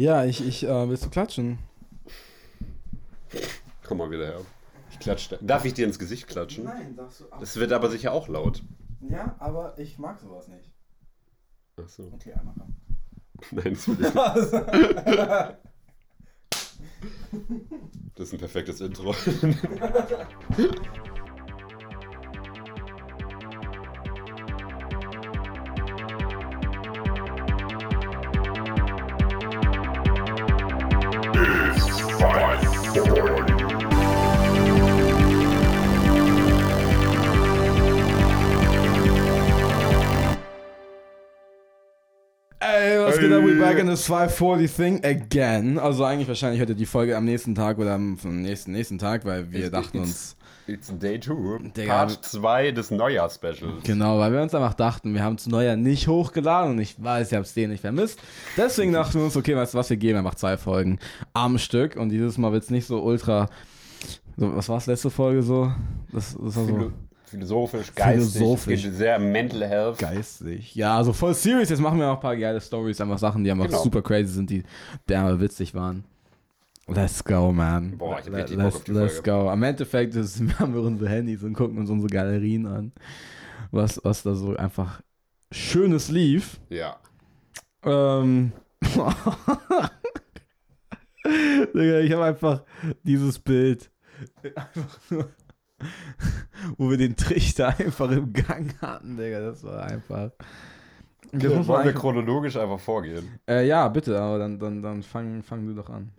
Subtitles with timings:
[0.00, 1.58] Ja, ich, ich, äh, willst du klatschen?
[3.84, 4.40] Komm mal wieder her.
[4.90, 5.38] Ich klatsche.
[5.42, 6.64] Darf ich dir ins Gesicht klatschen?
[6.64, 7.24] Nein, darfst du.
[7.38, 8.62] Das wird aber sicher auch laut.
[9.02, 10.72] Ja, aber ich mag sowas nicht.
[11.76, 12.10] Ach so.
[12.14, 12.74] Okay, einmal komm.
[13.50, 14.14] Nein, das will ich nicht.
[18.14, 19.14] Das ist ein perfektes Intro.
[43.60, 45.78] back in this 540 thing again.
[45.78, 49.50] Also eigentlich wahrscheinlich heute die Folge am nächsten Tag oder am nächsten, nächsten Tag, weil
[49.52, 50.36] wir It's- dachten uns,
[50.66, 51.70] It's Day 2.
[51.76, 51.92] Digga.
[51.92, 53.82] Part 2 des Neujahrs-Specials.
[53.82, 57.32] genau, weil wir uns einfach dachten, wir haben zu Neujahr nicht hochgeladen und ich weiß,
[57.32, 58.20] ihr habt es den nicht vermisst.
[58.56, 60.98] Deswegen dachten wir uns, okay, weißt du was, wir geben einfach zwei Folgen
[61.32, 63.48] am Stück und dieses Mal wird es nicht so ultra,
[64.36, 65.72] so, was war es letzte Folge so?
[66.12, 66.92] Das, das war so
[67.30, 68.32] philosophisch, geistig.
[68.38, 68.82] Philosophisch.
[68.90, 69.98] Sehr mental health.
[69.98, 70.74] geistig.
[70.74, 73.50] Ja, also voll serious, jetzt machen wir auch ein paar geile Stories, einfach Sachen, die
[73.50, 73.82] einfach Genau.
[73.82, 74.62] super crazy sind, die
[75.08, 76.04] derbe witzig waren.
[76.88, 77.96] Let's go, man.
[77.96, 79.48] Boah, ich hab Let- let's, let's go.
[79.48, 82.92] Am Endeffekt ist, haben wir unsere Handys und gucken uns unsere Galerien an,
[83.70, 85.00] was, was da so einfach
[85.52, 86.58] Schönes lief.
[86.68, 86.96] Ja.
[87.84, 88.52] Ähm.
[91.74, 92.62] Digga, ich habe einfach
[93.02, 93.90] dieses Bild.
[94.54, 95.30] Einfach nur,
[96.76, 99.40] wo wir den Trichter einfach im Gang hatten, Digga.
[99.40, 100.30] Das war einfach.
[101.32, 103.38] Das man Wollen wir chronologisch einfach vorgehen?
[103.48, 106.12] äh, ja, bitte, aber dann, dann, dann fang, fang du doch an.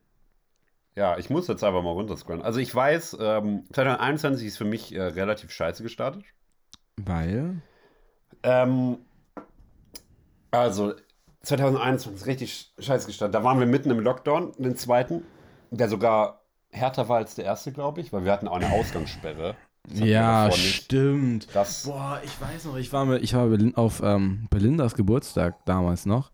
[0.95, 2.41] Ja, ich muss jetzt einfach mal runterscrollen.
[2.41, 6.23] Also ich weiß, ähm, 2021 ist für mich äh, relativ scheiße gestartet.
[6.97, 7.61] Weil?
[8.43, 8.97] Ähm,
[10.51, 10.93] also
[11.43, 13.35] 2021 richtig scheiße gestartet.
[13.35, 15.23] Da waren wir mitten im Lockdown, den zweiten,
[15.71, 16.40] der sogar
[16.71, 19.55] härter war als der erste, glaube ich, weil wir hatten auch eine Ausgangssperre.
[19.93, 21.47] Ja, stimmt.
[21.53, 26.05] Das, Boah, ich weiß noch, ich war, mit, ich war auf ähm, Belindas Geburtstag damals
[26.05, 26.31] noch.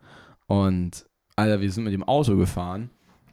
[0.47, 2.89] Und, Alter, wir sind mit dem Auto gefahren,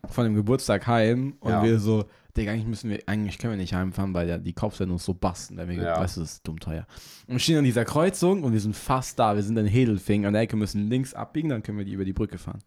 [0.08, 1.36] von dem Geburtstag heim.
[1.40, 1.62] Und Ja.
[1.64, 2.04] wir so,
[2.36, 5.14] Digga, eigentlich müssen wir, eigentlich können wir nicht heimfahren, weil ja die Kopfsender uns so
[5.14, 5.56] basten.
[5.56, 5.98] Weil wir, Ja.
[6.00, 6.86] Weißt du, das ist dumm teuer.
[7.26, 9.34] Und wir stehen an dieser Kreuzung und wir sind fast da.
[9.34, 10.26] Wir sind in Hedelfing.
[10.26, 12.60] An der Ecke müssen links abbiegen, dann können wir die über die Brücke fahren.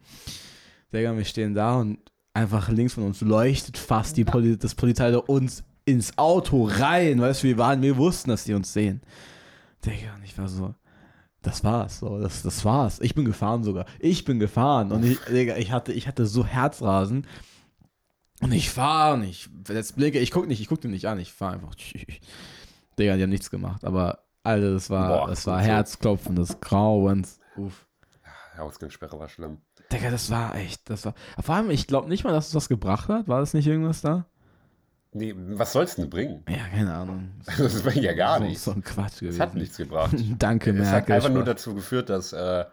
[0.94, 2.00] Digga, wir stehen da und
[2.38, 7.20] einfach links von uns leuchtet fast die Poli das Polizei uns ins Auto rein.
[7.20, 9.02] Weißt du, wir waren, wir wussten, dass die uns sehen.
[9.86, 10.76] Digga, und ich war so,
[11.42, 13.00] das war's, so, das, das war's.
[13.00, 13.86] Ich bin gefahren sogar.
[14.00, 14.92] Ich bin gefahren.
[14.92, 17.26] Und ich, Digga, ich hatte, ich hatte so Herzrasen.
[18.42, 21.20] Und ich fahre und ich jetzt blicke, ich guck nicht, ich guck den nicht an,
[21.20, 21.74] ich fahre einfach.
[23.00, 23.84] Digga, die haben nichts gemacht.
[23.84, 25.60] Aber, Alter, das war, Boah, das war.
[25.60, 27.40] Herzklopfen des Grauens.
[27.56, 27.88] Uff.
[28.56, 29.60] die Ausgangssperre war schlimm.
[29.92, 31.14] Digga, das war echt, das war.
[31.42, 33.28] Vor allem, ich glaube nicht mal, dass es was gebracht hat.
[33.28, 34.26] War das nicht irgendwas da?
[35.14, 36.44] Nee, was soll's denn bringen?
[36.50, 37.32] Ja, keine Ahnung.
[37.58, 38.64] Das bringt ja gar so, nichts.
[38.66, 39.42] So ein Quatsch Es gewesen.
[39.42, 40.16] hat nichts gebracht.
[40.40, 41.16] Danke, Es hat Merkel.
[41.16, 42.66] einfach nur dazu geführt, dass äh,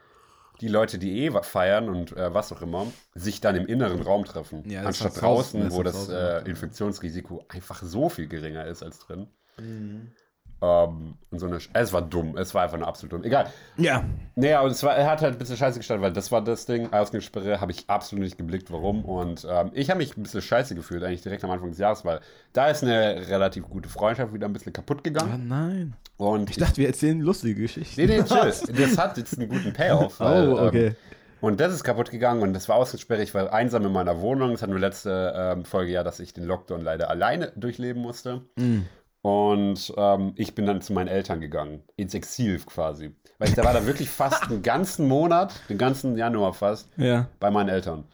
[0.61, 4.25] die Leute, die eh feiern und äh, was auch immer, sich dann im inneren Raum
[4.25, 4.69] treffen.
[4.69, 6.51] Ja, das anstatt draußen, das wo das rausgemacht, äh.
[6.51, 9.29] Infektionsrisiko einfach so viel geringer ist als drin.
[9.59, 10.13] Mhm.
[10.63, 13.25] Ähm, und so eine, Sch- es war dumm, es war einfach nur absolut dumm.
[13.25, 13.47] Egal.
[13.77, 14.05] Ja,
[14.35, 16.65] Naja, und es war, er hat halt ein bisschen scheiße gestartet, weil das war das
[16.65, 19.05] Ding, Ausgangssperre, habe ich absolut nicht geblickt, warum.
[19.05, 22.05] Und ähm, ich habe mich ein bisschen scheiße gefühlt, eigentlich direkt am Anfang des Jahres,
[22.05, 22.21] weil
[22.53, 25.49] da ist eine relativ gute Freundschaft wieder ein bisschen kaputt Ah, gegangen.
[25.49, 25.97] nein.
[26.17, 28.01] Und Ich dachte, wir erzählen lustige Geschichten.
[28.01, 28.53] Nee, nee, chill.
[28.77, 30.21] Das hat jetzt einen guten Payoff.
[30.21, 30.87] Weil, Oh, okay.
[30.87, 30.97] Ähm,
[31.41, 33.21] und das ist kaputt gegangen und das war ausgesperrt.
[33.21, 34.53] Ich war einsam in meiner Wohnung.
[34.53, 38.41] Das hatten wir letzte ähm, Folge ja, dass ich den Lockdown leider alleine durchleben musste.
[38.57, 38.83] Mm.
[39.25, 43.17] Und ähm, ich bin dann zu meinen Eltern gegangen, ins Exil quasi.
[43.39, 47.29] Weil ich da war da wirklich fast einen ganzen Monat, den ganzen Januar fast, Ja.
[47.41, 48.05] bei meinen Eltern.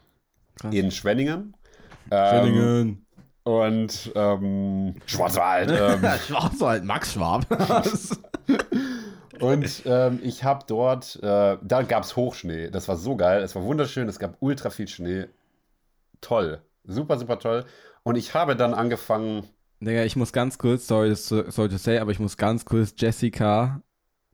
[0.55, 0.73] Krass.
[0.73, 1.53] In Schwenningen.
[2.11, 3.05] Ähm, Schwenningen.
[3.43, 5.69] und ähm, Schwarzwald.
[5.71, 7.45] Ähm, Schwarzwald, Max Schwab.
[9.41, 12.69] Und ähm, ich habe dort, äh, da gab es Hochschnee.
[12.69, 13.41] Das war so geil.
[13.41, 14.07] Es war wunderschön.
[14.07, 15.25] Es gab ultra viel Schnee.
[16.21, 16.61] Toll.
[16.83, 17.65] Super, super toll.
[18.03, 19.47] Und ich habe dann angefangen.
[19.81, 23.81] Digga, ich muss ganz kurz, sorry, sorry to say, aber ich muss ganz kurz Jessica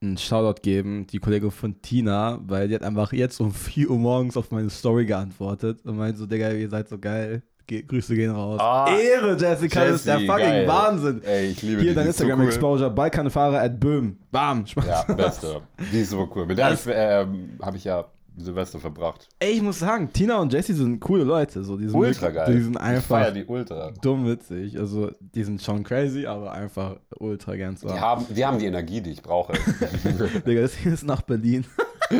[0.01, 3.97] einen Shoutout geben, die Kollegin von Tina, weil die hat einfach jetzt um 4 Uhr
[3.97, 7.43] morgens auf meine Story geantwortet und meint so, Digga, ihr seid so geil.
[7.65, 8.59] Ge Grüße gehen raus.
[8.61, 10.67] Ah, Ehre, Jessica, das ist der Jessie, fucking geil.
[10.67, 11.21] Wahnsinn.
[11.23, 12.89] Ey, ich liebe Hier dein ist so Instagram cool.
[12.91, 14.17] Balkanfahrer at Böhm.
[14.31, 14.65] Bam.
[14.65, 14.85] Spaß.
[14.85, 15.61] Ja, beste.
[15.91, 16.45] Die ist so cool.
[16.45, 18.05] Mit der Das- ähm, habe ich ja
[18.37, 19.27] Silvester verbracht.
[19.39, 21.63] Ey, ich muss sagen, Tina und Jessie sind coole Leute.
[21.63, 22.53] So, die sind Ultra geil.
[22.53, 23.91] Die sind einfach die ultra.
[24.01, 24.77] dumm witzig.
[24.77, 28.01] Also, die sind schon crazy, aber einfach ultra gern zu Die haben.
[28.01, 29.53] haben, die haben die Energie, die ich brauche.
[30.45, 31.65] Digga, das hier ist nach Berlin.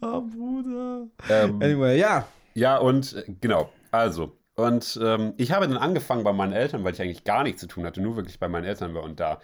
[0.00, 1.06] Oh, Bruder.
[1.30, 2.26] Ähm, Anyway, ja.
[2.52, 4.36] Ja, und äh, genau, also.
[4.54, 7.66] Und ähm, ich habe dann angefangen bei meinen Eltern, weil ich eigentlich gar nichts zu
[7.66, 9.40] tun hatte, nur wirklich bei meinen Eltern war und da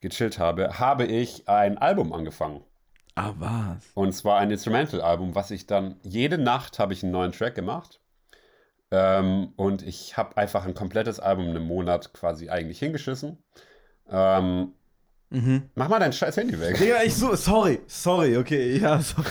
[0.00, 2.62] gechillt habe, habe ich ein Album angefangen.
[3.14, 3.84] Ah, was?
[3.94, 8.00] Und zwar ein Instrumental-Album, was ich dann jede Nacht habe ich einen neuen Track gemacht.
[8.90, 13.38] Ähm, und ich habe einfach ein komplettes Album in einem Monat quasi eigentlich hingeschissen.
[14.10, 14.72] Ähm,
[15.30, 15.70] Mhm.
[15.74, 16.76] mach mal dein scheiß Handy weg.
[16.78, 19.28] Digga, ich suche, sorry, sorry, okay, ja, sorry.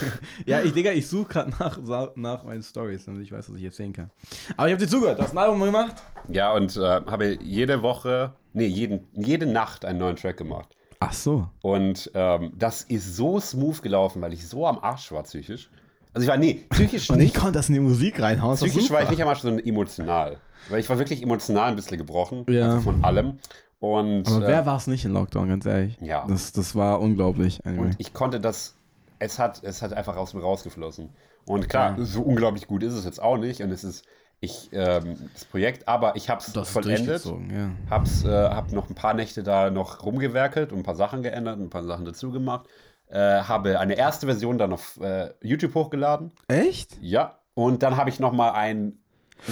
[0.48, 1.78] Ja, ich, Digga, ich suche gerade nach,
[2.16, 4.10] nach meinen Stories, damit ich weiß, was ich erzählen kann.
[4.58, 6.02] Aber ich habe dir zugehört, du hast ein Album gemacht?
[6.28, 10.76] Ja, und äh, habe jede Woche, nee, jeden, jede Nacht einen neuen Track gemacht.
[11.02, 11.48] Ach so.
[11.62, 15.70] Und ähm, das ist so smooth gelaufen, weil ich so am Arsch war psychisch.
[16.14, 18.56] Also ich war, nee, psychisch Und ich konnte das in die Musik reinhauen.
[18.56, 20.38] Psychisch war ich nicht am Arsch, sondern emotional.
[20.70, 22.46] Weil ich war wirklich emotional ein bisschen gebrochen.
[22.48, 22.66] Ja.
[22.70, 23.40] Also von allem.
[23.80, 25.98] Und, Aber äh, wer war es nicht in Lockdown, ganz ehrlich?
[26.02, 26.24] Ja.
[26.30, 27.60] Das, das war unglaublich.
[27.66, 27.86] Anyway.
[27.86, 28.76] und ich konnte das,
[29.18, 31.10] es hat, es hat einfach aus mir rausgeflossen.
[31.46, 32.06] Und klar, Ja.
[32.06, 33.60] so unglaublich gut ist es jetzt auch nicht.
[33.62, 34.06] Und es ist,
[34.42, 37.24] ich, ähm, das Projekt, aber ich habe es vollendet.
[37.26, 37.72] ja.
[37.90, 41.60] Hab's, äh, hab noch ein paar Nächte da noch rumgewerkelt und ein paar Sachen geändert,
[41.60, 42.68] ein paar Sachen dazu gemacht.
[43.08, 46.32] Äh, habe eine erste Version dann auf äh, YouTube hochgeladen.
[46.48, 46.98] Echt?
[47.02, 47.40] Ja.
[47.54, 48.98] Und dann habe ich noch mal ein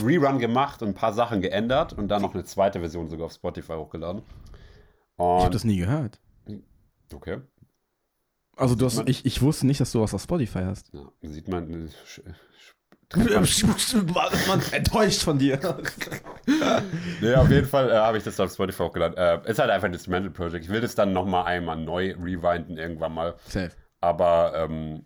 [0.02, 3.34] Rerun gemacht und ein paar Sachen geändert und dann noch eine zweite Version sogar auf
[3.34, 4.22] Spotify hochgeladen.
[4.22, 6.20] Ich habe Und das nie gehört.
[7.14, 7.42] okay,
[8.56, 10.92] Also du hast, ich, ich wusste nicht, dass du was auf Spotify hast.
[10.94, 11.90] ja, sieht man.
[13.16, 15.60] Man enttäuscht von dir.
[17.22, 19.16] Nee, auf jeden Fall äh, habe ich das auf Spotify hochgeladen.
[19.18, 20.66] Äh, ist halt einfach ein Instrumental Project.
[20.66, 23.36] Ich will das dann noch mal einmal neu rewinden irgendwann mal.
[23.48, 23.72] Safe.
[24.02, 25.06] Aber ähm,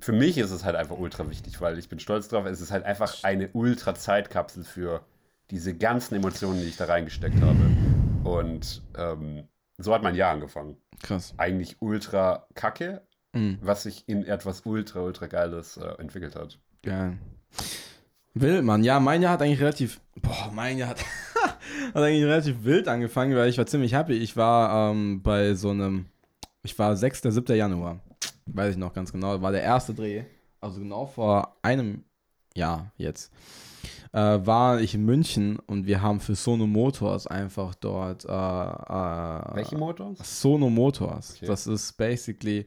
[0.00, 2.44] für mich ist es halt einfach ultra wichtig, weil ich bin stolz drauf.
[2.46, 5.04] Es ist halt einfach eine ultra Zeitkapsel für
[5.50, 7.58] diese ganzen Emotionen, die ich da reingesteckt habe.
[8.24, 10.76] Und ähm, so hat mein Jahr angefangen.
[11.02, 11.34] Krass.
[11.36, 13.02] Eigentlich ultra kacke,
[13.34, 13.58] Mhm.
[13.60, 16.58] was sich in etwas ultra, ultra Geiles äh, entwickelt hat.
[16.82, 17.18] Geil.
[18.34, 18.84] Wild, Mann.
[18.84, 20.00] Ja, mein Jahr hat eigentlich relativ.
[20.20, 21.04] Boah, mein Jahr hat,
[21.94, 24.14] hat eigentlich relativ wild angefangen, weil ich war ziemlich happy.
[24.14, 26.06] Ich war ähm, bei so einem.
[26.62, 27.22] Ich war 6.
[27.22, 27.56] 7.
[27.56, 28.00] Januar.
[28.46, 29.40] Weiß ich noch ganz genau.
[29.40, 30.24] War der erste Dreh.
[30.60, 32.04] Also genau vor einem
[32.54, 33.32] Jahr jetzt.
[34.12, 38.24] Äh, war ich in München und wir haben für Sono Motors einfach dort.
[38.24, 40.40] Äh, äh, Welche Motors?
[40.40, 41.36] Sono Motors.
[41.36, 41.46] Okay.
[41.46, 42.66] Das ist basically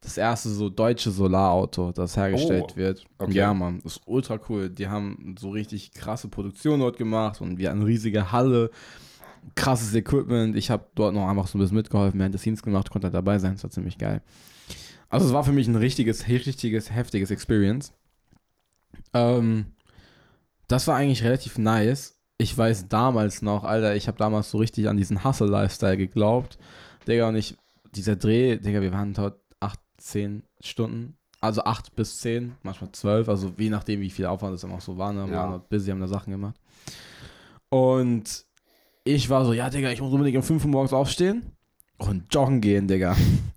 [0.00, 3.04] das erste so deutsche Solarauto, das hergestellt Oh, wird.
[3.18, 3.32] okay.
[3.32, 4.70] Ja, Mann, das ist ultra cool.
[4.70, 8.70] Die haben so richtig krasse Produktion dort gemacht und wir eine riesige Halle,
[9.56, 10.56] krasses Equipment.
[10.56, 13.38] Ich habe dort noch einfach so ein bisschen mitgeholfen, während des Scenes gemacht, konnte dabei
[13.38, 13.54] sein.
[13.54, 14.22] Das war ziemlich geil.
[15.08, 17.92] Also es war für mich ein richtiges, richtiges, heftiges Experience.
[19.14, 19.66] Ähm,
[20.68, 22.14] das war eigentlich relativ nice.
[22.36, 26.58] Ich weiß damals noch, Alter, ich habe damals so richtig an diesen Hustle-Lifestyle geglaubt.
[27.08, 27.56] Digga, und ich,
[27.94, 29.40] dieser Dreh, Digga, wir waren dort
[29.98, 31.14] 8, 10 Stunden.
[31.40, 34.80] Also 8 bis 10, manchmal 12, also je nachdem, wie viel Aufwand es dann auch
[34.80, 35.12] so war.
[35.12, 35.26] Ne?
[35.26, 35.48] Wir Ja.
[35.50, 36.56] waren busy, haben da Sachen gemacht.
[37.68, 38.44] Und
[39.04, 41.42] ich war so, ja, Digga, ich muss unbedingt um 5 Uhr morgens aufstehen
[41.98, 43.16] und joggen gehen, Digga.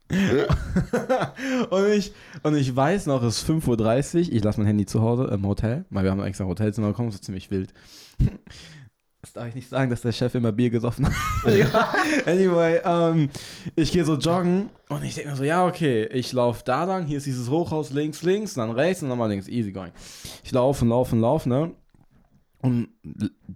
[1.69, 2.11] und, ich,
[2.43, 5.45] und ich weiß noch, es ist 5.30 Uhr, ich lasse mein Handy zu Hause im
[5.47, 7.73] Hotel, weil wir haben extra ein Hotelzimmer bekommen, ist ziemlich wild.
[9.21, 11.13] Das darf ich nicht sagen, dass der Chef immer Bier gesoffen hat.
[12.25, 13.29] anyway, ähm,
[13.75, 17.05] ich gehe so joggen und ich denke mir so, ja, okay, ich laufe da lang,
[17.05, 19.91] hier ist dieses Hochhaus links, links, dann rechts und nochmal links, easy going.
[20.43, 21.71] Ich laufe und laufe und laufe, ne?
[22.63, 22.89] Und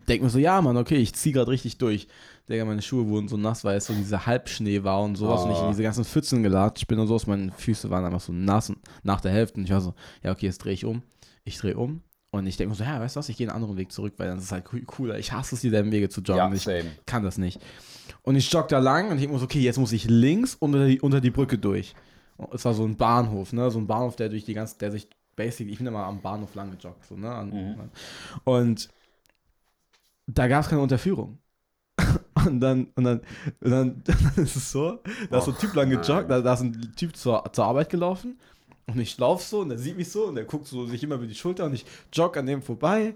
[0.07, 2.07] denke mir so, ja, Mann, okay, ich ziehe gerade richtig durch.
[2.50, 5.51] Digga, meine Schuhe wurden so nass, weil es so dieser Halbschnee war und sowas und
[5.51, 5.69] ich in Oh.
[5.69, 7.25] diese ganzen Pfützen gelatscht bin und sowas.
[7.27, 9.60] Meine Füße waren einfach so nass und nach der Hälfte.
[9.60, 9.93] Und ich war so,
[10.24, 11.01] ja, okay, jetzt drehe ich um.
[11.43, 12.01] Ich drehe um
[12.36, 14.13] und ich denke mir so, ja, weißt du was, ich gehe einen anderen Weg zurück,
[14.18, 15.18] weil dann ist es halt coo- cooler.
[15.18, 16.38] Ich hasse es, dieselben Wege zu joggen.
[16.38, 16.92] Ja, ich same.
[17.06, 17.60] kann das nicht.
[18.24, 20.56] Und ich jogge da lang und ich denke mir so, okay, jetzt muss ich links
[20.56, 21.94] unter die, unter die Brücke durch.
[22.51, 23.72] Es war so ein Bahnhof, ne?
[23.72, 26.54] So ein Bahnhof, der durch die ganze, der sich basically, ich bin immer am Bahnhof
[26.56, 27.32] lang gejoggt, so, ne?
[27.34, 27.89] An,
[28.44, 28.89] Und
[30.27, 31.38] da gab es keine Unterführung.
[32.46, 33.22] Und dann, und dann,
[33.62, 34.04] und dann,
[34.36, 35.00] dann ist es so,
[35.32, 37.89] da ist so ein Typ lang gejoggt, da, da ist ein Typ zur, zur Arbeit
[37.89, 38.38] gelaufen
[38.88, 41.15] und ich laufe so und der sieht mich so und der guckt so sich immer
[41.15, 43.15] über die Schulter und ich jogge an dem vorbei.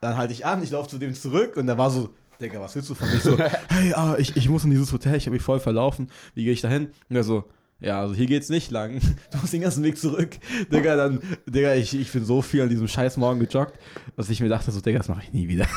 [0.00, 2.74] Dann halte ich an, ich laufe zu dem zurück und der war so, Digga, was
[2.74, 3.16] willst du von mir?
[3.16, 3.38] Ich so,
[3.68, 6.10] hey, ah, ich, ich muss in dieses Hotel, ich habe mich voll verlaufen.
[6.34, 6.90] Wie gehe ich da hin?
[7.08, 7.44] Und er so,
[7.80, 9.00] ja, also hier geht's nicht lang.
[9.30, 10.36] Du musst den ganzen Weg zurück.
[10.70, 13.78] Digga, dann, Digga, ich, ich bin so viel an diesem scheiß Morgen gejoggt,
[14.16, 15.66] dass ich mir dachte, so, Digga, das mache ich nie wieder.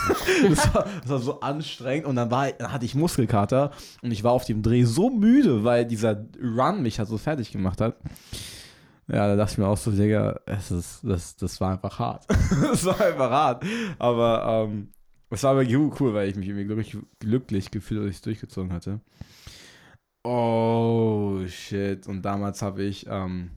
[0.50, 4.24] Das war, das war so anstrengend und dann, war, dann hatte ich Muskelkater und ich
[4.24, 7.96] war auf dem Dreh so müde, weil dieser Run mich halt so fertig gemacht hat.
[9.13, 12.25] Ja, da dachte ich mir auch so, Digga, es ist, das, das war einfach hart.
[12.62, 13.65] das war einfach hart.
[14.00, 14.89] Aber ähm,
[15.29, 18.74] es war aber cool, weil ich mich irgendwie glücklich, glücklich gefühlt, dass ich es durchgezogen
[18.74, 19.01] hatte.
[20.24, 22.08] Oh, shit.
[22.08, 23.51] Und damals habe ich, ähm,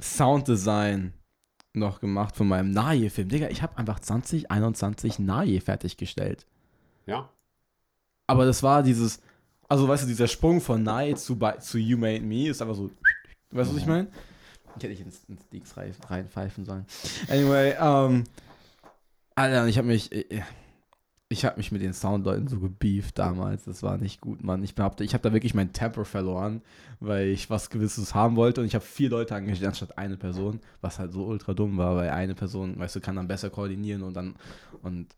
[0.00, 1.12] Sounddesign
[1.74, 3.28] noch gemacht von meinem Nahe-Film.
[3.28, 6.46] Digga, ich habe einfach 2021 Nahe fertiggestellt.
[7.06, 7.28] Ja.
[8.26, 9.20] Aber das war dieses,
[9.68, 12.90] also weißt du, dieser Sprung von Nahe zu, zu You Made Me ist einfach so,
[13.50, 14.08] weißt du, was ich meine?
[14.78, 16.86] Ich hätte ich ins, ins Dings rein- reinpfeifen sollen.
[17.28, 18.24] Anyway, ähm,
[19.34, 20.42] Alter, ich habe mich, äh,
[21.28, 23.64] ich habe mich mit den Soundleuten so gebieft damals.
[23.64, 24.64] Das war nicht gut, Mann.
[24.64, 26.62] Ich behaupte, ich habe da wirklich mein Temper verloren,
[27.00, 30.60] weil ich was Gewisses haben wollte und ich habe vier Leute engagiert anstatt eine Person,
[30.80, 34.02] was halt so ultra dumm war, weil eine Person, weißt du, kann dann besser koordinieren
[34.02, 34.36] und dann
[34.82, 35.08] und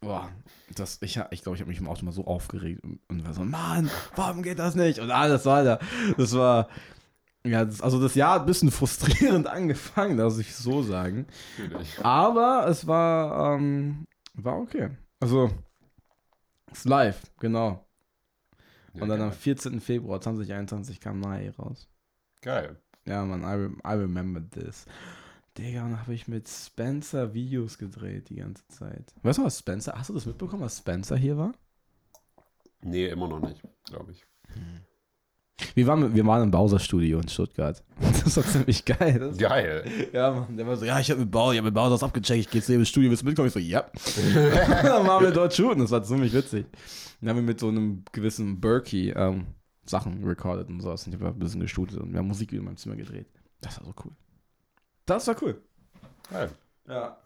[0.00, 0.30] boah,
[0.74, 3.26] das ich ha- ich glaube, ich habe mich im Auto mal so aufgeregt und, und
[3.26, 4.98] war so, Mann, warum geht das nicht?
[4.98, 5.78] Und alles weiter.
[6.16, 6.68] Das war
[7.44, 11.26] ja, das, also das Jahr hat ein bisschen frustrierend angefangen, lass ich so sagen.
[11.58, 12.04] Natürlich.
[12.04, 14.90] Aber es war, ähm, war okay.
[15.20, 15.50] Also,
[16.72, 17.86] es ist live, genau.
[18.94, 19.38] Ja, Und dann am geil.
[19.38, 19.80] 14.
[19.80, 21.88] Februar 2021 kam Nae raus.
[22.42, 22.76] Geil.
[23.06, 24.86] Ja, man, I, I remember this.
[25.56, 29.14] Digga, und dann habe ich mit Spencer Videos gedreht die ganze Zeit.
[29.22, 29.94] Weißt du was, Spencer?
[29.96, 31.52] Hast du das mitbekommen, was Spencer hier war?
[32.82, 34.26] Nee, immer noch nicht, glaube ich.
[35.74, 37.82] Wir waren, wir waren im Bowser-Studio in Stuttgart.
[38.24, 39.18] Das war ziemlich geil.
[39.18, 39.84] Das Geil.
[40.12, 42.02] Ja, Mann, der war so, ja, ich habe mit Bowser, ich habe mit Bowser das
[42.02, 43.48] abgecheckt, ich gehe zu ins Studio, willst du mitkommen?
[43.48, 43.84] Ich so, ja.
[44.34, 46.66] dann waren wir dort shooten, das war ziemlich witzig.
[47.20, 49.46] Dann haben wir mit so einem gewissen Berkey ähm,
[49.86, 51.06] Sachen recorded und sowas.
[51.06, 53.26] Und ich habe ein bisschen geshootet und wir haben Musik in meinem Zimmer gedreht.
[53.60, 54.12] Das war so cool.
[55.06, 55.60] Das war cool.
[56.30, 56.50] Geil.
[56.88, 57.16] Ja.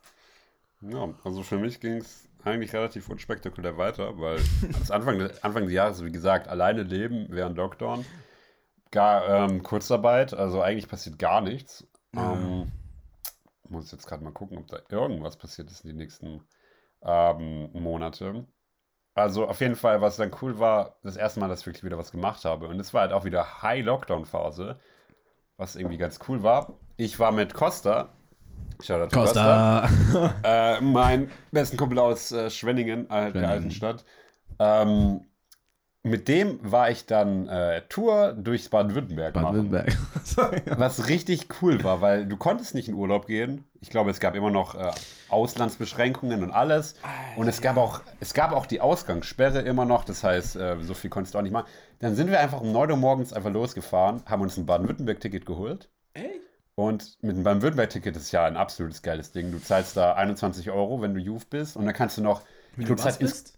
[0.82, 4.38] Ja, also für mich ging es eigentlich relativ unspektakulär weiter, weil
[4.78, 8.04] das Anfang, des- Anfang des Jahres, wie gesagt, alleine leben während Lockdown,
[8.94, 11.86] gar ähm, Kurzarbeit, also eigentlich passiert gar nichts.
[12.14, 12.32] Ja.
[12.32, 12.72] Ähm,
[13.68, 16.42] muss jetzt gerade mal gucken, ob da irgendwas passiert ist in den nächsten
[17.02, 18.46] ähm, Monate.
[19.14, 21.98] Also auf jeden Fall, was dann cool war, das erste Mal, dass ich wirklich wieder
[21.98, 22.68] was gemacht habe.
[22.68, 24.78] Und es war halt auch wieder High-Lockdown-Phase,
[25.56, 26.78] was irgendwie ganz cool war.
[26.96, 28.12] Ich war mit Costa,
[28.80, 29.88] Shoutout to Costa.
[30.44, 34.04] äh, mein besten Kumpel aus äh, Schwenningen, äh, der alten Stadt.
[34.58, 35.26] Ähm,
[36.06, 39.70] mit dem war ich dann äh, Tour durchs Baden-Württemberg machen.
[39.70, 40.62] Baden-Württemberg.
[40.78, 43.64] Was richtig cool war, weil du konntest nicht in Urlaub gehen.
[43.80, 44.90] Ich glaube, es gab immer noch äh,
[45.30, 46.94] Auslandsbeschränkungen und alles.
[47.36, 50.04] Und es gab auch, es gab auch die Ausgangssperre immer noch.
[50.04, 51.66] Das heißt, äh, so viel konntest du auch nicht machen.
[52.00, 55.88] Dann sind wir einfach um 9 Uhr morgens einfach losgefahren, haben uns ein Baden-Württemberg-Ticket geholt.
[56.14, 56.40] Ey?
[56.74, 59.52] Und mit dem Baden-Württemberg-Ticket ist ja ein absolutes geiles Ding.
[59.52, 61.76] Du zahlst da 21 Euro, wenn du Youth bist.
[61.76, 62.42] Und dann kannst du noch.
[62.76, 63.53] Wenn du du was zahlst ins- bist?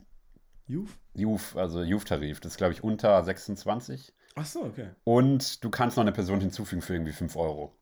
[0.69, 0.91] Youth?
[1.15, 2.41] Youth, also Youth-Tarif.
[2.41, 4.13] Das ist, glaube ich, unter 26.
[4.35, 4.91] Ach so, okay.
[5.05, 7.77] Und du kannst noch eine Person hinzufügen für irgendwie 5 Euro.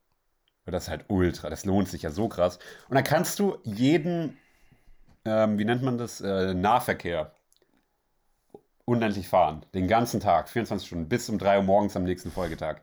[0.65, 1.49] Das ist halt ultra.
[1.49, 2.59] Das lohnt sich ja so krass.
[2.89, 4.37] Und dann kannst du jeden,
[5.25, 7.33] ähm, wie nennt man das, äh, Nahverkehr
[8.85, 9.65] unendlich fahren.
[9.73, 12.81] Den ganzen Tag, 24 Stunden, bis um 3 Uhr morgens am nächsten Folgetag.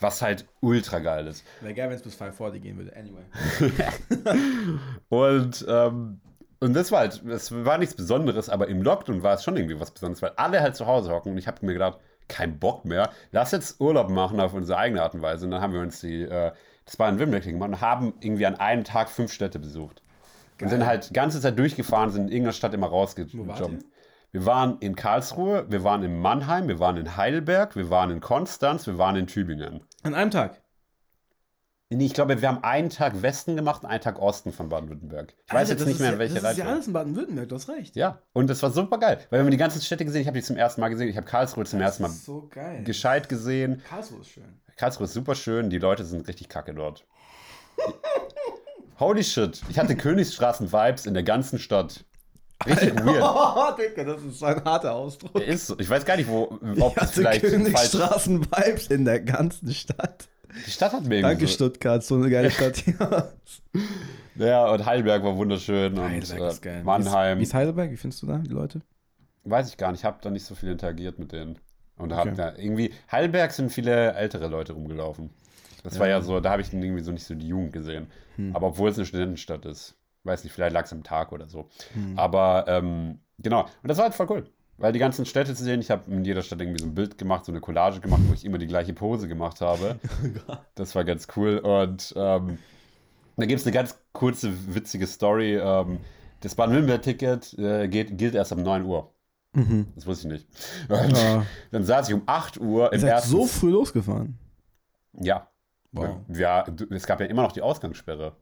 [0.00, 1.44] Was halt ultra geil ist.
[1.60, 2.94] Wäre geil, wenn es bis 540 gehen würde.
[2.96, 3.24] Anyway.
[5.08, 6.20] Und, ähm,
[6.64, 9.78] und das war halt, es war nichts Besonderes, aber im Lockdown war es schon irgendwie
[9.78, 12.84] was Besonderes, weil alle halt zu Hause hocken und ich habe mir gedacht, kein Bock
[12.86, 15.44] mehr, lass jetzt Urlaub machen auf unsere eigene Art und Weise.
[15.44, 16.52] Und dann haben wir uns die, äh,
[16.86, 20.02] das war in Wimberg gemacht und haben irgendwie an einem Tag fünf Städte besucht.
[20.60, 23.84] Und sind halt die ganze Zeit durchgefahren, sind in irgendeiner Stadt immer rausgejobbt.
[24.32, 28.20] Wir waren in Karlsruhe, wir waren in Mannheim, wir waren in Heidelberg, wir waren in
[28.20, 29.82] Konstanz, wir waren in Tübingen.
[30.02, 30.63] An einem Tag.
[31.90, 35.34] Nee, Ich glaube, wir haben einen Tag Westen gemacht und einen Tag Osten von Baden-Württemberg.
[35.46, 36.72] Ich weiß Alter, jetzt das nicht mehr, ja, in welche Das ist ja Reihe.
[36.74, 37.94] alles in Baden-Württemberg, du hast recht.
[37.94, 40.22] Ja, und das war super geil, weil wir haben die ganzen Städte gesehen.
[40.22, 41.08] Ich habe die zum ersten Mal gesehen.
[41.08, 42.82] Ich habe Karlsruhe zum ersten Mal Das so geil.
[42.84, 43.82] gescheit gesehen.
[43.88, 44.60] Karlsruhe ist schön.
[44.76, 47.04] Karlsruhe ist super schön, die Leute sind richtig kacke dort.
[48.98, 52.04] Holy shit, ich hatte Königsstraßen-Vibes in der ganzen Stadt.
[52.66, 53.22] Richtig weird.
[53.22, 55.34] Oh, Digga, das ist so ein harter Ausdruck.
[55.40, 55.76] Ist so.
[55.78, 60.28] Ich weiß gar nicht, wo, ob Ich das hatte vielleicht Königsstraßen-Vibes in der ganzen Stadt.
[60.66, 62.82] Die Stadt hat mir Danke, so, Stuttgart, so eine geile Stadt.
[64.36, 66.82] Ja, und Heidelberg war wunderschön und Heidelberg ist äh, geil.
[66.84, 67.38] Mannheim.
[67.38, 67.90] Wie ist, wie ist Heidelberg?
[67.92, 68.80] Wie findest du da die Leute?
[69.44, 71.58] Weiß ich gar nicht, ich habe da nicht so viel interagiert mit denen.
[71.96, 72.30] Und Okay.
[72.30, 75.30] hab da irgendwie, Heidelberg sind viele ältere Leute rumgelaufen.
[75.84, 78.08] Das war ja so, da habe ich irgendwie so nicht so die Jugend gesehen.
[78.36, 78.56] Hm.
[78.56, 79.94] Aber obwohl es eine Studentenstadt ist.
[80.24, 81.68] Weiß nicht, vielleicht lag es am Tag oder so.
[81.92, 82.18] Hm.
[82.18, 84.46] Aber ähm, genau, und das war halt voll cool.
[84.76, 87.16] Weil die ganzen Städte zu sehen, ich habe in jeder Stadt irgendwie so ein Bild
[87.16, 89.96] gemacht, so eine Collage gemacht, wo ich immer die gleiche Pose gemacht habe.
[90.74, 91.58] Das war ganz cool.
[91.58, 92.58] Und ähm,
[93.36, 95.56] da gibt es eine ganz kurze, witzige Story.
[95.56, 95.98] Ähm,
[96.40, 99.12] das Baden-Württemberg-Ticket äh, gilt erst um 9 Uhr.
[99.54, 99.86] Mhm.
[99.94, 100.48] Das wusste ich nicht.
[100.88, 101.46] Und Ah.
[101.70, 103.30] dann saß ich um 8 Uhr Ihr im seid ersten.
[103.30, 104.38] so früh losgefahren.
[105.20, 105.48] ja.
[105.92, 106.16] Wow.
[106.28, 106.64] ja.
[106.90, 108.32] Es gab ja immer noch die Ausgangssperre.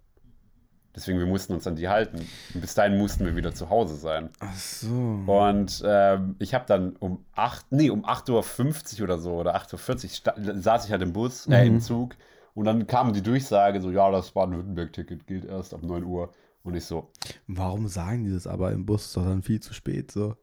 [0.94, 2.18] Deswegen, wir mussten uns an die halten.
[2.54, 4.28] Und bis dahin mussten wir wieder zu Hause sein.
[4.40, 4.88] Ach so.
[5.26, 10.26] Und ähm, ich habe dann um 8, nee, um 8.50 Uhr oder so oder 8.40
[10.54, 11.76] Uhr saß ich halt im Bus, äh, Mhm.
[11.76, 12.14] im Zug
[12.54, 16.30] Und dann kam die Durchsage so, ja, das Baden-Württemberg-Ticket gilt erst ab 9 Uhr.
[16.62, 17.10] Und ich so,
[17.46, 19.06] Warum sagen die das aber im Bus?
[19.06, 20.36] Ist doch dann viel zu spät so.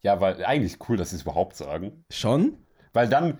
[0.00, 2.04] ja, weil eigentlich cool, dass sie es überhaupt sagen.
[2.10, 2.56] Schon?
[2.92, 3.38] Weil dann,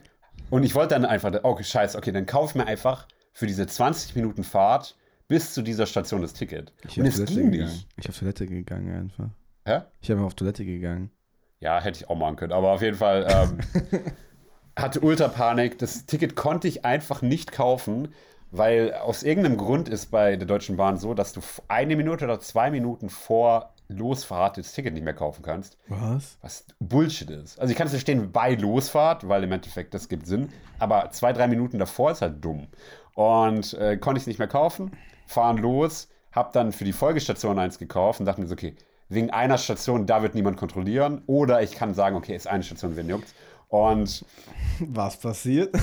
[0.50, 4.16] und ich wollte dann einfach, okay, scheiße, okay, dann kauf mir einfach für diese 20
[4.16, 4.96] Minuten Fahrt
[5.28, 6.72] bis zu dieser Station das Ticket.
[6.88, 7.70] Ich und es ging gegangen.
[7.70, 7.86] nicht.
[7.96, 9.30] Ich auf Toilette gegangen einfach.
[9.66, 9.82] Hä?
[10.00, 11.10] Ich habe auf Toilette gegangen.
[11.60, 12.52] Ja, hätte ich auch machen können.
[12.52, 13.58] Aber auf jeden Fall ähm,
[14.76, 15.78] hatte Ultrapanik.
[15.78, 18.08] Das Ticket konnte ich einfach nicht kaufen,
[18.50, 22.40] weil aus irgendeinem Grund ist bei der Deutschen Bahn so, dass du eine Minute oder
[22.40, 25.76] zwei Minuten vor Losfahrt das Ticket nicht mehr kaufen kannst.
[25.88, 26.38] Was?
[26.42, 27.58] Was Bullshit ist.
[27.58, 30.50] Also ich kann es verstehen bei Losfahrt, weil im Endeffekt das gibt Sinn.
[30.78, 32.68] Aber zwei, drei Minuten davor ist halt dumm.
[33.14, 34.92] Und äh, konnte ich es nicht mehr kaufen,
[35.28, 38.74] fahren los, hab dann für die Folgestation eins gekauft und dachte mir so, okay,
[39.08, 41.22] wegen einer Station, da wird niemand kontrollieren.
[41.26, 43.32] Oder ich kann sagen, okay, ist eine Station, wen juckt.
[43.68, 44.24] Und
[44.80, 45.74] Was passiert?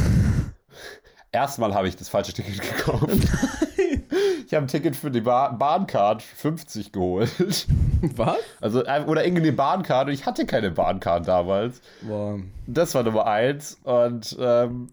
[1.32, 3.10] erstmal habe ich das falsche Ticket gekauft.
[4.48, 7.68] ich habe ein Ticket für die ba Bahncard 50 geholt.
[8.16, 8.38] Was?
[8.62, 11.82] Also, äh, oder irgendeine Bahncard und ich hatte keine Bahncard damals.
[12.02, 12.40] Boah.
[12.68, 13.80] Das war Nummer eins.
[13.84, 14.88] Und, ähm,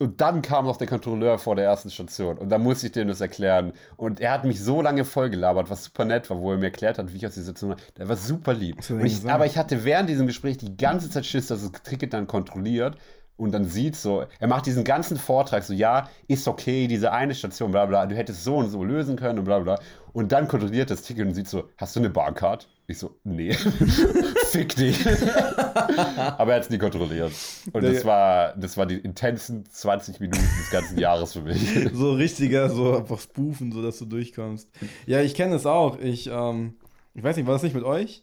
[0.00, 2.38] und dann kam noch der Kontrolleur vor der ersten Station.
[2.38, 3.74] Und da musste ich dem das erklären.
[3.98, 6.98] Und er hat mich so lange vollgelabert, was super nett war, wo er mir erklärt
[6.98, 7.76] hat, wie ich aus dieser Situation.
[7.98, 8.78] Der war super lieb.
[9.04, 12.26] ich, aber ich hatte während diesem Gespräch die ganze Zeit Schiss, dass das Ticket dann
[12.26, 12.96] kontrolliert.
[13.40, 17.34] Und dann sieht so, er macht diesen ganzen Vortrag so, ja, ist okay, diese eine
[17.34, 19.80] Station, bla bla, du hättest so und so lösen können und bla bla.
[20.12, 22.68] Und dann kontrolliert das Ticket und sieht so, hast du eine Bahncard?
[22.86, 23.54] Ich so, nee.
[24.50, 25.06] Fick dich.
[25.06, 27.32] Aber er hat es nie kontrolliert.
[27.72, 31.90] Und das war, das war die intensen 20 Minuten des ganzen Jahres für mich.
[31.94, 34.68] So richtiger, so einfach spoofen, so dass du durchkommst.
[35.06, 35.98] Ja, ich kenne das auch.
[35.98, 36.74] Ich, ähm,
[37.14, 38.22] ich weiß nicht, war das nicht mit euch?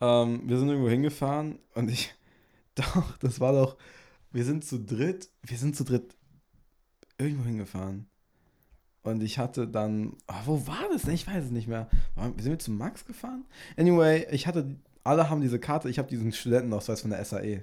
[0.00, 2.12] Ähm, wir sind irgendwo hingefahren und ich,
[2.74, 3.76] doch, das war doch,
[4.32, 6.16] wir sind zu dritt, wir sind zu dritt
[7.18, 8.08] irgendwo hingefahren.
[9.02, 11.14] Und ich hatte dann, ah, wo war das denn?
[11.14, 11.88] Ich weiß es nicht mehr.
[12.36, 13.44] Sind wir zu Max gefahren?
[13.76, 17.62] Anyway, ich hatte, alle haben diese Karte, ich habe diesen Studentenausweis von der SAE.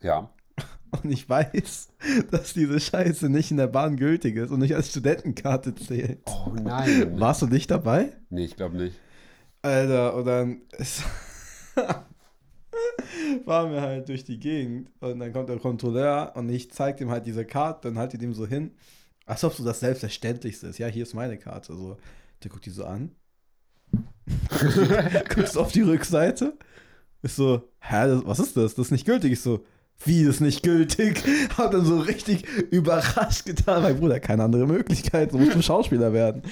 [0.00, 0.30] Ja.
[1.02, 1.88] Und ich weiß,
[2.30, 6.20] dass diese Scheiße nicht in der Bahn gültig ist und nicht als Studentenkarte zählt.
[6.24, 7.20] Oh nein.
[7.20, 8.12] Warst du nicht dabei?
[8.30, 8.96] Nee, ich glaube nicht.
[9.62, 10.60] Alter, und dann
[13.44, 17.10] fahren wir halt durch die Gegend und dann kommt der Kontrolleur und ich zeig ihm
[17.10, 18.72] halt diese Karte, dann halte ich ihm so hin,
[19.24, 20.78] als ob so das Selbstverständlichste ist.
[20.78, 21.74] Ja, hier ist meine Karte.
[21.74, 21.96] So,
[22.42, 23.12] der guckt die so an.
[25.34, 26.56] Guckst auf die Rückseite.
[27.22, 28.74] Ist so, hä, das, was ist das?
[28.74, 29.32] Das ist nicht gültig.
[29.32, 29.64] Ich so,
[30.04, 31.22] wie ist nicht gültig?
[31.56, 33.82] Hab dann so richtig überrascht getan.
[33.82, 35.32] Mein Bruder, keine andere Möglichkeit.
[35.32, 36.42] So musst du Schauspieler werden.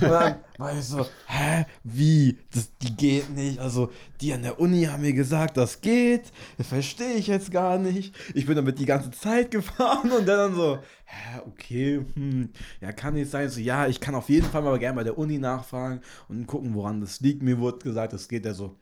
[0.00, 2.38] Und dann war ich so, hä, wie?
[2.52, 3.58] Das, die geht nicht.
[3.58, 6.30] Also, die an der Uni haben mir gesagt, das geht.
[6.58, 8.14] Das verstehe ich jetzt gar nicht.
[8.34, 12.92] Ich bin damit die ganze Zeit gefahren und der dann so, hä, okay, hm, ja,
[12.92, 13.48] kann nicht sein.
[13.48, 16.74] So, ja, ich kann auf jeden Fall mal gerne bei der Uni nachfragen und gucken,
[16.74, 17.42] woran das liegt.
[17.42, 18.76] Mir wurde gesagt, das geht ja so.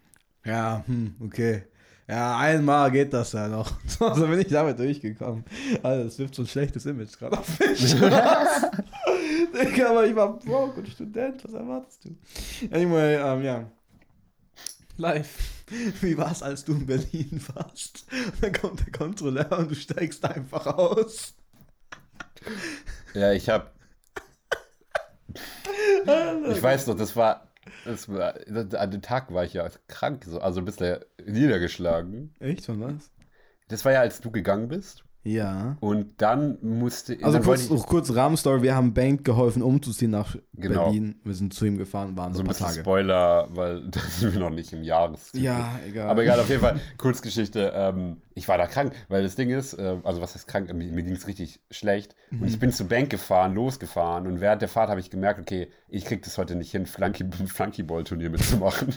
[0.45, 1.63] Ja, hm, okay.
[2.09, 3.71] Ja, einmal geht das ja noch.
[3.87, 5.45] So, so bin ich damit durchgekommen.
[5.83, 7.95] Also, das wirft so ein schlechtes Image gerade auf mich.
[9.53, 11.45] Digga, aber ich war broke und Student.
[11.45, 12.17] Was erwartest du?
[12.71, 13.71] Anyway, ähm, ja.
[14.97, 15.65] Live.
[16.01, 18.07] Wie war es, als du in Berlin warst?
[18.11, 21.35] Und dann kommt der Kontrolleur und du steigst einfach aus.
[23.15, 23.71] Ja, ich habe.
[26.51, 27.48] Ich weiß noch, das war,
[27.85, 28.35] das war.
[28.47, 32.35] An dem Tag war ich ja krank, so, also ein bisschen niedergeschlagen.
[32.41, 33.11] Echt, von was?
[33.69, 35.05] Das war ja, als du gegangen bist.
[35.29, 35.77] Ja.
[35.81, 37.19] Und dann musste.
[37.23, 40.87] Also dann kurz, ich kurz Rahmenstory, wir haben Bank geholfen, umzuziehen nach Genau.
[40.87, 41.21] Berlin.
[41.23, 42.81] Wir sind zu ihm gefahren, waren so so ein paar bisschen Tage.
[42.81, 45.31] Spoiler, weil da sind wir noch nicht im Jahres.
[45.35, 46.09] Ja, egal.
[46.09, 47.73] Aber egal, auf jeden Fall, Kurzgeschichte.
[47.75, 50.73] Ähm, ich war da krank, weil das Ding ist, äh, also was heißt krank?
[50.73, 52.15] Mir, mir ging es richtig schlecht.
[52.31, 52.47] Und Mhm.
[52.47, 54.27] ich bin zur Bank gefahren, losgefahren.
[54.27, 57.25] Und während der Fahrt habe ich gemerkt, okay, ich krieg das heute nicht hin, Flunky,
[57.47, 58.95] Flunkyball-Turnier mitzumachen.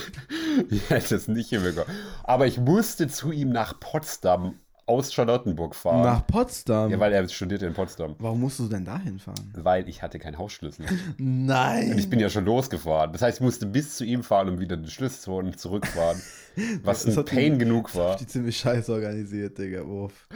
[0.70, 1.88] ich hätte es nicht hinbekommen.
[2.24, 4.54] Aber ich musste zu ihm nach Potsdam
[4.90, 6.02] aus Charlottenburg fahren.
[6.02, 6.90] Nach Potsdam.
[6.90, 8.16] ja, weil er studierte in Potsdam.
[8.18, 9.52] Warum musst du denn da hinfahren?
[9.56, 10.86] Weil ich hatte keinen Hausschlüssel.
[11.16, 11.92] Nein.
[11.92, 13.12] Und ich bin ja schon losgefahren.
[13.12, 15.58] Das heißt, ich musste bis zu ihm fahren und wieder den Schlüssel zu holen und
[15.58, 16.20] zurückfahren.
[16.82, 18.16] Was Das ein Pain die- genug war.
[18.16, 19.82] die ziemlich scheiße organisiert, Digga.
[19.82, 20.28] Uff.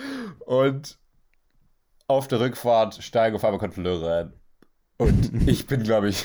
[0.46, 0.96] Und
[2.06, 4.32] auf der Rückfahrt steigen auf einmal Kontrolleure ein.
[4.96, 6.24] Und ich bin, glaube ich,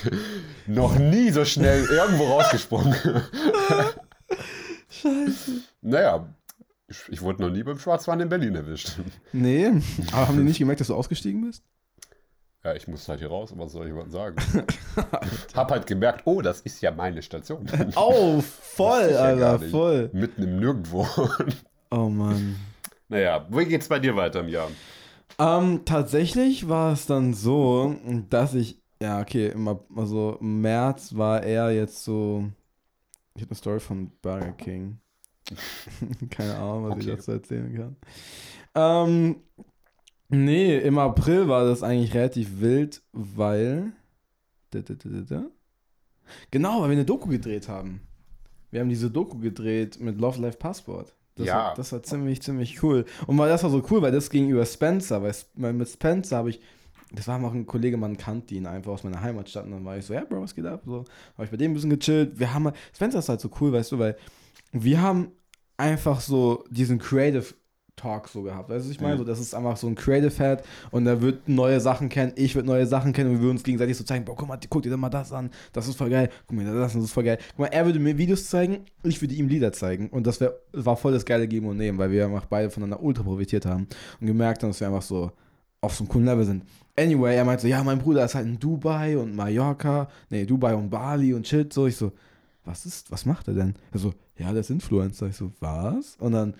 [0.68, 2.96] noch nie so schnell irgendwo rausgesprungen.
[4.90, 5.52] Scheiße.
[5.82, 6.28] Naja,
[7.10, 8.98] ich, wurde noch nie beim Schwarzfahren in Berlin erwischt.
[9.34, 9.68] Nee,
[10.12, 11.64] aber haben die nicht gemerkt, dass du ausgestiegen bist?
[12.64, 14.36] Ja, ich musste halt hier raus, was soll ich mal sagen?
[15.56, 17.66] Hab halt gemerkt, oh, das ist ja meine Station.
[17.96, 20.10] Oh, voll, ja Alter, voll.
[20.14, 21.08] Mitten im Nirgendwo.
[21.92, 22.56] Oh Mann.
[23.08, 24.68] naja, wie geht's bei dir weiter im Jahr?
[25.40, 27.96] Ähm, tatsächlich war es dann so,
[28.30, 32.48] dass ich, ja, okay, immer, also im März war er jetzt so,
[33.34, 35.00] ich habe eine Story von Burger King.
[36.30, 37.16] Keine Ahnung, was ich Okay.
[37.18, 37.96] dazu erzählen kann.
[38.76, 39.36] Ähm,
[40.30, 43.94] nee, im April war das eigentlich relativ wild, weil,
[46.52, 48.02] genau, weil wir eine Doku gedreht haben.
[48.72, 51.16] Wir haben diese Doku gedreht mit Love Life Passport.
[51.36, 51.56] Das, Ja.
[51.56, 53.06] war, das war ziemlich, ziemlich cool.
[53.26, 56.52] Und weil das war so cool, weil das ging über Spencer, weil, mit Spencer habe
[56.52, 56.60] ich,
[57.12, 59.98] das war auch ein Kollege, man kannte ihn einfach aus meiner Heimatstadt und dann war
[59.98, 60.84] ich so, ja, Bro, was geht ab?
[60.86, 62.38] So, habe ich bei dem ein bisschen gechillt.
[62.38, 64.16] Wir haben, Spencer ist halt so cool, weißt du, weil
[64.72, 65.32] wir haben
[65.80, 67.46] einfach so diesen Creative
[67.96, 68.70] Talk so gehabt.
[68.70, 69.18] Weißt du, ich meine?
[69.18, 72.56] So, das ist einfach so ein Creative Head und er wird neue Sachen kennen, ich
[72.56, 74.84] würde neue Sachen kennen und wir würden uns gegenseitig so zeigen, boah, guck mal, guck
[74.84, 77.38] dir doch mal das an, das ist voll geil, guck mal, das ist voll geil.
[77.50, 80.54] Guck mal, er würde mir Videos zeigen, ich würde ihm Lieder zeigen und das wär,
[80.72, 83.88] war voll das geile Geben und Nehmen, weil wir einfach beide voneinander ultra profitiert haben
[84.22, 85.32] und gemerkt haben, dass wir einfach so
[85.82, 86.64] auf so einem coolen Level sind.
[86.98, 90.74] Anyway, er meinte so, ja, mein Bruder ist halt in Dubai und Mallorca, nee, Dubai
[90.74, 92.12] und Bali und shit, so, ich so,
[92.70, 93.74] was ist, was macht er denn?
[93.92, 95.28] Er so, ja, der ist Influencer.
[95.28, 96.16] Ich so, was?
[96.18, 96.54] Und dann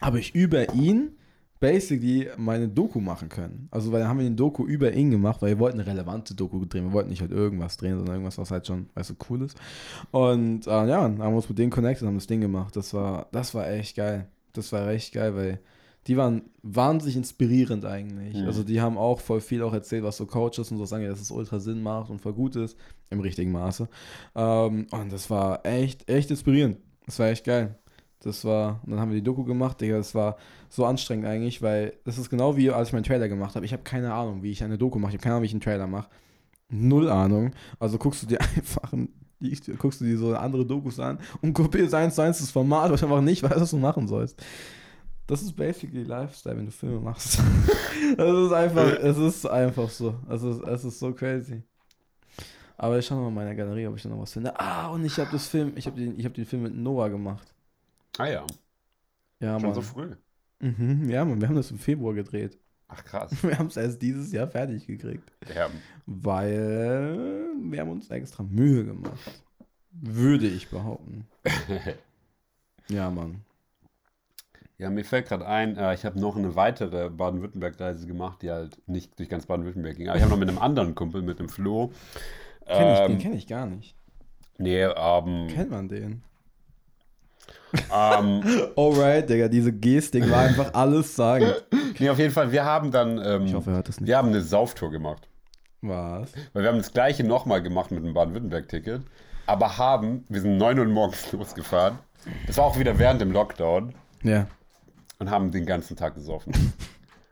[0.00, 1.16] habe ich über ihn
[1.58, 3.68] basically meine Doku machen können.
[3.70, 6.34] Also, weil dann haben wir den Doku über ihn gemacht, weil wir wollten eine relevante
[6.34, 6.84] Doku drehen.
[6.84, 9.58] Wir wollten nicht halt irgendwas drehen, sondern irgendwas, was halt schon, weißt du, cool ist.
[10.12, 12.76] Und äh, ja, haben wir uns mit denen connected und haben das Ding gemacht.
[12.76, 14.26] Das war, das war echt geil.
[14.52, 15.60] Das war echt geil, weil
[16.06, 18.36] die waren wahnsinnig inspirierend eigentlich.
[18.36, 18.46] Mhm.
[18.46, 21.20] Also die haben auch voll viel auch erzählt, was so Coaches und so sagen, dass
[21.20, 22.76] es ultra Sinn macht und voll gut ist,
[23.10, 23.88] im richtigen Maße.
[24.34, 26.78] Ähm, und das war echt, echt inspirierend.
[27.06, 27.76] Das war echt geil.
[28.22, 30.36] Das war, und dann haben wir die Doku gemacht, Digga, das war
[30.68, 33.64] so anstrengend eigentlich, weil das ist genau wie als ich meinen Trailer gemacht habe.
[33.64, 35.10] Ich habe keine Ahnung, wie ich eine Doku mache.
[35.10, 36.08] Ich habe keine Ahnung, wie ich einen Trailer mache.
[36.68, 37.52] Null Ahnung.
[37.78, 39.08] Also guckst du dir einfach ein,
[39.38, 42.90] liest, guckst du dir so andere Dokus an und kopierst eins zu eins das Format,
[42.90, 44.42] weil du einfach nicht weißt, was du machen sollst.
[45.30, 47.38] Das ist basically Lifestyle, wenn du Filme machst.
[48.16, 50.14] das ist einfach, es ist einfach so.
[50.28, 51.62] Es ist, es ist so crazy.
[52.76, 54.58] Aber ich schau noch mal in meiner Galerie, ob ich da noch was finde.
[54.58, 57.08] Ah, und ich habe das Film, ich habe den, ich habe den Film mit Noah
[57.10, 57.54] gemacht.
[58.18, 58.44] Ah ja,
[59.38, 59.74] Ja, schon Mann.
[59.74, 60.16] so früh.
[60.58, 62.58] Mhm, ja, Mann, wir haben das im Februar gedreht.
[62.88, 63.30] Ach krass.
[63.44, 65.30] Wir haben es erst dieses Jahr fertig gekriegt.
[65.54, 65.70] Ja,
[66.06, 69.42] Weil wir haben uns extra Mühe gemacht.
[69.92, 71.24] Würde ich behaupten.
[72.88, 73.44] Ja, Mann.
[74.80, 78.78] Ja mir fällt gerade ein, äh, ich habe noch eine weitere Baden-Württemberg-Reise gemacht, die halt
[78.88, 80.08] nicht durch ganz Baden-Württemberg ging.
[80.08, 81.92] Aber ich habe noch mit einem anderen Kumpel, mit dem Flo.
[82.66, 83.94] Kenn ich, ähm, den kenne ich gar nicht.
[84.58, 86.22] Nee, ähm, Kennt man den?
[87.92, 88.42] ähm,
[88.76, 91.46] Alright, Digga, diese Gestik war einfach alles sagen.
[91.98, 94.08] nee, auf jeden Fall, wir haben dann, ähm, Ich hoffe, er hört das nicht.
[94.08, 95.28] wir haben eine Sauftour gemacht.
[95.82, 96.32] Was?
[96.52, 99.02] Weil wir haben das gleiche nochmal gemacht mit dem Baden-Württemberg-Ticket,
[99.46, 101.98] aber haben, wir sind 9 Uhr morgens losgefahren.
[102.46, 104.46] Das war auch wieder während dem Lockdown Ja.
[105.20, 106.52] Und haben den ganzen Tag gesoffen.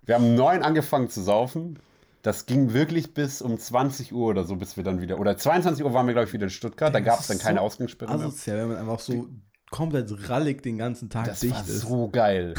[0.07, 1.81] wir haben 9 angefangen zu saufen.
[2.23, 5.85] Das ging wirklich bis um 20 Uhr oder so, bis wir dann wieder, oder 22
[5.85, 6.95] Uhr waren wir, glaube ich, wieder in Stuttgart.
[6.95, 8.27] Da gab es dann keine so Ausgangssperre mehr.
[8.27, 9.27] Asozial, wenn man einfach so
[9.71, 11.81] komplett rallig den ganzen Tag Das dicht war ist.
[11.81, 12.55] so geil.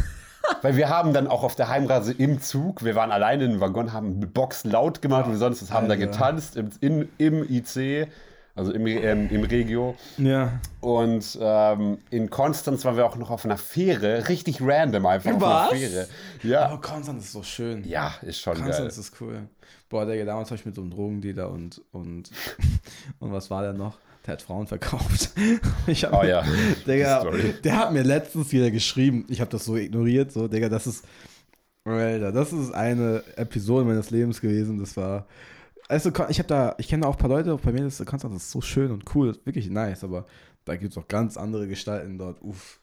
[0.61, 3.59] Weil wir haben dann auch auf der Heimreise im Zug, wir waren alleine in dem
[3.59, 8.07] Waggon, haben Box laut gemacht und sonst was, haben da getanzt im, in, im IC,
[8.55, 9.95] also im, ähm, im Regio.
[10.17, 10.59] Ja.
[10.81, 15.41] Und ähm, in Konstanz waren wir auch noch auf einer Fähre, richtig random einfach auf
[15.41, 15.69] Was?
[15.71, 16.07] einer Fähre.
[16.43, 17.83] Ja, Aber Konstanz ist so schön.
[17.87, 18.63] ja ist schon geil.
[18.63, 19.47] Konstanz ist cool.
[19.89, 22.29] Boah, Digga, damals habe ich mit so einem Drogendealer und, und,
[23.19, 23.97] und was war der noch?
[24.25, 25.31] Der hat Frauen verkauft.
[25.87, 26.43] Ich hab Oh ja,
[26.87, 27.25] Digga,
[27.63, 29.25] der hat mir letztens wieder geschrieben.
[29.29, 30.31] Ich habe das so ignoriert.
[30.31, 31.05] So, Digga, das ist.
[31.85, 34.79] Alter, das ist eine Episode meines Lebens gewesen.
[34.79, 35.25] Das war.
[35.89, 38.35] Also, ich habe da, ich kenne da auch ein paar Leute, bei mir ist Konstanz
[38.35, 40.27] ist so schön und cool, wirklich nice, aber
[40.63, 42.41] da gibt es auch ganz andere Gestalten dort.
[42.43, 42.79] Uff.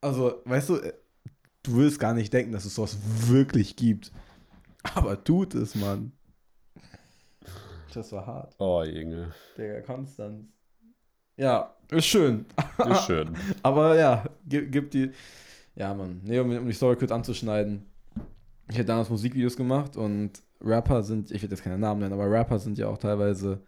[0.00, 0.92] Also, weißt du, äh,
[1.64, 2.96] du willst gar nicht denken, dass es sowas
[3.26, 4.12] wirklich gibt.
[4.94, 6.12] Aber tut es, Mann.
[7.92, 8.54] Das war hart.
[8.60, 9.32] Oh, Junge.
[9.56, 10.46] Digga, Konstanz.
[11.36, 12.46] Ja, ist schön.
[12.88, 13.36] Ist schön.
[13.64, 15.10] Aber ja, gibt gib die.
[15.74, 16.20] Ja, Mann.
[16.22, 17.90] Nee, um, um die Story kurz anzuschneiden.
[18.70, 22.30] Ich hätte damals Musikvideos gemacht und Rapper sind, ich will jetzt keine Namen nennen, aber
[22.30, 23.60] Rapper sind ja auch teilweise.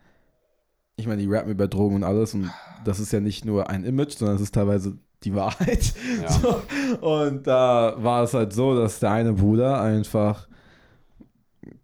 [0.96, 2.50] Ich meine, die rappen über Drogen und alles und
[2.84, 5.92] das ist ja nicht nur ein Image, sondern es ist teilweise die Wahrheit.
[6.22, 6.30] Ja.
[6.40, 6.62] So,
[7.06, 10.48] und da war es halt so, dass der eine Bruder einfach.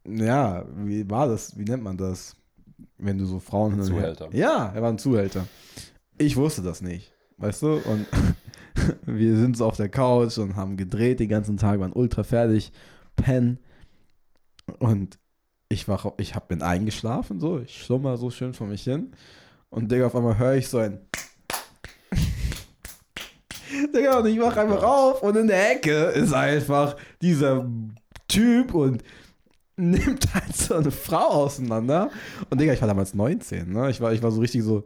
[0.07, 1.57] Ja, wie war das?
[1.59, 2.37] Wie nennt man das?
[2.99, 4.29] Wenn du so Frauen Zuhälter.
[4.33, 5.47] Ja, er war ein Zuhälter.
[6.19, 7.75] Ich wusste das nicht, weißt du?
[7.75, 8.07] Und
[9.07, 12.73] wir sind so auf der Couch und haben gedreht den ganzen Tag, waren ultra fertig,
[13.17, 13.59] pennen.
[14.79, 15.19] Und
[15.69, 19.13] ich wach, ich hab bin eingeschlafen, so, ich schlummer so schön vor mich hin.
[19.71, 21.01] Und Digga, auf einmal höre ich so ein.
[23.95, 27.69] Digga, und ich wach einfach auf und in der Ecke ist einfach dieser
[28.29, 29.03] Typ und
[29.77, 32.11] nimmt halt so eine Frau auseinander.
[32.49, 33.91] Und Digga, ich war damals 19, ne?
[33.91, 34.85] Ich war, ich war so richtig so,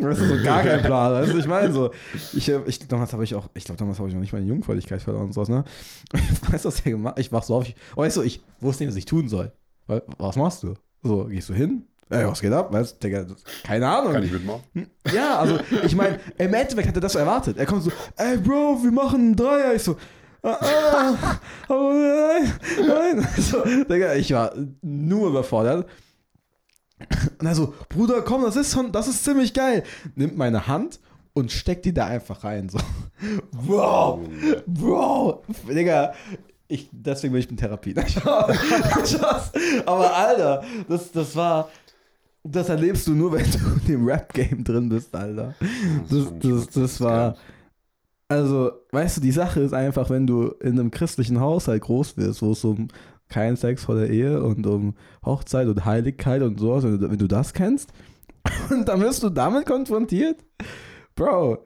[0.08, 1.12] das ist so gar kein Plan.
[1.12, 1.90] Weißt du, ich meine so,
[2.32, 4.46] ich, äh, ich, damals habe ich auch, ich glaube, damals habe ich noch nicht meine
[4.46, 5.64] Jungfräulichkeit verloren und sowas, ne?
[6.12, 8.92] Ich weiß, was er gemacht Ich wach so auf, ich, weißt du, ich wusste nicht,
[8.92, 9.52] was ich tun soll.
[10.18, 10.74] Was machst du?
[11.02, 11.84] So, gehst du hin?
[12.10, 12.72] Ey, was geht ab?
[12.72, 13.24] Weißt du, Digga,
[13.62, 14.12] keine Ahnung.
[14.12, 14.62] Kann ich mitmachen?
[15.12, 17.56] Ja, also ich meine, im Endeffekt hat er das so erwartet.
[17.56, 19.74] Er kommt so, ey Bro, wir machen einen Dreier.
[19.74, 19.96] Ich so,
[20.42, 22.52] ah, ah, aber nein,
[22.86, 23.28] nein.
[23.38, 25.88] So, Digga, ich war nur überfordert.
[27.38, 29.82] Und er so, Bruder, komm, das ist schon, das ist ziemlich geil.
[30.14, 31.00] Nimmt meine Hand
[31.32, 32.68] und steckt die da einfach rein.
[32.68, 32.78] So,
[33.66, 34.22] Bro,
[34.66, 36.12] Bro, Digga.
[36.68, 37.94] Ich, deswegen bin ich in Therapie.
[39.86, 41.68] Aber Alter, das, das war,
[42.44, 45.54] das erlebst du nur, wenn du in dem Rap-Game drin bist, Alter.
[46.08, 47.36] Das, das, das war.
[48.28, 52.40] Also, weißt du, die Sache ist einfach, wenn du in einem christlichen Haushalt groß wirst,
[52.42, 52.86] wo es um
[53.30, 57.18] keinen Sex vor der Ehe und um Hochzeit und Heiligkeit und sowas, wenn du, wenn
[57.18, 57.92] du das kennst,
[58.70, 60.44] und dann wirst du damit konfrontiert,
[61.14, 61.64] Bro,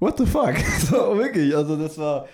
[0.00, 0.54] what the fuck?
[0.80, 2.26] So, wirklich, also das war.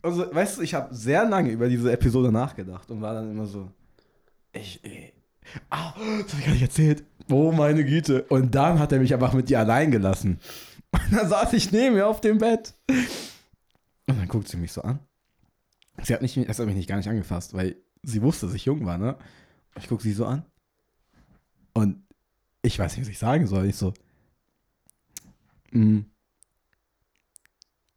[0.00, 3.46] Also, weißt du, ich habe sehr lange über diese Episode nachgedacht und war dann immer
[3.46, 3.68] so,
[4.52, 5.12] ich, ich
[5.70, 7.04] ah, das habe ich gar nicht erzählt.
[7.30, 8.22] Oh meine Güte.
[8.24, 10.40] Und dann hat er mich einfach mit dir allein gelassen.
[10.92, 12.74] Und dann saß ich neben mir auf dem Bett.
[12.88, 15.00] Und dann guckt sie mich so an.
[16.02, 18.64] Sie hat, nicht, das hat mich nicht gar nicht angefasst, weil sie wusste, dass ich
[18.64, 19.16] jung war, ne?
[19.78, 20.44] Ich gucke sie so an.
[21.72, 22.02] Und
[22.62, 23.66] ich weiß nicht, was ich sagen soll.
[23.66, 23.94] Ich so,
[25.72, 26.00] "Mm,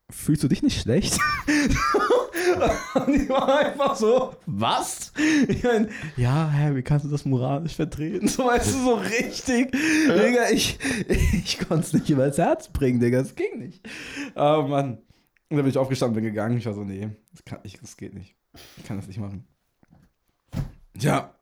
[0.09, 1.17] fühlst du dich nicht schlecht?
[2.95, 5.13] Und ich war einfach so, was?
[5.47, 8.27] Ich mein, ja, hä, wie kannst du das moralisch vertreten?
[8.27, 9.71] So, weißt du, so richtig.
[9.71, 13.87] Digga, ich, ich konnte es nicht übers Herz bringen, Digga, es ging nicht.
[14.35, 14.99] Oh Mann.
[15.51, 16.57] Und dann bin ich aufgestanden, bin gegangen.
[16.57, 18.37] Ich war so, nee, das, kann, ich, das geht nicht.
[18.77, 19.45] Ich kann das nicht machen.
[20.95, 21.35] Ja,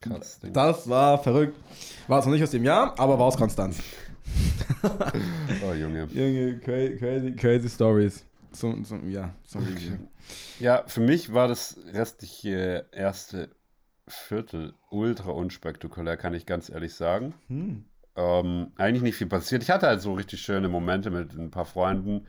[0.00, 0.40] Krass.
[0.40, 0.54] Ding.
[0.54, 1.54] das war verrückt.
[2.08, 3.78] War es noch nicht aus dem Jahr, aber war aus Konstanz.
[5.64, 6.08] Oh, Junge.
[6.12, 8.24] Junge, crazy, crazy, crazy Stories.
[8.52, 9.92] Zum, zum, ja, zum Review.
[10.58, 13.50] Ja, für mich war das restliche erste
[14.08, 17.34] Viertel ultra unspektakulär, kann ich ganz ehrlich sagen.
[17.48, 17.84] Hm.
[18.16, 19.62] Ähm, eigentlich nicht viel passiert.
[19.62, 22.26] Ich hatte halt so richtig schöne Momente mit ein paar Freunden.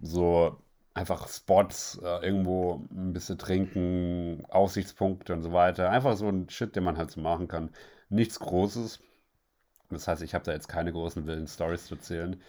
[0.00, 0.58] So
[0.94, 5.90] einfach Spots, äh, irgendwo ein bisschen trinken, Aussichtspunkte und so weiter.
[5.90, 7.70] Einfach so ein Shit, den man halt so machen kann.
[8.08, 9.00] Nichts Großes.
[9.90, 12.40] Das heißt, ich habe da jetzt keine großen wilden Stories zu erzählen,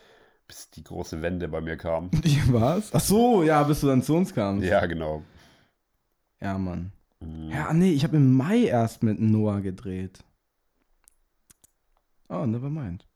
[0.48, 2.12] bis die große Wende bei mir kam.
[2.24, 2.94] Die was?
[2.94, 4.68] Ach so, ja, bis du dann zu uns kamst.
[4.68, 5.24] Ja, genau.
[6.40, 6.92] Ja, Mann.
[7.20, 7.50] Mhm.
[7.50, 10.24] Ja, nee, ich habe im Mai erst mit Noah gedreht.
[12.30, 13.08] Oh, never mind.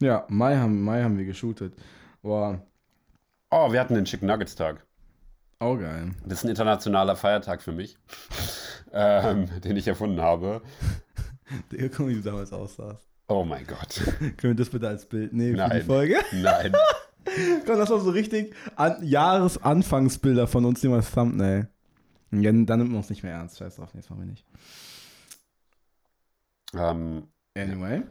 [0.00, 1.74] Ja, Mai haben, Mai haben wir geshootet.
[2.26, 2.60] Boah,
[3.52, 4.84] Oh, wir hatten den Chicken Nuggets Tag.
[5.60, 6.10] auch geil.
[6.24, 7.96] Das ist ein internationaler Feiertag für mich,
[8.92, 10.60] ähm, den ich erfunden habe.
[11.70, 13.06] Digga, guck wie du damals aussahst.
[13.28, 14.00] Oh mein Gott.
[14.18, 15.86] Können wir das bitte als Bild nehmen für die Nein.
[15.86, 16.16] Folge?
[16.32, 16.72] Nein.
[17.64, 21.68] Komm, das war so richtig an Jahresanfangsbilder von uns nehmen als Thumbnail.
[22.32, 23.58] Ja, dann nimmt man uns nicht mehr ernst.
[23.58, 24.44] Scheiß drauf, das machen wir nicht.
[26.74, 28.02] Ähm, Anyway.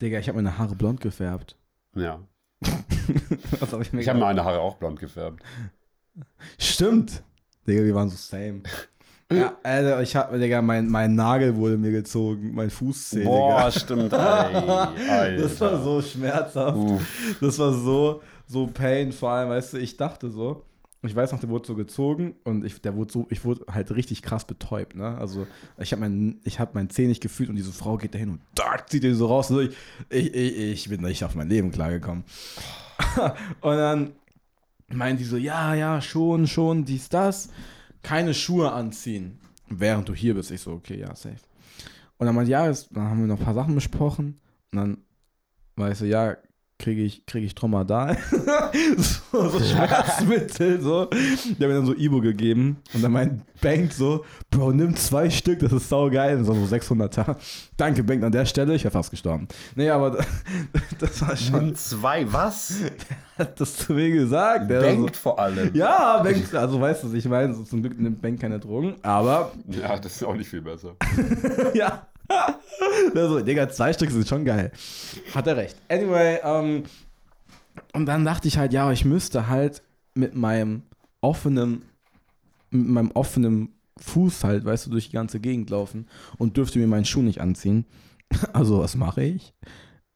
[0.00, 1.56] Digga, ich habe meine Haare blond gefärbt.
[1.96, 2.20] ja.
[3.60, 5.42] Was hab ich Ich habe meine Haare auch blond gefärbt.
[6.58, 7.22] Stimmt.
[7.66, 8.62] Digga, wir waren so same.
[9.32, 13.70] Ja, Alter, ich hab, Digga, mein, mein Nagel wurde mir gezogen, mein Fußzeh, Boah, Digga.
[13.80, 14.12] stimmt.
[15.08, 15.36] Ey.
[15.38, 16.76] Das war so schmerzhaft.
[16.76, 17.36] Uff.
[17.40, 20.62] Das war so, so pain, vor allem, weißt du, ich dachte so,
[21.08, 23.94] ich weiß noch, der wurde so gezogen und ich, der wurde so, ich wurde halt
[23.94, 25.18] richtig krass betäubt, ne?
[25.18, 25.46] Also
[25.78, 28.40] ich habe mein, ich habe meinen Zeh nicht gefühlt und diese Frau geht dahin und
[28.54, 29.50] da zieht den so raus.
[29.50, 29.76] Und so, ich,
[30.08, 32.24] ich, ich, ich bin nicht auf mein Leben klargekommen.
[33.60, 34.12] und dann
[34.88, 37.50] meint die so, ja, ja, schon, schon, dies, das.
[38.02, 39.38] Keine Schuhe anziehen,
[39.68, 40.50] während du hier bist.
[40.50, 41.36] Ich so, okay, ja, safe.
[42.18, 44.40] Und dann meint, ja, jetzt, dann haben wir noch ein paar Sachen besprochen
[44.72, 44.98] und dann
[45.76, 46.36] weißt du, ja,
[46.84, 48.18] kriege ich, krieg ich Tromadal.
[49.32, 51.06] so, so Schmerzmittel, so.
[51.06, 55.30] Der hat mir dann so Ibo gegeben und dann meint Bank so, Bro, nimm zwei
[55.30, 56.36] Stück, das ist saugeil.
[56.36, 57.36] Und so, so 600er.
[57.78, 59.48] Danke, Bank, an der Stelle, ich wäre fast gestorben.
[59.74, 60.18] Nee, aber
[60.98, 62.74] das war schon, Nimm zwei, was?
[63.38, 64.70] hat das zu mir gesagt.
[64.70, 65.74] Der war so, vor allem.
[65.74, 69.52] ja, Bank, also weißt du, ich meine, so, zum Glück nimmt Bank keine Drogen, aber
[69.68, 70.96] Ja, das ist auch nicht viel besser.
[71.72, 72.06] ja.
[73.14, 74.72] Also, Digga, zwei Stück sind schon geil.
[75.34, 75.76] Hat er recht.
[75.88, 76.84] Anyway, ähm,
[77.92, 79.82] und dann dachte ich halt, ja, ich müsste halt
[80.14, 80.82] mit meinem
[81.20, 81.82] offenen,
[82.70, 86.08] mit meinem offenen Fuß halt, weißt du, durch die ganze Gegend laufen
[86.38, 87.84] und dürfte mir meinen Schuh nicht anziehen.
[88.52, 89.54] Also, was mache ich?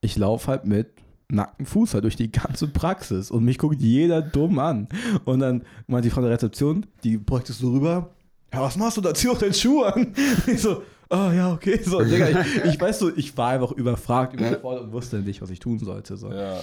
[0.01, 0.91] Ich laufe halt mit
[1.31, 4.89] nackten Fuß halt durch die ganze Praxis und mich guckt jeder dumm an.
[5.25, 8.09] Und dann meint die Frau der Rezeption, die es so rüber,
[8.53, 9.13] ja, was machst du da?
[9.13, 10.13] Zieh doch deinen Schuh an.
[10.47, 11.81] Ich so, oh ja, okay.
[11.83, 15.49] So, Digga, ich, ich weiß so, ich war einfach überfragt, überfordert und wusste nicht, was
[15.49, 16.17] ich tun sollte.
[16.17, 16.31] So.
[16.31, 16.59] Ja.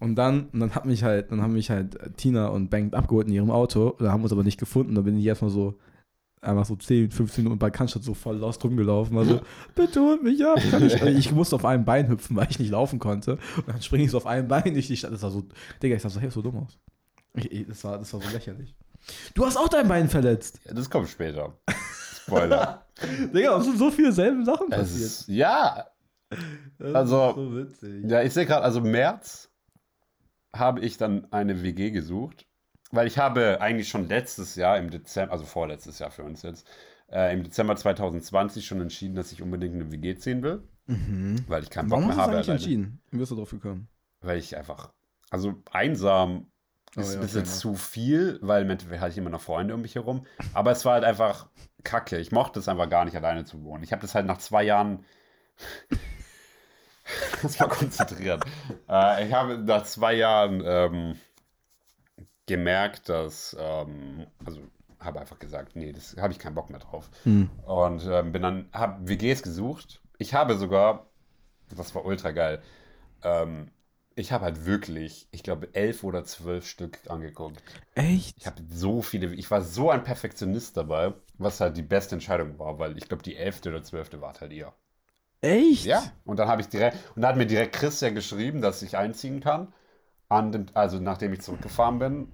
[0.00, 3.26] Und dann, und dann hat mich halt, dann haben mich halt Tina und Bank abgeholt
[3.26, 4.94] in ihrem Auto, da haben wir uns aber nicht gefunden.
[4.94, 5.74] Da bin ich erstmal so,
[6.40, 9.16] einfach so 10, 15 Minuten bei Cannstatt so voll lost rumgelaufen.
[9.16, 9.40] War so,
[9.74, 10.58] bitte holt mich ab.
[10.58, 13.38] Ich, ich musste auf einem Bein hüpfen, weil ich nicht laufen konnte.
[13.56, 15.12] Und dann springe ich so auf einem Bein durch die Stadt.
[15.12, 15.44] Das war so,
[15.82, 16.78] Digga, ich sah so, hey, so dumm aus.
[17.34, 18.74] Ich, das, war, das war so lächerlich.
[19.34, 20.60] Du hast auch dein Bein verletzt.
[20.66, 21.54] ja, das kommt später.
[22.28, 22.86] Spoiler.
[23.34, 25.06] Digga, es sind so viele selben Sachen passiert.
[25.06, 25.86] ist, ja,
[26.78, 28.04] Das also- so witzig.
[28.10, 29.50] ja, ich sehe gerade, also März
[30.54, 32.46] habe ich dann eine WG gesucht,
[32.90, 36.66] weil ich habe eigentlich schon letztes Jahr im Dezember, also vorletztes Jahr für uns jetzt,
[37.10, 41.36] äh, im Dezember 2020 schon entschieden, dass ich unbedingt eine WG ziehen will, Mhm.
[41.48, 42.32] weil ich keinen Bock Warum mehr hast du habe.
[42.36, 42.62] eigentlich alleine.
[42.64, 43.02] entschieden?
[43.10, 43.88] Wie bist du drauf gekommen?
[44.20, 44.92] Weil ich einfach,
[45.30, 46.50] also einsam
[46.96, 47.58] Oh ist ja, ein bisschen enough.
[47.58, 50.26] zu viel, weil im Endeffekt hatte ich immer noch Freunde um mich herum.
[50.54, 51.48] Aber es war halt einfach
[51.84, 52.18] kacke.
[52.18, 53.82] Ich mochte es einfach gar nicht, alleine zu wohnen.
[53.82, 55.04] Ich habe das halt nach zwei Jahren.
[57.42, 58.44] das war konzentriert.
[58.88, 61.18] äh, ich habe nach zwei Jahren ähm,
[62.46, 63.56] gemerkt, dass.
[63.58, 64.60] Ähm, also
[65.00, 67.08] habe einfach gesagt, nee, das habe ich keinen Bock mehr drauf.
[67.24, 67.50] Hm.
[67.64, 70.00] Und ähm, bin dann, habe WGs gesucht.
[70.18, 71.06] Ich habe sogar,
[71.74, 72.60] das war ultra geil,
[73.22, 73.70] ähm,
[74.18, 77.62] ich habe halt wirklich, ich glaube, elf oder zwölf Stück angeguckt.
[77.94, 78.36] Echt?
[78.38, 82.58] Ich habe so viele, ich war so ein Perfektionist dabei, was halt die beste Entscheidung
[82.58, 84.72] war, weil ich glaube, die elfte oder zwölfte war halt ihr.
[85.40, 85.84] Echt?
[85.84, 86.02] Ja.
[86.24, 89.40] Und dann habe ich direkt, und da hat mir direkt Christian geschrieben, dass ich einziehen
[89.40, 89.72] kann.
[90.28, 92.28] An dem, also nachdem ich zurückgefahren bin.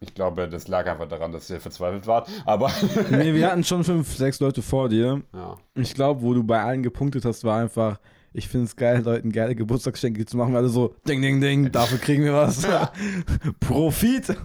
[0.00, 2.28] Ich glaube, das lag einfach daran, dass ihr verzweifelt wart.
[2.44, 2.70] Aber
[3.10, 5.22] Nee, wir hatten schon fünf, sechs Leute vor dir.
[5.32, 5.56] ja.
[5.74, 7.98] Ich glaube, wo du bei allen gepunktet hast, war einfach,
[8.36, 10.56] ich finde es geil, Leuten geile Geburtstagsgeschenke zu machen.
[10.56, 12.66] Alle so, ding, ding, ding, dafür kriegen wir was.
[13.60, 14.36] Profit.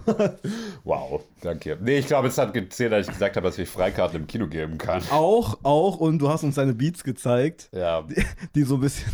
[0.84, 1.76] Wow, danke.
[1.82, 4.46] Nee, ich glaube, es hat gezählt, als ich gesagt habe, dass ich Freikarten im Kino
[4.46, 5.02] geben kann.
[5.10, 8.02] auch, auch, und du hast uns deine Beats gezeigt, Ja.
[8.02, 8.24] die,
[8.54, 9.10] die so ein bisschen,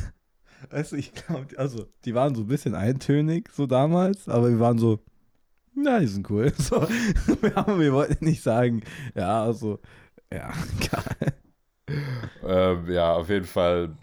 [0.70, 4.60] weißt du, ich glaube, also, die waren so ein bisschen eintönig, so damals, aber wir
[4.60, 4.98] waren so,
[5.74, 6.52] na, die sind cool.
[6.56, 6.80] So,
[7.42, 8.82] wir, haben, wir wollten nicht sagen,
[9.14, 9.78] ja, also,
[10.32, 10.50] ja,
[10.90, 11.34] geil.
[12.42, 13.94] Ähm, ja, auf jeden Fall.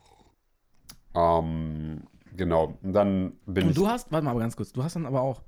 [1.16, 2.02] Ähm,
[2.36, 2.78] genau.
[2.82, 3.76] Und dann bin Und ich.
[3.76, 5.42] du hast, warte mal aber ganz kurz, du hast dann aber auch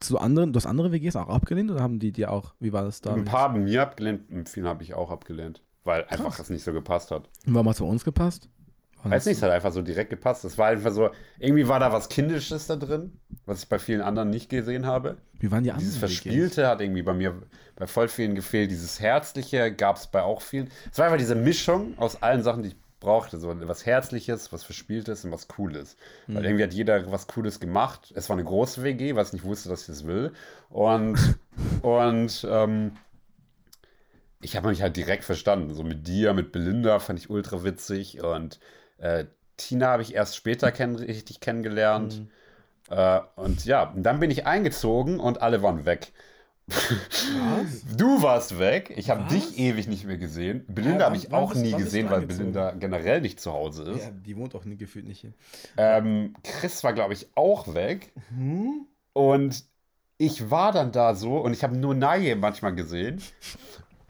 [0.00, 2.84] zu anderen, du hast andere WGs auch abgelehnt oder haben die dir auch, wie war
[2.84, 3.14] das da?
[3.14, 5.62] ein paar haben mir abgelehnt, und viele habe ich auch abgelehnt.
[5.84, 7.28] Weil einfach es nicht so gepasst hat.
[7.46, 8.48] Und Warum hat es bei uns gepasst?
[9.02, 10.44] War Weiß das- nicht, es hat einfach so direkt gepasst.
[10.44, 13.12] Es war einfach so, irgendwie war da was Kindisches da drin,
[13.46, 15.16] was ich bei vielen anderen nicht gesehen habe.
[15.38, 15.98] Wie waren die anderen Dieses?
[15.98, 17.42] Verspielte hat irgendwie bei mir,
[17.76, 18.70] bei voll vielen gefehlt.
[18.70, 20.68] Dieses Herzliche gab es bei auch vielen.
[20.92, 23.38] Es war einfach diese Mischung aus allen Sachen, die ich brauchte.
[23.38, 25.96] So was Herzliches, was Verspieltes und was Cooles.
[26.26, 28.12] Weil irgendwie hat jeder was Cooles gemacht.
[28.14, 30.32] Es war eine große WG, was ich nicht wusste, dass ich das will.
[30.68, 31.38] Und,
[31.82, 32.92] und ähm,
[34.40, 35.74] ich habe mich halt direkt verstanden.
[35.74, 38.22] So mit dir, mit Belinda fand ich ultra witzig.
[38.22, 38.60] Und
[38.98, 39.24] äh,
[39.56, 42.22] Tina habe ich erst später kenn richtig kennengelernt.
[42.90, 46.12] Äh, und ja, und dann bin ich eingezogen und alle waren weg.
[46.68, 47.96] Was?
[47.96, 48.92] Du warst weg.
[48.96, 50.64] Ich habe dich ewig nicht mehr gesehen.
[50.68, 52.26] Belinda Ja, habe ich auch bist- nie gesehen, weil?
[52.26, 54.04] Belinda generell nicht zu Hause ist.
[54.04, 55.32] Ja, die wohnt auch nie gefühlt nicht hier.
[55.76, 58.12] Ähm, Chris war, glaube ich, auch weg.
[58.36, 58.86] Hm?
[59.14, 59.64] Und
[60.18, 63.22] ich war dann da so und ich habe nur Naye manchmal gesehen.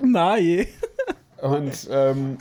[0.02, 0.66] Nein.
[1.40, 2.38] Und, ähm,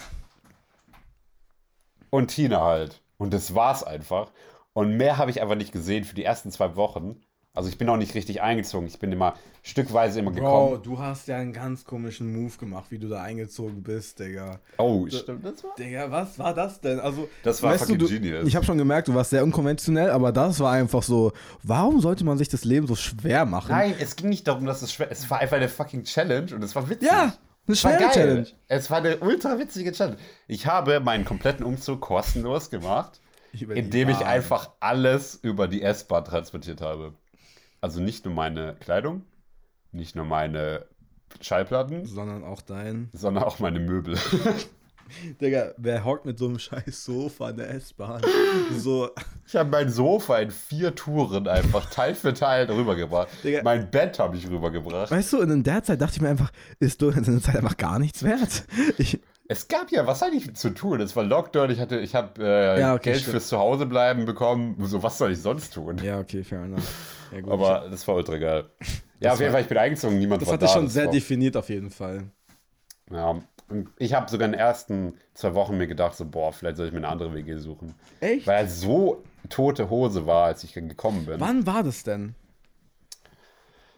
[2.09, 3.01] und Tina halt.
[3.17, 4.31] Und das war's einfach.
[4.73, 7.21] Und mehr habe ich einfach nicht gesehen für die ersten zwei Wochen.
[7.57, 8.85] Also ich bin auch nicht richtig eingezogen.
[8.85, 10.75] Ich bin immer stückweise immer gekommen.
[10.75, 14.59] Bro, du hast ja einen ganz komischen Move gemacht, wie du da eingezogen bist, Digga.
[14.77, 15.73] Oh, stimmt, das war.
[15.75, 16.99] Digga, was war das denn?
[16.99, 18.47] Also, Das war fucking du, genius.
[18.47, 21.31] Ich habe schon gemerkt, du warst sehr unkonventionell, aber das war einfach so,
[21.63, 23.71] warum sollte man sich das Leben so schwer machen?
[23.71, 26.63] Nein, es ging nicht darum, dass es schwer Es war einfach eine fucking Challenge und
[26.63, 27.09] es war witzig.
[27.09, 27.33] Ja,
[27.65, 28.11] eine schwere.
[28.11, 28.47] Challenge.
[28.67, 30.17] Es war eine ultra witzige Challenge.
[30.47, 33.19] Ich habe meinen kompletten Umzug kostenlos gemacht,
[33.51, 37.13] indem ich einfach alles über die S-Bahn transportiert habe.
[37.87, 39.21] Also nicht nur meine Kleidung,
[39.93, 40.85] nicht nur meine
[41.39, 43.09] Schallplatten, Sondern auch dein.
[43.13, 44.17] sondern auch meine Möbel.
[45.41, 48.21] Digga, wer hockt mit so einem scheiß Sofa in der S-Bahn?
[48.77, 49.09] so,
[49.47, 53.29] Ich habe mein Sofa in vier Touren einfach Teil für Teil rübergebracht.
[53.41, 53.61] Digga.
[53.63, 55.09] Mein Bett habe ich rübergebracht.
[55.09, 57.77] weißt du, in der Zeit dachte ich mir einfach, ist du in der Zeit einfach
[57.77, 58.65] gar nichts wert.
[58.97, 60.99] Ich, Es gab ja, was hatte ich zu tun?
[60.99, 63.31] Es war Lockdown, ich hatte, ich habe äh, Ja, okay, Geld stimmt.
[63.31, 64.75] fürs Zuhausebleiben bekommen.
[64.85, 65.97] So, was soll ich sonst tun?
[66.03, 66.83] ja, okay, fair enough.
[67.31, 68.65] Ja, gut, Aber das war ultra geil.
[69.19, 70.71] Ja, auf jeden Fall, ich bin eingezogen, niemand das war hatte da.
[70.73, 72.23] schon das sehr war- definiert auf jeden Fall.
[73.09, 76.77] Ja, und ich habe sogar in den ersten zwei Wochen mir gedacht, so, boah, vielleicht
[76.77, 77.95] soll ich mir eine andere WG suchen.
[78.19, 78.45] Echt?
[78.47, 81.39] Weil halt so, tote Hose war, als ich gekommen bin.
[81.39, 82.35] Wann war das denn?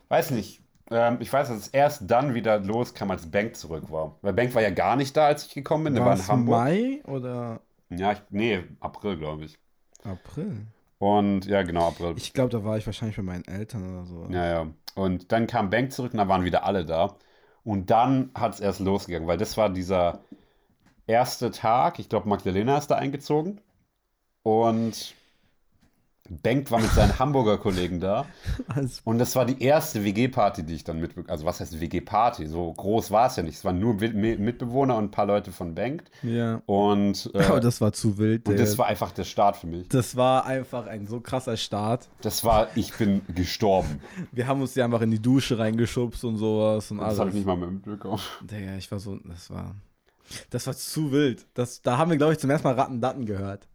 [0.09, 0.61] Weiß nicht.
[0.91, 4.17] Ähm, ich weiß, dass es erst dann wieder loskam, als Bank zurück war.
[4.21, 5.95] Weil Bank war ja gar nicht da, als ich gekommen bin.
[5.95, 6.57] Der war in War's Hamburg.
[6.57, 9.57] Mai oder Ja, ich, nee, April, glaube ich.
[10.03, 10.65] April?
[10.97, 12.13] Und ja, genau, April.
[12.17, 14.27] Ich glaube, da war ich wahrscheinlich bei meinen Eltern oder so.
[14.29, 14.67] Ja, ja.
[14.95, 17.15] Und dann kam Bank zurück und da waren wieder alle da.
[17.63, 20.21] Und dann hat es erst losgegangen, weil das war dieser
[21.07, 21.99] erste Tag.
[21.99, 23.61] Ich glaube, Magdalena ist da eingezogen.
[24.43, 25.13] Und
[26.29, 28.25] Bank war mit seinen Hamburger Kollegen da.
[29.03, 32.47] Und das war die erste WG-Party, die ich dann mitbekommen Also, was heißt WG-Party?
[32.47, 33.55] So groß war es ja nicht.
[33.55, 36.03] Es waren nur Mitbewohner und ein paar Leute von Bank.
[36.23, 36.61] ja.
[36.65, 38.47] Und, äh, Aber das war zu wild.
[38.47, 38.59] und ey.
[38.59, 39.87] das war einfach der Start für mich.
[39.89, 42.07] das war einfach ein so krasser Start.
[42.21, 44.01] Das war, ich bin gestorben.
[44.31, 47.19] Wir haben uns ja einfach in die Dusche reingeschubst und sowas und Das alles.
[47.19, 48.21] habe ich nicht mal mitbekommen.
[48.41, 49.75] Digga, ich war so, das war,
[50.51, 51.45] das war zu wild.
[51.55, 53.67] Das, da haben wir, glaube ich, zum ersten Mal Rattendatten gehört.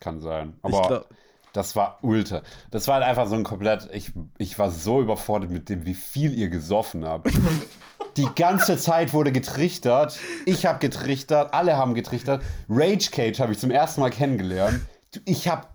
[0.00, 0.54] Kann sein.
[0.58, 1.08] Ich Aber glaub,
[1.52, 2.42] Das war ultra.
[2.70, 3.88] Das war halt einfach so ein komplett.
[3.92, 7.30] Ich, ich war so überfordert mit dem, wie viel ihr gesoffen habt.
[8.16, 10.18] Die ganze Zeit wurde getrichtert.
[10.44, 11.54] Ich habe getrichtert.
[11.54, 12.42] Alle haben getrichtert.
[12.68, 14.80] Rage Cage habe ich zum ersten Mal kennengelernt.
[15.24, 15.66] Ich habe.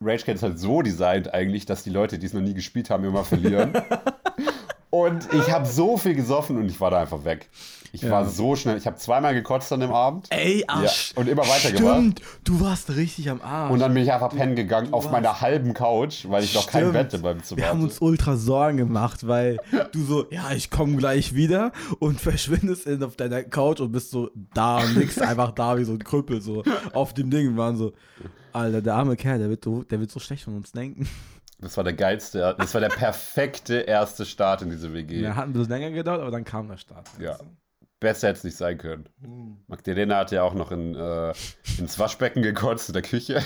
[0.00, 2.90] Rage Cage ist halt so designt eigentlich, dass die Leute, die es noch nie gespielt
[2.90, 3.72] haben, immer verlieren.
[4.94, 7.48] Und ich habe so viel gesoffen und ich war da einfach weg.
[7.94, 8.10] Ich Ja.
[8.10, 8.76] war so schnell.
[8.76, 10.26] Ich habe zweimal gekotzt an dem Abend.
[10.30, 11.12] ey, Ja, Arsch.
[11.16, 11.94] und immer weitergemacht.
[11.94, 13.70] Stimmt, du warst richtig am Arsch.
[13.72, 16.54] Und dann bin ich einfach pennen gegangen du auf warst- meiner halben Couch, weil ich
[16.54, 16.92] noch kein.
[16.92, 17.88] Bett in meinem Zimmer Wir haben hatte.
[17.88, 19.56] uns ultra Sorgen gemacht, weil
[19.92, 24.10] du so, ja, ich komme gleich wieder und verschwindest in, auf deiner Couch und bist
[24.10, 26.62] so da und liegst einfach da wie so ein Krüppel, so
[26.92, 27.50] auf dem Ding.
[27.50, 27.92] Wir waren so,
[28.52, 31.08] Alter, der arme Kerl, der wird, so, der wird so schlecht von uns denken.
[31.62, 35.20] Das war der geilste, das war der perfekte erste Start in diese WG.
[35.20, 37.08] Ja, hat ein bisschen länger gedauert, aber dann kam der Start.
[37.20, 37.38] Ja.
[38.00, 39.08] Besser hätte es nicht sein können.
[39.68, 41.32] Magdalena hat ja auch noch in, äh,
[41.78, 43.40] ins Waschbecken gekotzt in der Küche.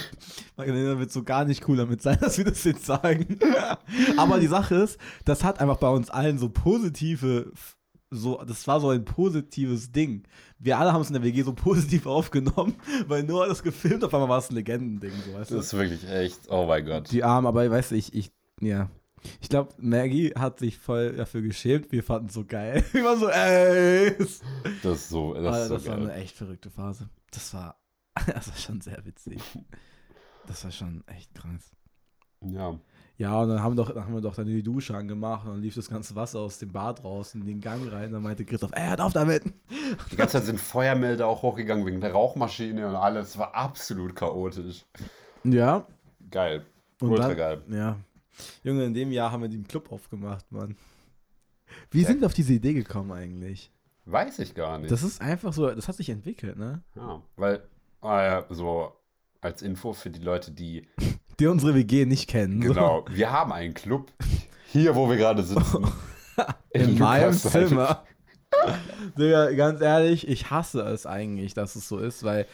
[0.56, 3.38] Magdalena wird so gar nicht cool damit sein, dass wir das jetzt sagen.
[4.16, 7.52] Aber die Sache ist, das hat einfach bei uns allen so positive,
[8.16, 10.24] so, das war so ein positives Ding.
[10.58, 12.74] Wir alle haben es in der WG so positiv aufgenommen,
[13.06, 15.50] weil hat das gefilmt, auf einmal war es ein Legendending, so weißt.
[15.50, 17.10] Das ist wirklich echt, oh mein Gott.
[17.12, 18.88] Die Armen, aber weißt du, ich, ich, ja.
[19.40, 21.90] Ich glaube, Maggie hat sich voll dafür geschämt.
[21.90, 22.84] Wir fanden es so geil.
[22.92, 24.16] Wir waren so, ey.
[24.82, 26.10] Das ist so, das Alter, ist so das war geil.
[26.10, 27.08] eine echt verrückte Phase.
[27.32, 27.80] Das war,
[28.26, 29.40] das war schon sehr witzig.
[30.46, 31.72] Das war schon echt krass.
[32.40, 32.78] Ja.
[33.18, 35.62] Ja, und dann haben, doch, dann haben wir doch dann die Dusche angemacht und dann
[35.62, 38.12] lief das ganze Wasser aus dem Bad raus in den Gang rein.
[38.12, 39.44] Dann meinte Christoph, ey, hört auf damit.
[40.10, 43.30] Die ganze Zeit sind Feuermelder auch hochgegangen wegen der Rauchmaschine und alles.
[43.30, 44.84] Es war absolut chaotisch.
[45.44, 45.86] Ja.
[46.30, 46.66] Geil.
[47.00, 47.62] Und Ultra dann, geil.
[47.70, 47.96] Ja.
[48.62, 50.76] Junge, in dem Jahr haben wir den Club aufgemacht, Mann.
[51.90, 53.72] Wie sind wir auf diese Idee gekommen eigentlich?
[54.04, 54.90] Weiß ich gar nicht.
[54.90, 56.82] Das ist einfach so, das hat sich entwickelt, ne?
[56.94, 57.62] ja, weil,
[58.02, 58.92] äh, so
[59.40, 60.86] als Info für die Leute, die
[61.38, 62.60] Die unsere WG nicht kennen.
[62.60, 64.10] Genau, wir haben einen Club
[64.66, 65.86] hier, wo wir gerade sitzen.
[66.70, 67.68] In meinem Lukasheim.
[67.68, 68.04] Zimmer.
[69.18, 72.46] Digga, ganz ehrlich, ich hasse es eigentlich, dass es so ist, weil,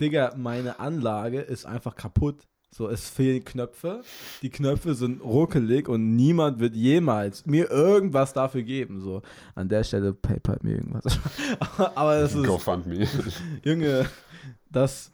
[0.00, 2.46] Digga, meine Anlage ist einfach kaputt.
[2.72, 4.02] So, es fehlen Knöpfe.
[4.42, 9.00] Die Knöpfe sind ruckelig und niemand wird jemals mir irgendwas dafür geben.
[9.00, 9.22] So,
[9.56, 11.18] an der Stelle PayPal mir irgendwas.
[11.96, 13.08] Aber das ist, GoFundMe.
[13.64, 14.08] Junge,
[14.70, 15.10] das.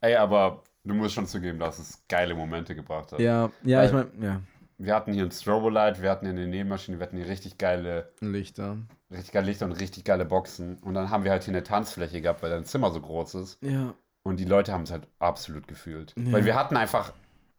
[0.00, 3.20] Ey, aber du musst schon zugeben, dass es geile Momente gebracht hat.
[3.20, 4.40] Ja, ja, Weil- ich meine, ja,
[4.78, 8.10] Wir hatten hier ein Strobolight, wir hatten hier eine Nähmaschine, wir hatten hier richtig geile,
[8.20, 8.78] Lichter.
[9.12, 10.78] richtig geile Lichter und richtig geile Boxen.
[10.78, 13.58] Und dann haben wir halt hier eine Tanzfläche gehabt, weil dein Zimmer so groß ist.
[13.62, 16.14] Ja, Und die Leute haben es halt absolut gefühlt.
[16.16, 16.32] Ja.
[16.32, 17.12] Weil wir hatten einfach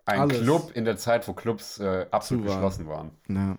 [0.06, 0.42] einen Alles.
[0.42, 2.58] Club in der Zeit, wo Clubs äh, absolut Zu waren.
[2.58, 3.12] geschlossen waren.
[3.30, 3.56] Ja.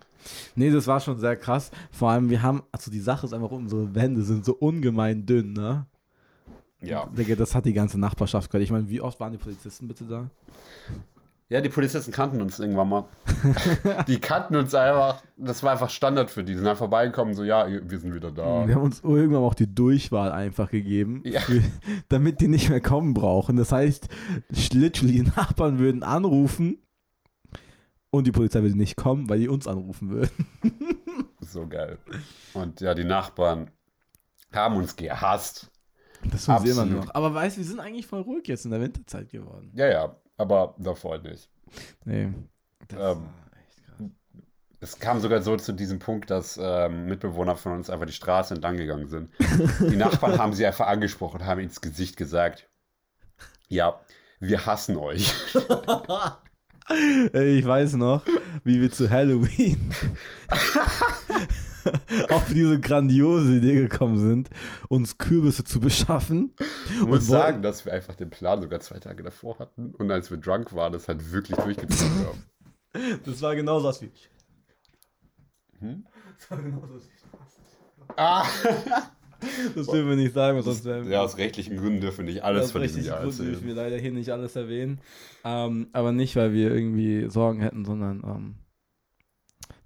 [0.53, 1.71] Nee, das war schon sehr krass.
[1.91, 5.53] Vor allem, wir haben, also die Sache ist einfach, unsere Wände sind so ungemein dünn,
[5.53, 5.87] ne?
[6.81, 7.05] Ja.
[7.07, 8.63] Digga, das hat die ganze Nachbarschaft gehört.
[8.63, 10.29] Ich meine, wie oft waren die Polizisten bitte da?
[11.47, 13.05] Ja, die Polizisten kannten uns irgendwann mal.
[14.07, 15.21] die kannten uns einfach.
[15.37, 16.53] Das war einfach Standard für die.
[16.53, 18.67] Die sind einfach vorbeigekommen, so, ja, wir sind wieder da.
[18.67, 21.41] Wir haben uns irgendwann auch die Durchwahl einfach gegeben, Ja.
[21.41, 21.61] für,
[22.09, 23.57] damit die nicht mehr kommen brauchen.
[23.57, 24.09] Das heißt,
[24.73, 26.79] literally, die Nachbarn würden anrufen
[28.09, 30.47] und die Polizei würde nicht kommen, weil die uns anrufen würden.
[31.47, 31.99] So geil.
[32.55, 33.69] Und ja, die Nachbarn
[34.51, 35.69] haben uns gehasst.
[36.31, 37.13] Das tun sie immer noch.
[37.13, 39.71] Aber weißt du, wir sind eigentlich voll ruhig jetzt in der Winterzeit geworden.
[39.75, 41.49] Ja, ja, aber davor nicht.
[42.05, 42.29] Nee.
[42.87, 43.33] Das Ähm, war
[43.67, 44.09] echt krass.
[44.81, 48.53] Es kam sogar so zu diesem Punkt, dass ähm, Mitbewohner von uns einfach die Straße
[48.53, 49.29] entlang gegangen sind.
[49.79, 52.69] Die Nachbarn haben sie einfach angesprochen und haben ins Gesicht gesagt,
[53.67, 53.99] ja,
[54.39, 55.33] wir hassen euch.
[56.87, 58.23] Ich weiß noch,
[58.63, 59.91] wie wir zu Halloween.
[62.29, 64.49] auf diese grandiose Idee gekommen sind,
[64.89, 66.53] uns Kürbisse zu beschaffen.
[66.95, 70.11] Ich muss Und sagen, dass wir einfach den Plan sogar zwei Tage davor hatten und
[70.11, 72.43] als wir drunk waren, das halt wirklich durchgezogen haben.
[73.25, 74.11] Das war genauso was wie.
[75.79, 76.05] Hm?
[76.37, 78.13] Das war genauso was wie.
[78.17, 78.45] Ah!
[79.75, 82.65] Das dürfen wir nicht sagen, sonst wären Ja, aus rechtlichen Gründen dürfen wir nicht alles
[82.65, 83.67] Aus von diesem rechtlichen Jahr Gründen dürfen erzählen.
[83.75, 85.01] wir leider hier nicht alles erwähnen.
[85.43, 88.55] Ähm, aber nicht, weil wir irgendwie Sorgen hätten, sondern ähm,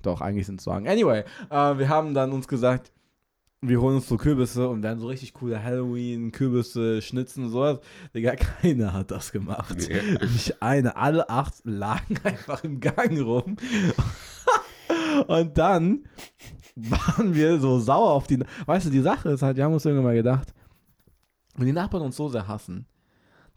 [0.01, 0.87] doch, eigentlich sind es Sorgen.
[0.87, 2.91] Anyway, äh, wir haben dann uns gesagt,
[3.61, 7.79] wir holen uns so Kürbisse und werden so richtig coole Halloween, Kürbisse, Schnitzen und sowas.
[8.13, 9.75] Digga, keiner hat das gemacht.
[9.77, 10.01] Nee.
[10.21, 10.95] Nicht eine.
[10.95, 13.57] Alle acht lagen einfach im Gang rum.
[15.27, 16.05] und dann
[16.75, 18.39] waren wir so sauer auf die.
[18.65, 20.53] Weißt du, die Sache ist halt, wir haben uns irgendwann mal gedacht,
[21.55, 22.85] wenn die Nachbarn uns so sehr hassen,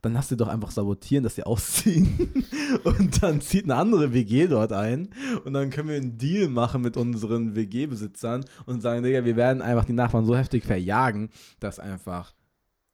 [0.02, 2.44] dann lass sie doch einfach sabotieren, dass sie ausziehen.
[2.84, 5.10] Und dann zieht eine andere WG dort ein.
[5.44, 9.62] Und dann können wir einen Deal machen mit unseren WG-Besitzern und sagen, Digga, wir werden
[9.62, 11.30] einfach die Nachbarn so heftig verjagen,
[11.60, 12.34] dass einfach,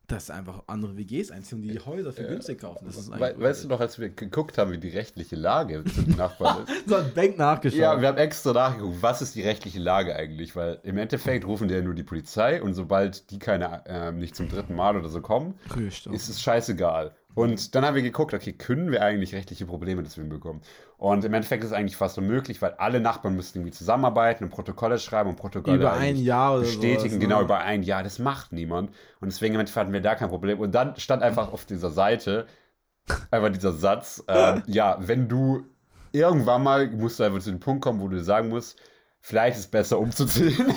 [0.08, 2.28] dass einfach andere WGs einziehen und die Häuser für Ja.
[2.28, 2.86] günstig kaufen.
[2.88, 6.64] We weißt du noch, als wir geguckt haben, wie die rechtliche Lage zu den Nachbarn
[6.66, 6.88] ist?
[6.88, 7.78] so ein Bank nachgeschaut.
[7.78, 11.68] Ja, wir haben extra nachgeguckt, was ist die rechtliche Lage eigentlich, weil im Endeffekt rufen
[11.68, 15.10] die ja nur die Polizei und sobald die keine, ähm, nicht zum dritten Mal oder
[15.10, 16.12] so kommen, Richtig.
[16.12, 17.12] ist es scheißegal.
[17.34, 20.60] Und dann haben wir geguckt, okay, können wir eigentlich rechtliche Probleme deswegen bekommen?
[20.96, 24.50] Und im Endeffekt ist es eigentlich fast unmöglich, weil alle Nachbarn müssten irgendwie zusammenarbeiten und
[24.50, 27.44] Protokolle schreiben und Protokolle über ein Jahr oder bestätigen, sowas, genau ne?
[27.44, 28.02] über ein Jahr.
[28.02, 28.90] Das macht niemand.
[29.20, 30.58] Und deswegen im Endeffekt hatten wir da kein Problem.
[30.58, 32.46] Und dann stand einfach auf dieser Seite
[33.30, 35.64] einfach dieser Satz, ähm, ja, wenn du
[36.12, 38.80] irgendwann mal, musst du einfach zu dem Punkt kommen, wo du sagen musst,
[39.20, 40.56] vielleicht ist es besser umzuziehen.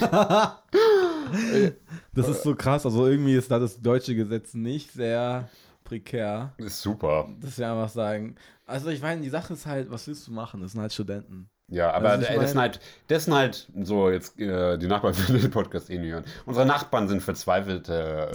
[2.13, 2.85] Das ist so krass.
[2.85, 5.49] Also irgendwie ist da das deutsche Gesetz nicht sehr
[5.91, 6.53] prekär.
[6.57, 7.27] Das ist super.
[7.41, 8.35] Das wir einfach sagen.
[8.65, 10.61] Also ich meine, die Sache ist halt, was willst du machen?
[10.61, 11.49] Das sind halt Studenten.
[11.67, 14.87] Ja, aber Also ich das, das, sind halt, das sind halt so, jetzt äh, die
[14.87, 16.23] Nachbarn würden den Podcast eh nicht hören.
[16.45, 18.31] Unsere Nachbarn sind verzweifelte.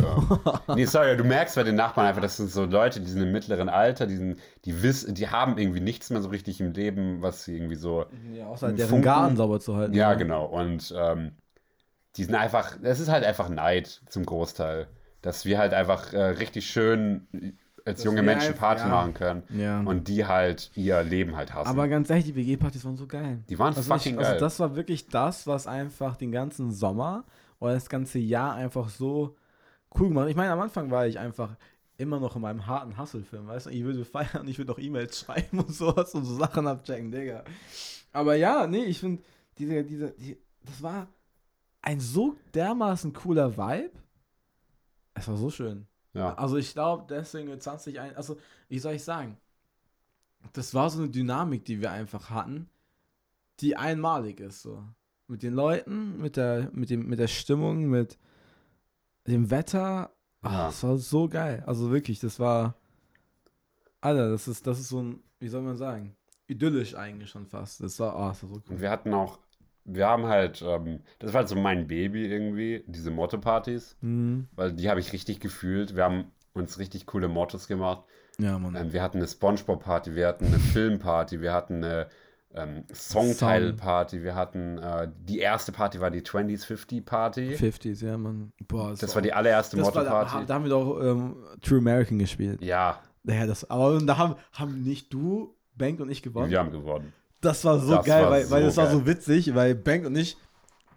[0.68, 3.22] Äh, nee, sorry, du merkst bei den Nachbarn einfach, das sind so Leute, die sind
[3.22, 6.72] im mittleren Alter, die, sind, die, wissen, die haben irgendwie nichts mehr so richtig im
[6.72, 8.04] Leben, was sie irgendwie so.
[8.34, 9.04] Ja, außer deren Funken.
[9.04, 9.94] Garten sauber zu halten.
[9.94, 10.44] Ja, genau.
[10.44, 11.32] Und ähm,
[12.16, 14.88] die sind einfach, das ist halt einfach Neid zum Großteil.
[15.26, 17.26] Dass wir halt einfach äh, richtig schön
[17.84, 18.88] als Dass junge Menschen einfach- Party ja.
[18.88, 19.42] machen können.
[19.50, 19.80] Ja.
[19.80, 21.68] Und die halt ihr Leben halt hassen.
[21.68, 23.42] Aber ganz ehrlich, die WG-Partys waren so geil.
[23.48, 24.40] die waren Also, fucking ich, also geil.
[24.40, 27.24] das war wirklich das, was einfach den ganzen Sommer
[27.58, 29.36] oder das ganze Jahr einfach so
[29.98, 30.24] cool gemacht.
[30.24, 30.30] hat.
[30.30, 31.56] Ich meine, am Anfang war ich einfach
[31.98, 33.70] immer noch in meinem harten Hustle-Film, weißt du?
[33.70, 37.42] Ich würde feiern, ich würde auch E-Mails schreiben und sowas und so Sachen abchecken, Digga.
[38.12, 39.22] Aber ja, nee, ich finde,
[39.58, 41.08] diese, diese, die, das war
[41.82, 43.90] ein so dermaßen cooler Vibe.
[45.16, 45.86] Es war so schön.
[46.14, 46.34] ja.
[46.34, 48.36] Also ich glaube, deswegen mit 20, ein- also
[48.68, 49.36] wie soll ich sagen,
[50.52, 52.68] das war so eine Dynamik, die wir einfach hatten,
[53.60, 54.84] die einmalig ist so.
[55.28, 58.16] Mit den Leuten, mit der, mit dem, mit der Stimmung, mit
[59.26, 60.10] dem Wetter.
[60.42, 60.66] Ah, Ja.
[60.66, 61.62] Das war so geil.
[61.66, 62.74] Also wirklich, das war.
[64.00, 66.14] Alter, das ist, das ist so ein, wie soll man sagen,
[66.46, 67.80] idyllisch eigentlich schon fast.
[67.82, 68.80] Das war, ah, das war so Und cool.
[68.80, 69.38] wir hatten auch,
[69.86, 74.48] wir haben halt, ähm, das war halt so mein Baby irgendwie, diese Motto-Partys, Mhm.
[74.54, 75.96] weil die habe ich richtig gefühlt.
[75.96, 76.24] Wir haben
[76.54, 78.02] uns richtig coole Mottos gemacht.
[78.38, 78.74] Ja, Mann.
[78.76, 82.08] Ähm, wir hatten eine Spongebob-Party, wir hatten eine Filmparty, wir hatten eine
[82.54, 87.54] ähm, Songteil-Party, wir hatten, äh, die erste Party war die 20s 50 Party.
[87.54, 88.52] 50s, ja, Mann.
[88.66, 90.46] Boah, Das war die allererste das war, da, Motto-Party.
[90.46, 92.62] da haben wir doch ähm, True American gespielt.
[92.62, 96.50] Ja, Naja, das, aber da haben, haben nicht du, Bank und ich gewonnen.
[96.50, 97.12] wir haben gewonnen.
[97.40, 98.94] Das war so Das geil, war weil, weil so das war geil.
[98.94, 100.36] so witzig, weil Bank und ich,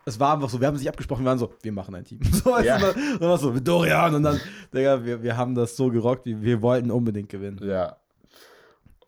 [0.05, 2.19] es war einfach so, wir haben sich abgesprochen, wir waren so, wir machen ein Team.
[2.31, 2.77] So, Ja.
[2.77, 4.39] du, dann, dann war so, mit Dorian und dann,
[4.73, 7.59] Digga, wir, wir haben das so gerockt, wir, wir wollten unbedingt gewinnen.
[7.63, 7.97] Ja.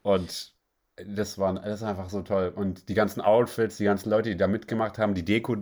[0.04, 0.54] Und
[0.96, 2.52] das war, das war einfach so toll.
[2.56, 5.58] Und die ganzen Outfits, die ganzen Leute, die da mitgemacht haben, die Deko,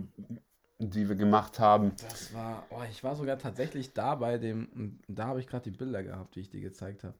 [0.78, 1.92] die wir gemacht haben.
[2.08, 5.76] Das war, oh, ich war sogar tatsächlich da bei dem, da habe ich gerade die
[5.76, 7.14] Bilder gehabt, die ich dir gezeigt habe.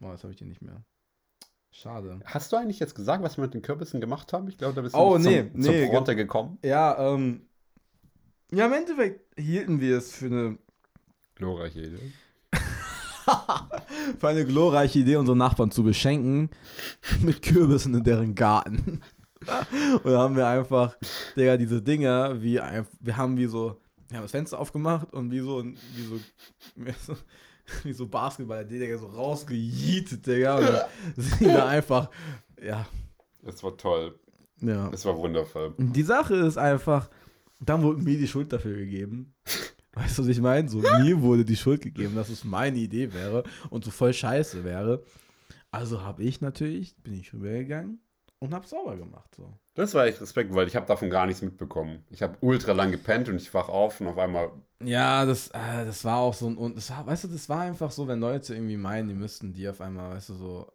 [0.00, 0.82] Oh, jetzt habe ich die nicht mehr.
[1.80, 2.18] Schade.
[2.24, 4.48] Hast du eigentlich jetzt gesagt, was wir mit den Kürbissen gemacht haben?
[4.48, 6.58] Ich glaube, da bist du Oh, nee, zum, nee, zum Fronte gekommen.
[6.62, 7.42] Ja, ähm,
[8.50, 10.58] ja, im Endeffekt hielten wir es für eine
[11.36, 12.12] Glorreiche Idee.
[14.18, 16.50] für eine glorreiche Idee, unsere Nachbarn zu beschenken
[17.20, 19.00] mit Kürbissen in deren Garten.
[20.02, 20.96] Und da haben wir einfach,
[21.36, 22.54] Digga, diese Dinger, wie
[23.00, 27.14] wir haben wie so, wir haben das Fenster aufgemacht und wie so, wie so,
[27.84, 30.58] wie so, wie so Basketball, die Digga, so rausgejietet, Digga.
[30.58, 30.82] Und dann
[31.16, 32.10] sind die da einfach,
[32.62, 32.86] ja,
[33.42, 34.18] Das war toll.
[34.60, 34.88] ja.
[34.90, 35.74] Das war wundervoll.
[35.76, 37.08] Und Die Sache ist einfach,
[37.60, 39.34] dann wurde mir die Schuld dafür gegeben.
[39.94, 40.68] Weißt du, was ich meine?
[40.68, 44.62] So, mir wurde die Schuld gegeben, dass es meine Idee wäre und so voll scheiße
[44.64, 45.02] wäre.
[45.70, 48.00] Also habe ich natürlich, bin ich rübergegangen
[48.40, 49.34] und hab sauber gemacht.
[49.36, 49.52] So.
[49.74, 52.04] Das war echt Respekt, weil ich habe davon gar nichts mitbekommen.
[52.10, 54.50] Ich habe ultra lang gepennt und ich wach auf und auf einmal.
[54.84, 57.60] Ja, das, äh, das war auch so ein, und das war, weißt du, das war
[57.62, 60.72] einfach so, wenn Leute irgendwie meinen, die müssten die auf einmal, weißt du, so,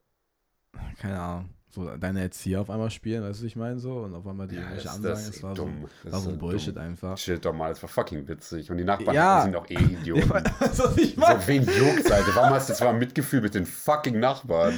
[0.99, 4.27] keine Ahnung, so deine Erzieher auf einmal spielen, weißt du, ich meine so, und auf
[4.27, 5.85] einmal die Ja, irgendwelche das- Ansagen, das war so, dumm.
[6.03, 6.83] Das war so so Bullshit dumm.
[6.83, 7.15] einfach.
[7.15, 8.69] Chill doch mal, das war fucking witzig.
[8.69, 9.41] Und die Nachbarn Ja.
[9.43, 10.29] sind auch eh Idioten.
[10.59, 11.47] was ich so, meine?
[11.47, 12.35] wen juckt's, Alter?
[12.35, 14.77] Warum hast du zwar Mitgefühl mit den fucking Nachbarn?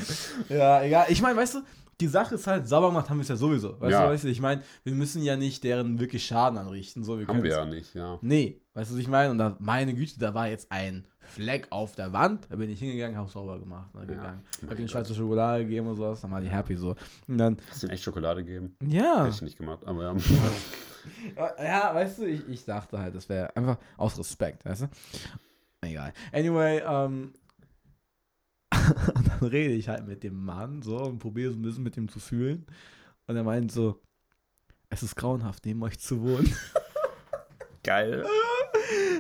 [0.50, 1.06] Ja, egal.
[1.10, 1.60] Ich meine, weißt du,
[2.02, 3.80] die Sache ist halt, sauber gemacht haben wir es ja sowieso.
[3.80, 4.06] Weißt Ja.
[4.06, 7.04] du, weißt du, ich meine, wir müssen ja nicht deren wirklich Schaden anrichten.
[7.04, 8.18] So, wir Haben wir ja nicht, ja.
[8.22, 9.32] Nee, weißt du, was ich meine?
[9.32, 12.48] Und da, meine Güte, da war jetzt ein Fleck auf der Wand.
[12.50, 13.94] Da bin ich hingegangen, hab's sauber gemacht.
[13.96, 14.42] Ne, Ja, gegangen.
[14.70, 14.88] Hab den.
[14.88, 16.22] Schweizer Schokolade gegeben und sowas.
[16.22, 16.96] Dann war die happy so.
[17.28, 18.76] Und dann, Hast du ihnen echt Schokolade gegeben?
[18.86, 19.24] ja.
[19.24, 20.16] Hätte ich nicht gemacht, aber ja.
[21.64, 24.88] Ja, weißt du, ich, ich dachte halt, das wäre einfach aus Respekt, weißt du?
[25.82, 26.14] Egal.
[26.34, 27.34] Anyway, ähm.
[29.16, 31.98] und dann rede ich halt mit dem Mann so und probiere so ein bisschen mit
[31.98, 32.66] ihm zu fühlen.
[33.28, 34.02] Und er meint so,
[34.90, 36.54] es ist grauenhaft, neben euch zu wohnen.
[37.84, 38.26] Geil.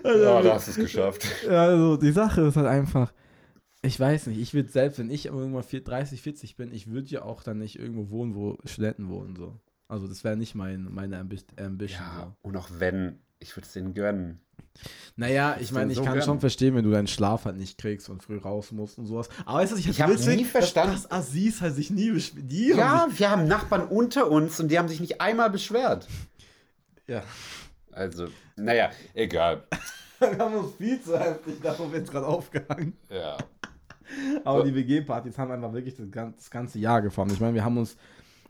[0.03, 1.26] Also, Ja, da hast du es geschafft.
[1.45, 3.11] Ja, also die Sache ist halt einfach,
[3.82, 7.07] ich weiß nicht, ich würde selbst, wenn ich irgendwann 4, 30, 40 bin, ich würde
[7.09, 9.59] ja auch dann nicht irgendwo wohnen, wo Studenten wohnen, so.
[9.88, 11.99] Also das wäre nicht mein, meine Ambi Ambition.
[11.99, 14.41] Ja, und auch wenn, ich würde es denen gönnen.
[15.16, 16.26] Naja, ich meine, ich so kann gern?
[16.26, 19.30] schon verstehen, wenn du deinen Schlaf halt nicht kriegst und früh raus musst und sowas.
[19.46, 22.44] Aber weißt du, ich, Ich hab nie verstanden- Dass, dass Assis halt sich nie beschwert.
[22.44, 26.04] Haben Ja, wir haben Nachbarn unter uns und die haben sich nicht einmal beschwert.
[26.04, 26.12] sich,
[27.08, 27.24] ja.
[27.92, 29.64] Also, naja, egal.
[30.20, 32.94] Wir haben uns viel zu heftig darauf jetzt gerade aufgehangen.
[33.10, 33.38] Ja.
[34.46, 34.66] Aber So.
[34.66, 37.32] die WG-Partys haben einfach wirklich das ganze, das ganze Jahr geformt.
[37.34, 37.98] Ich meine, wir haben uns,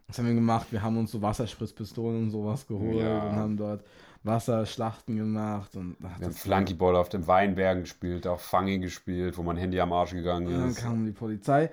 [0.08, 0.68] was haben wir gemacht?
[0.72, 3.24] Wir haben uns so Wasserspritzpistolen und sowas geholt Ja.
[3.30, 3.84] und haben dort
[4.26, 9.38] Wasserschlachten gemacht und ach, Wir haben das- Flunkyball auf den Weinbergen gespielt, auch Fangi gespielt,
[9.38, 10.78] wo mein Handy am Arsch gegangen und dann ist.
[10.80, 11.72] kam die Polizei.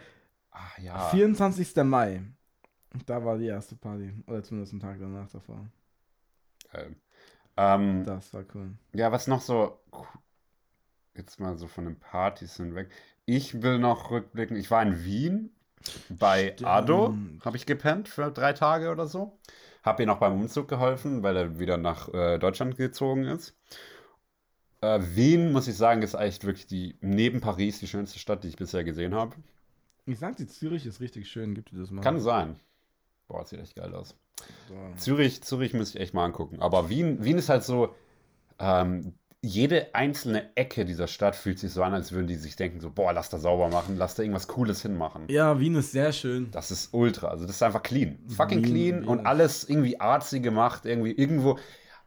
[0.50, 0.98] Ach ja.
[1.10, 1.82] 24.
[1.84, 2.22] Mai.
[3.06, 4.12] Da war die erste Party.
[4.26, 5.66] Oder zumindest einen Tag danach davor.
[6.72, 6.94] Geil.
[7.56, 8.72] Ähm, Das war cool.
[8.92, 9.80] ja, was noch so,
[11.14, 12.90] jetzt mal so von den Partys hinweg.
[13.24, 15.50] Ich will noch rückblicken, ich war in Wien
[16.10, 16.68] bei Stimmt.
[16.70, 19.38] Ado, habe ich gepennt für drei Tage oder so.
[19.82, 23.56] Habe ihr noch beim Umzug geholfen, weil er wieder nach äh, Deutschland gezogen ist.
[24.80, 28.48] Äh, Wien, muss ich sagen, ist echt wirklich die, neben Paris, die schönste Stadt, die
[28.48, 29.36] ich bisher gesehen habe.
[30.06, 31.54] Ich sag dir, Zürich ist richtig schön.
[31.54, 32.02] Gibt dir das mal?
[32.02, 32.56] Kann sein.
[33.28, 34.16] Boah, sieht echt geil aus.
[34.68, 34.74] So.
[34.96, 36.60] Zürich, Zürich müsste ich echt mal angucken.
[36.60, 37.94] Aber Wien, Wien ist halt so,
[38.58, 39.14] ähm,
[39.44, 42.90] jede einzelne Ecke dieser Stadt fühlt sich so an, als würden die sich denken, so,
[42.90, 45.24] boah, lass da sauber machen, lass da irgendwas Cooles hinmachen.
[45.28, 46.50] Ja, Wien ist sehr schön.
[46.52, 47.26] Das ist ultra.
[47.28, 48.18] Also das ist einfach clean.
[48.28, 51.58] Fucking Wien- clean Wien und alles irgendwie artsy gemacht, irgendwie irgendwo.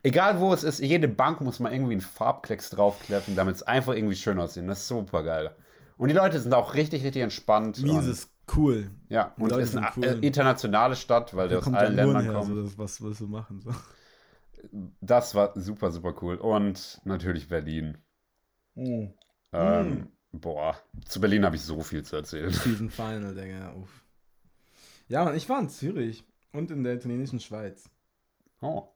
[0.02, 3.94] Egal wo es ist, jede Bank muss mal irgendwie einen Farbklecks draufkleppen, damit es einfach
[3.96, 4.64] irgendwie schön aussieht.
[4.70, 5.52] Das ist super geil.
[5.98, 7.84] Und die Leute sind auch richtig, richtig entspannt.
[7.84, 8.92] Wien ist cool.
[9.10, 10.20] ja, und es ist eine cool.
[10.22, 12.34] internationale Stadt, weil die Da aus allen Ländern her.
[12.34, 12.56] kommen.
[12.56, 13.60] So, das, was willst du machen?
[13.62, 13.72] So.
[15.02, 16.36] Das war super, super cool.
[16.36, 17.98] Und natürlich Berlin.
[18.76, 19.14] Mhm.
[19.54, 22.52] Ähm, Boah, zu Berlin habe ich so viel zu erzählen.
[22.52, 23.74] Season Final, Digga.
[23.76, 24.04] Uff.
[25.08, 27.90] Ja, Mann, ich war in Zürich und in der italienischen Schweiz.
[28.62, 28.88] Oh,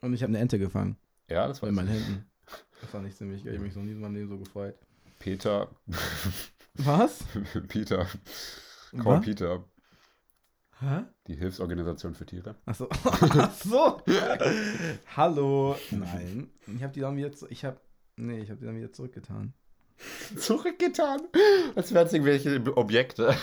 [0.00, 0.96] Und ich habe eine Ente gefangen.
[1.28, 2.30] ja, das war In meinen Händen.
[2.80, 3.52] Das war nicht ziemlich geil.
[3.54, 4.78] Ich habe mich noch nie in meinem Leben so gefreut.
[5.18, 5.68] Peter.
[6.74, 7.24] Was?
[7.68, 8.06] Peter.
[8.92, 9.24] Call Was?
[9.24, 9.64] Peter.
[10.80, 11.04] Hä?
[11.26, 12.54] Die Hilfsorganisation für Tiere.
[12.66, 12.88] Achso.
[13.04, 14.02] Achso.
[15.16, 15.76] Hallo.
[15.90, 16.50] Nein.
[16.66, 17.80] Ich habe die dann wieder ich habe
[18.16, 19.54] nee, ich habe die dann wieder zurückgetan.
[20.36, 21.22] Zurückgetan.
[21.74, 23.34] Als wären es irgendwelche Objekte.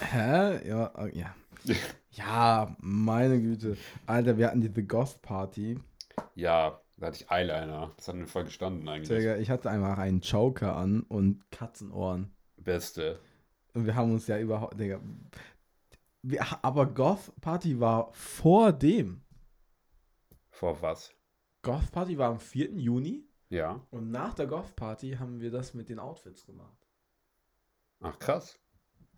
[0.00, 0.68] Hä?
[0.68, 1.34] Ja, äh, ja.
[2.10, 3.78] Ja, meine Güte.
[4.06, 5.78] Alter, wir hatten die The Ghost Party.
[6.34, 7.92] Ja, da hatte ich Eyeliner.
[7.96, 9.08] Das hat mir voll gestanden eigentlich.
[9.08, 12.30] Digga, ich hatte einfach einen Joker an und Katzenohren.
[12.58, 13.18] Beste.
[13.72, 15.00] Und wir haben uns ja überhaupt, Digga.
[16.62, 19.22] Aber Goth Party war vor dem.
[20.50, 21.14] Vor was?
[21.62, 22.72] Goth Party war am 4.
[22.72, 23.80] Juni Ja.
[23.90, 26.86] und nach der Goth Party haben wir das mit den Outfits gemacht.
[28.00, 28.58] Ach, krass.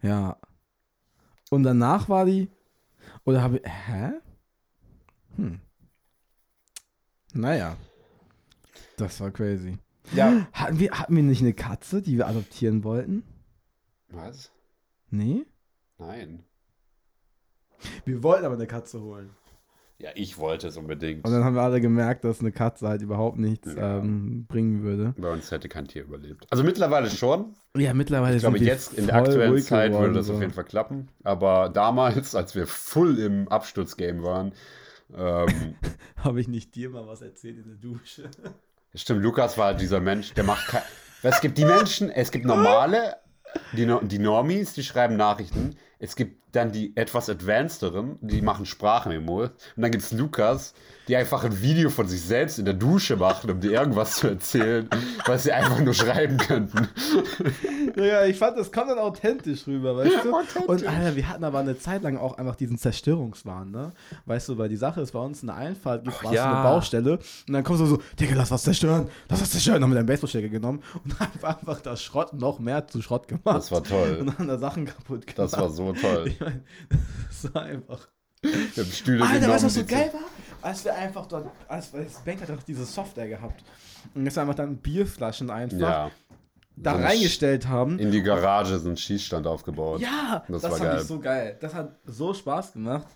[0.02, 0.38] Ja.
[1.50, 2.48] Und danach war die.
[3.24, 3.62] Oder habe ich.
[3.66, 4.12] Hä?
[5.36, 5.60] Hm.
[7.34, 7.76] Naja.
[8.96, 9.78] Das war crazy.
[10.14, 10.46] Ja.
[10.52, 13.24] Hatten wir, hatten wir nicht eine Katze, die wir adoptieren wollten?
[14.08, 14.52] Was?
[15.10, 15.46] Nee?
[15.98, 16.44] Nein.
[18.04, 19.30] Wir wollten aber eine Katze holen.
[19.98, 21.24] Ja, ich wollte es unbedingt.
[21.24, 23.98] Und dann haben wir alle gemerkt, dass eine Katze halt überhaupt nichts Ja.
[23.98, 25.14] ähm, bringen würde.
[25.16, 26.44] Bei uns hätte kein Tier überlebt.
[26.50, 27.54] Also mittlerweile schon.
[27.76, 30.34] Ja, mittlerweile Ich glaube, jetzt in der voll aktuellen Zeit geworden, würde das so.
[30.34, 31.08] auf jeden Fall klappen.
[31.22, 34.52] Aber damals, als wir full im Absturzgame waren,
[35.16, 35.76] ähm,
[36.16, 38.28] Habe ich nicht dir mal was erzählt in der Dusche?
[38.94, 40.82] stimmt, Lukas war halt dieser Mensch, der macht kein.
[41.22, 43.16] Es gibt die Menschen, es gibt normale,
[43.76, 45.76] die, No- die Normies, die schreiben Nachrichten.
[46.02, 49.50] Es gibt dann die etwas advancederen, die machen Sprachmemos.
[49.76, 50.74] Und dann gibt es Lukas,
[51.06, 54.26] die einfach ein Video von sich selbst in der Dusche machen, um dir irgendwas zu
[54.26, 54.88] erzählen,
[55.26, 56.88] was sie einfach nur schreiben könnten.
[57.96, 60.34] Ja, ich fand, das kam dann authentisch rüber, weißt du?
[60.34, 60.68] Authentisch.
[60.68, 63.92] Und Alter, wir hatten aber eine Zeit lang auch einfach diesen Zerstörungswahn, ne?
[64.26, 66.42] Weißt du, weil die Sache ist, bei uns eine Einfahrt gibt, war ja.
[66.42, 69.76] so eine Baustelle und dann kommst du so, Digga, lass was zerstören, lass was zerstören,
[69.76, 73.28] dann haben wir einen Baseballschläger genommen und haben einfach das Schrott noch mehr zu Schrott
[73.28, 73.56] gemacht.
[73.56, 74.18] Das war toll.
[74.20, 75.38] Und haben da Sachen kaputt gemacht.
[75.38, 76.24] Das war so toll.
[76.28, 76.64] Ich mein,
[77.28, 78.08] das war einfach.
[78.42, 78.52] Wir
[78.84, 79.52] haben Stühle Alter, genommen.
[79.54, 80.68] weißt du, was so geil war?
[80.68, 83.62] Als wir einfach dort, als das Bank hat doch diese Software gehabt.
[84.14, 86.10] Und jetzt einfach dann Bierflaschen einfach Ja.
[86.76, 87.98] da So ein reingestellt haben.
[87.98, 90.00] In die Garage so ein Schießstand aufgebaut.
[90.00, 91.00] Ja, Das das, war fand geil.
[91.00, 91.56] ich so geil.
[91.60, 93.06] Das hat so Spaß gemacht.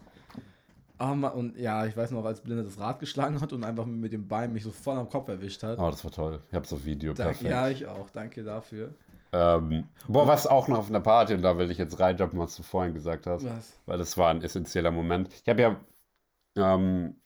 [0.99, 4.13] Aber, und ja, ich weiß noch, als Blinde das Rad geschlagen hat und einfach mit
[4.15, 5.79] dem Bein mich so voll am Kopf erwischt hat.
[5.79, 6.41] Oh, das war toll.
[6.49, 7.13] Ich habe so Video.
[7.13, 7.51] Danke, Perfekt.
[7.51, 8.09] ja, ich auch.
[8.11, 8.95] Danke dafür.
[9.33, 12.57] Ähm, boah, was auch noch auf einer Party, und da will ich jetzt reinjumpen, was
[12.57, 13.45] du vorhin gesagt hast.
[13.45, 13.79] Was?
[13.87, 15.29] Weil das war ein essentieller Moment.
[15.43, 15.77] Ich habe ja
[16.57, 17.17] ähm,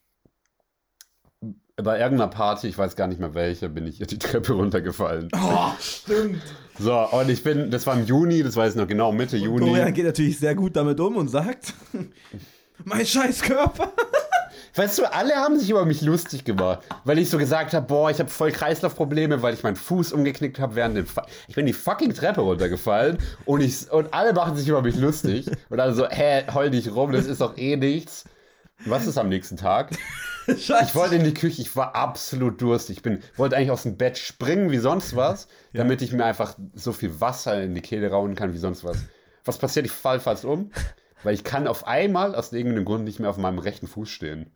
[1.76, 5.28] bei irgendeiner Party, ich weiß gar nicht mehr welche, bin ich die Treppe runtergefallen.
[5.34, 6.42] Oh, stimmt.
[6.78, 9.66] So, und ich bin, das war im Juni, das weiß ich noch genau, Mitte Juni.
[9.66, 11.74] Dorian geht natürlich sehr gut damit um und sagt:
[12.84, 13.92] Mein scheiß Körper.
[14.74, 18.10] Weißt du, alle haben sich über mich lustig gemacht, weil ich so gesagt habe, boah,
[18.10, 21.66] ich habe voll Kreislaufprobleme, weil ich meinen Fuß umgeknickt habe während dem Fa Ich bin
[21.66, 25.94] die fucking Treppe runtergefallen und ich und alle machen sich über mich lustig und alle
[25.94, 28.24] so, hä, heul dich rum, das ist doch eh nichts.
[28.86, 29.90] Was ist am nächsten Tag?
[30.46, 30.84] Scheiße.
[30.84, 32.98] Ich wollte in die Küche, ich war absolut durstig.
[32.98, 36.56] Ich bin, wollte eigentlich aus dem Bett springen wie sonst was, damit ich mir einfach
[36.74, 38.98] so viel Wasser in die Kehle rauen kann wie sonst was.
[39.44, 39.86] Was passiert?
[39.86, 40.70] Ich fall fast um,
[41.22, 44.50] weil ich kann auf einmal aus irgendeinem Grund nicht mehr auf meinem rechten Fuß stehen.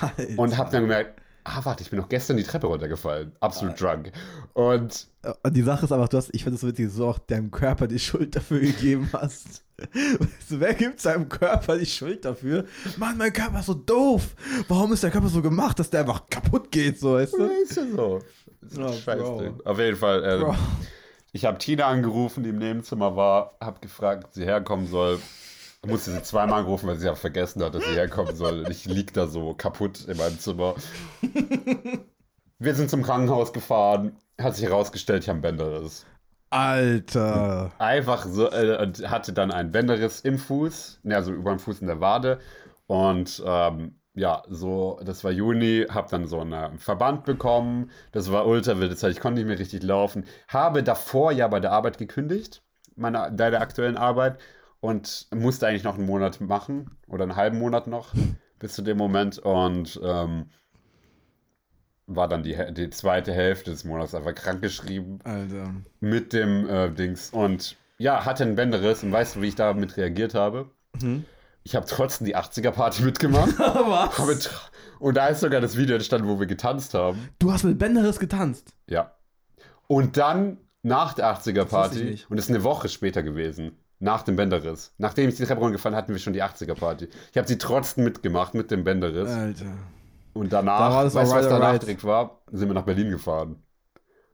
[0.00, 0.38] Alter.
[0.38, 3.32] Und habe dann gemerkt, ah, warte, ich bin noch gestern die Treppe runtergefallen.
[3.40, 4.12] Absolut drunk.
[4.52, 5.08] Und
[5.42, 7.18] Und die Sache ist aber, du hast, ich finde es so witzig, dass du auch
[7.18, 9.62] deinem Körper die Schuld dafür gegeben hast.
[9.78, 12.64] Weißt du, wer gibt seinem Körper die Schuld dafür?
[12.96, 14.34] Mann, mein Körper ist so doof.
[14.68, 17.44] Warum ist der Körper so gemacht, dass der einfach kaputt geht, so, weißt du?
[17.44, 18.20] ist ja so.
[18.78, 19.40] Oh, scheiß Bro.
[19.40, 19.60] Ding.
[19.64, 20.24] Auf jeden Fall.
[20.24, 20.56] Ähm.
[21.32, 25.20] Ich habe Tina angerufen, die im Nebenzimmer war, habe gefragt, ob sie herkommen soll.
[25.86, 28.60] Musste sie zweimal angerufen, weil sie ja vergessen hat, dass sie herkommen soll.
[28.60, 30.74] Und ich lieg da so kaputt in meinem Zimmer.
[32.58, 34.16] Wir sind zum Krankenhaus gefahren.
[34.40, 36.06] Hat sich herausgestellt, ich habe einen Bänderriss.
[36.50, 37.72] Alter.
[37.78, 41.80] Einfach so, äh, und hatte dann einen Bänderriss im Fuß, ne, also über dem Fuß
[41.80, 42.40] in der Wade.
[42.86, 47.90] Und ähm, ja, so, das war Juni, habe dann so einen Verband bekommen.
[48.12, 50.24] Das war ultra wilde Zeit, ich konnte nicht mehr richtig laufen.
[50.48, 52.62] Habe davor ja bei der Arbeit gekündigt,
[52.94, 54.38] meiner, bei der aktuellen Arbeit.
[54.80, 58.14] Und musste eigentlich noch einen Monat machen oder einen halben Monat noch
[58.58, 59.38] bis zu dem Moment.
[59.38, 60.50] Und ähm,
[62.06, 65.74] war dann die, die zweite Hälfte des Monats einfach krankgeschrieben Alter.
[66.00, 69.96] mit dem äh, Dings und ja, hatte einen Bänderriss und weißt du, wie ich damit
[69.96, 70.70] reagiert habe?
[71.62, 73.58] Ich habe trotzdem die 80er-Party mitgemacht.
[73.58, 74.50] Was?
[74.98, 77.28] Und da ist sogar das Video entstanden, wo wir getanzt haben.
[77.38, 78.72] Du hast mit Bänderriss getanzt.
[78.86, 79.14] Ja.
[79.88, 82.30] Und dann nach der wusste ich 80er-Party, nicht.
[82.30, 84.92] und das ist eine Woche später gewesen, nach dem Bänderriss.
[84.98, 87.08] Nachdem ich die Treppe runtergefallen hatten wir schon die 80er-Party.
[87.32, 89.30] Ich habe sie trotzdem mitgemacht mit dem Bänderriss.
[89.30, 89.64] Alter.
[90.34, 92.42] Und danach, Da war das weißt du, was danach direkt war?
[92.52, 93.62] Sind wir nach Berlin gefahren.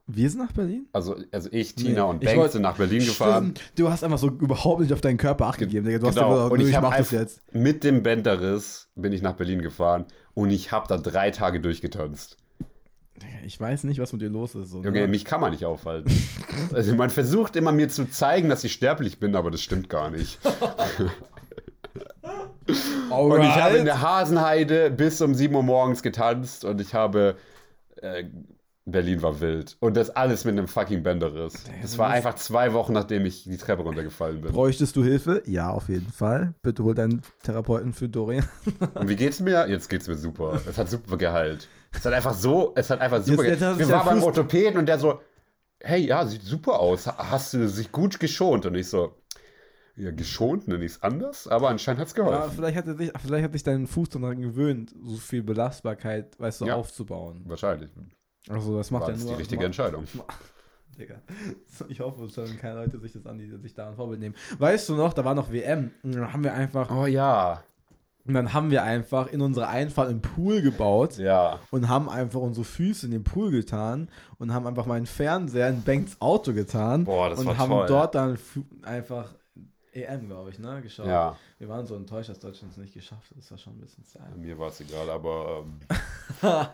[0.09, 0.89] Wir sind nach Berlin?
[0.93, 3.55] Also, also ich, Tina Nee, und ich Bank wollt- sind nach Berlin gefahren.
[3.57, 3.79] Stimmt.
[3.79, 5.87] Du hast einfach so überhaupt nicht auf deinen Körper Acht gegeben.
[5.87, 6.33] Du hast Genau.
[6.33, 7.41] einfach, Und ich, ich mach das jetzt.
[7.55, 12.37] Mit dem Bänderriss bin ich nach Berlin gefahren und ich habe da drei Tage durchgetanzt.
[13.45, 14.73] Ich weiß nicht, was mit dir los ist.
[14.73, 15.09] Junge, ne?
[15.09, 16.11] mich kann man nicht aufhalten.
[16.73, 20.11] Also man versucht immer mir zu zeigen, dass ich sterblich bin, aber das stimmt gar
[20.11, 20.39] nicht.
[23.11, 27.37] Und ich habe in der Hasenheide bis um 7 Uhr morgens getanzt und ich habe.
[27.97, 28.25] Äh,
[28.85, 29.77] Berlin war wild.
[29.79, 31.65] Und das alles mit einem fucking Bänderriss.
[31.83, 34.53] Das war einfach zwei Wochen, nachdem ich die Treppe runtergefallen bin.
[34.53, 35.41] Bräuchtest du Hilfe?
[35.47, 36.55] Ja, auf jeden Fall.
[36.63, 38.45] Bitte hol deinen Therapeuten für Dorian.
[38.95, 39.69] Und wie geht's mir?
[39.69, 40.61] Jetzt geht's mir super.
[40.69, 41.69] Es hat super geheilt.
[41.95, 43.79] Es hat einfach so, es hat einfach super jetzt geheilt.
[43.79, 45.21] Wir ja waren beim Orthopäden und der so,
[45.81, 47.07] hey, ja, sieht super aus.
[47.07, 48.65] Ha- Hast du sich gut geschont?
[48.67, 49.15] Und ich so,
[49.97, 52.53] ja, geschont nenne ich es anders, aber anscheinend hat's Ja, geholfen.
[52.57, 56.67] vielleicht hat, sich, vielleicht hat sich dein Fuß daran gewöhnt, so viel Belastbarkeit, weißt du,
[56.67, 56.77] Ja.
[56.77, 57.43] aufzubauen.
[57.45, 57.91] Wahrscheinlich.
[58.49, 59.33] Also das macht War er das nur.
[59.35, 60.05] die richtige ma- Entscheidung.
[60.99, 61.23] Digga.
[61.89, 64.35] Ich hoffe, es sollen keine Leute sich das an, die sich daran Vorbild nehmen.
[64.59, 65.91] Weißt du noch, da war noch WM.
[66.03, 67.63] Und dann haben wir einfach, Oh ja.
[68.25, 71.59] Und dann haben wir einfach in unsere Einfahrt einen Pool gebaut Ja.
[71.71, 74.09] und haben einfach unsere Füße in den Pool getan
[74.39, 77.87] und haben einfach meinen Fernseher in Banks Auto getan Boah, das und war haben toll.
[77.89, 78.39] dort dann
[78.83, 79.35] einfach
[79.93, 81.07] EM, glaube ich, ne, geschaut.
[81.07, 81.37] Ja.
[81.59, 83.37] Wir waren so enttäuscht, dass Deutschland es nicht geschafft hat.
[83.39, 84.37] Das war schon ein bisschen sad.
[84.37, 85.81] Mir war es egal, aber ähm,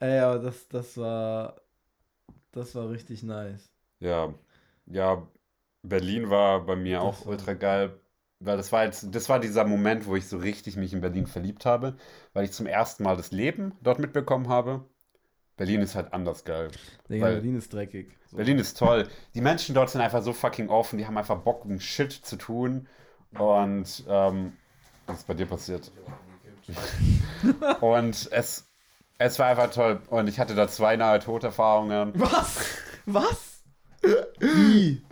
[0.00, 1.56] Ey, aber das, das war,
[2.52, 3.70] das war richtig nice.
[4.00, 4.32] ja.
[4.86, 5.22] Ja,
[5.82, 7.92] Berlin war bei mir Das auch war- ultra geil.
[8.40, 11.26] Weil das war jetzt, das war dieser Moment, wo ich so richtig mich in Berlin
[11.26, 11.96] verliebt habe,
[12.32, 14.84] weil ich zum ersten Mal das Leben dort mitbekommen habe.
[15.58, 16.70] Berlin ist halt anders geil.
[17.10, 18.16] Digga, Berlin ist dreckig.
[18.30, 18.38] So.
[18.38, 19.06] Berlin ist toll.
[19.34, 22.36] Die Menschen dort sind einfach so fucking offen, die haben einfach Bock, um Shit zu
[22.36, 22.88] tun.
[23.38, 24.54] Und ähm,
[25.06, 25.92] was ist bei dir passiert?
[27.82, 28.66] Und es,
[29.18, 30.00] es war einfach toll.
[30.08, 32.12] Und ich hatte da zwei nahe Toderfahrungen.
[32.14, 32.64] Was?
[33.04, 33.62] Was?
[34.38, 35.02] Wie?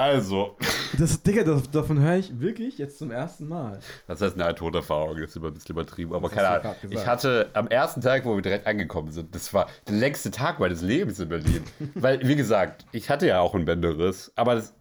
[0.00, 0.56] Also,
[0.98, 3.80] Das, Digga, das, davon höre ich wirklich jetzt zum ersten Mal.
[4.06, 6.74] das heißt nahe Toderfahrung, ist immer ein bisschen übertrieben, aber Das keine Ahnung.
[6.88, 10.58] Ich hatte am ersten Tag, wo wir direkt angekommen sind, das war der längste Tag
[10.58, 11.62] meines Lebens in Berlin.
[11.96, 14.72] Weil, wie gesagt, ich hatte ja auch einen Bänderriss, aber das,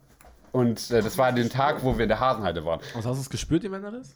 [0.54, 2.80] und äh, das war den Tag, wo wir in der Hasenheide waren.
[2.94, 4.16] Was hast du es gespürt, die Männeris?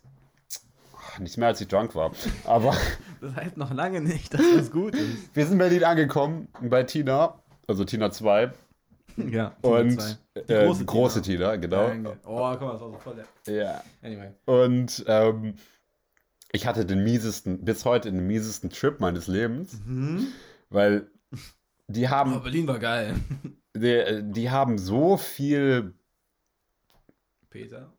[1.19, 2.11] Nicht mehr als ich drunk war.
[2.45, 2.73] Aber
[3.19, 5.35] Das heißt noch lange nicht, dass das gut ist.
[5.35, 7.35] wir sind in Berlin angekommen, bei Tina,
[7.67, 8.53] also Tina 2.
[9.17, 9.55] Ja.
[9.61, 11.91] Und äh, große, große Tina, genau.
[12.25, 13.15] Oh, guck mal, das war so voll.
[13.45, 13.83] der- Ja.
[14.01, 14.31] Anyway.
[14.45, 15.55] Und ähm,
[16.51, 19.79] ich hatte den miesesten, bis heute den miesesten Trip meines Lebens,
[20.69, 21.07] weil
[21.87, 23.15] die Oh, haben, Berlin war geil.
[23.75, 25.93] die, die haben so viel,
[27.49, 27.91] Peter.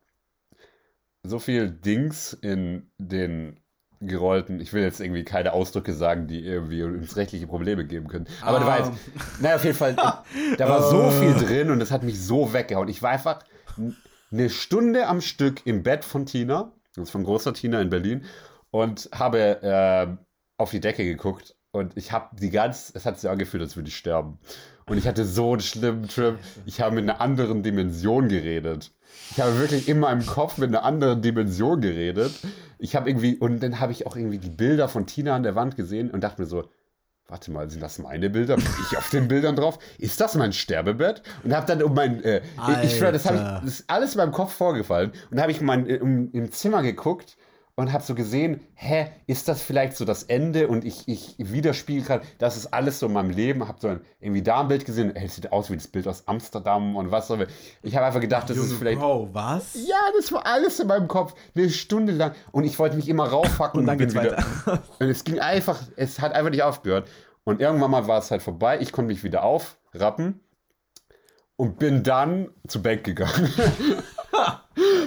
[1.22, 3.60] so viel Dings in den
[4.06, 8.26] gerollten, ich will jetzt irgendwie keine Ausdrücke sagen, die irgendwie uns rechtliche Probleme geben können.
[8.42, 8.92] Aber da war jetzt,
[9.40, 9.94] naja, auf jeden Fall,
[10.58, 12.88] da war so viel drin und das hat mich so weggehauen.
[12.88, 13.40] Ich war einfach
[14.32, 18.24] eine Stunde am Stück im Bett von Tina, das ist von großer Tina in Berlin,
[18.70, 20.06] und habe äh,
[20.56, 23.88] auf die Decke geguckt und ich habe die ganz, es hat sich angefühlt, als würde
[23.88, 24.38] ich sterben.
[24.86, 26.38] Und ich hatte so einen schlimmen Trip.
[26.66, 28.92] Ich habe mit einer anderen Dimension geredet.
[29.30, 32.32] Ich habe wirklich in meinem Kopf mit einer anderen Dimension geredet.
[32.78, 35.54] Ich habe irgendwie, und dann habe ich auch irgendwie die Bilder von Tina an der
[35.54, 36.64] Wand gesehen und dachte mir so,
[37.26, 38.56] warte mal, sind das meine Bilder?
[38.56, 39.78] Bin ich auf den Bildern drauf?
[39.98, 41.22] Ist das mein Sterbebett?
[41.42, 42.42] Und habe dann um mein, äh,
[42.82, 45.12] ich, schwöre, das, hab ich, das ist alles in meinem Kopf vorgefallen.
[45.30, 47.36] Und habe ich mein, äh, um, im Zimmer geguckt
[47.76, 50.68] und habe so gesehen, hä, ist das vielleicht so das Ende?
[50.68, 53.66] Und ich, ich widerspiegel gerade, das ist alles so in meinem Leben.
[53.66, 56.06] Habe so ein, irgendwie da ein Bild gesehen, ey, es sieht aus wie das Bild
[56.06, 57.48] aus Amsterdam und was soll
[57.82, 59.00] Ich habe einfach gedacht, das ist Junge vielleicht...
[59.00, 59.74] Bro, was?
[59.74, 61.34] Ja, das war alles in meinem Kopf.
[61.56, 62.34] Eine Stunde lang.
[62.52, 63.80] Und ich wollte mich immer raufhacken.
[63.80, 64.44] Und dann bin geht's weiter.
[65.00, 67.08] Und es ging einfach, es hat einfach nicht aufgehört.
[67.42, 68.78] Und irgendwann mal war es halt vorbei.
[68.80, 70.40] Ich konnte mich wieder aufrappen
[71.56, 73.52] und bin dann zur Bank gegangen.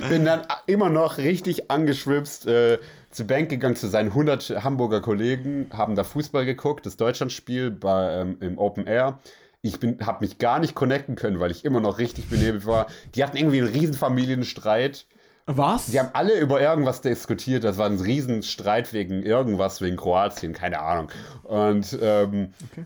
[0.02, 2.80] bin dann immer noch richtig angeschwipst äh,
[3.12, 8.22] zur Bank gegangen zu seinen 100 Hamburger Kollegen, haben da Fußball geguckt, das Deutschlandspiel bei,
[8.22, 9.20] ähm, im Open Air.
[9.62, 12.88] Ich habe mich gar nicht connecten können, weil ich immer noch richtig benebelt war.
[13.16, 15.08] Die hatten irgendwie einen riesen Familienstreit.
[15.48, 15.88] Was?
[15.88, 17.64] Die haben alle über irgendwas diskutiert.
[17.64, 21.10] Das war ein Riesenstreit wegen irgendwas, wegen Kroatien, keine Ahnung.
[21.44, 22.86] Und, ähm, Okay.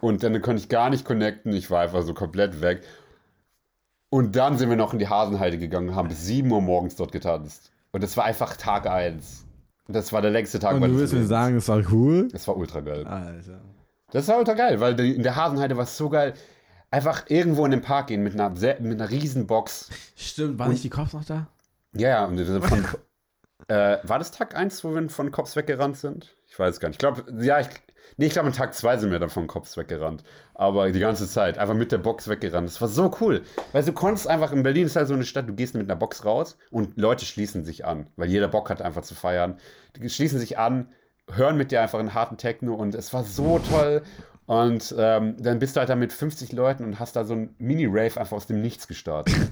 [0.00, 1.52] und dann konnte ich gar nicht connecten.
[1.52, 2.82] Ich war einfach so komplett weg.
[4.12, 6.96] Und dann sind wir noch in die Hasenheide gegangen und haben bis 7 Uhr morgens
[6.96, 7.72] dort getanzt.
[7.92, 9.46] Und das war einfach Tag 1.
[9.88, 12.28] Das war der längste Tag Und du willst mir sagen, es war cool?
[12.30, 13.06] Das war ultra geil.
[13.06, 13.62] Alter.
[14.10, 16.34] Das war ultra geil, weil in der Hasenheide war es so geil.
[16.90, 19.88] Einfach irgendwo in den Park gehen mit einer, mit einer riesen Box.
[20.14, 21.46] Stimmt, war nicht die Cops noch da?
[21.94, 22.84] Ja, ja, und von,
[23.68, 26.36] äh, war das Tag 1, wo wir von Cops weggerannt sind?
[26.48, 26.96] Ich weiß gar nicht.
[26.96, 27.68] Ich glaube, ja, ich,
[28.16, 30.22] nee, ich glaube, an Tag 2 sind wir dann von Cops weggerannt.
[30.54, 32.68] Aber die ganze Zeit, einfach mit der Box weggerannt.
[32.68, 33.42] Das war so cool.
[33.72, 35.96] Weil du konntest einfach, in Berlin ist halt so eine Stadt, du gehst mit einer
[35.96, 39.58] Box raus und Leute schließen sich an, weil jeder Bock hat, einfach zu feiern.
[39.96, 40.88] Die schließen sich an,
[41.30, 44.02] hören mit dir einfach einen harten Techno und es war so toll.
[44.46, 47.54] Und ähm, dann bist du halt da mit 50 Leuten und hast da so ein
[47.58, 49.34] Mini-Rave einfach aus dem Nichts gestartet.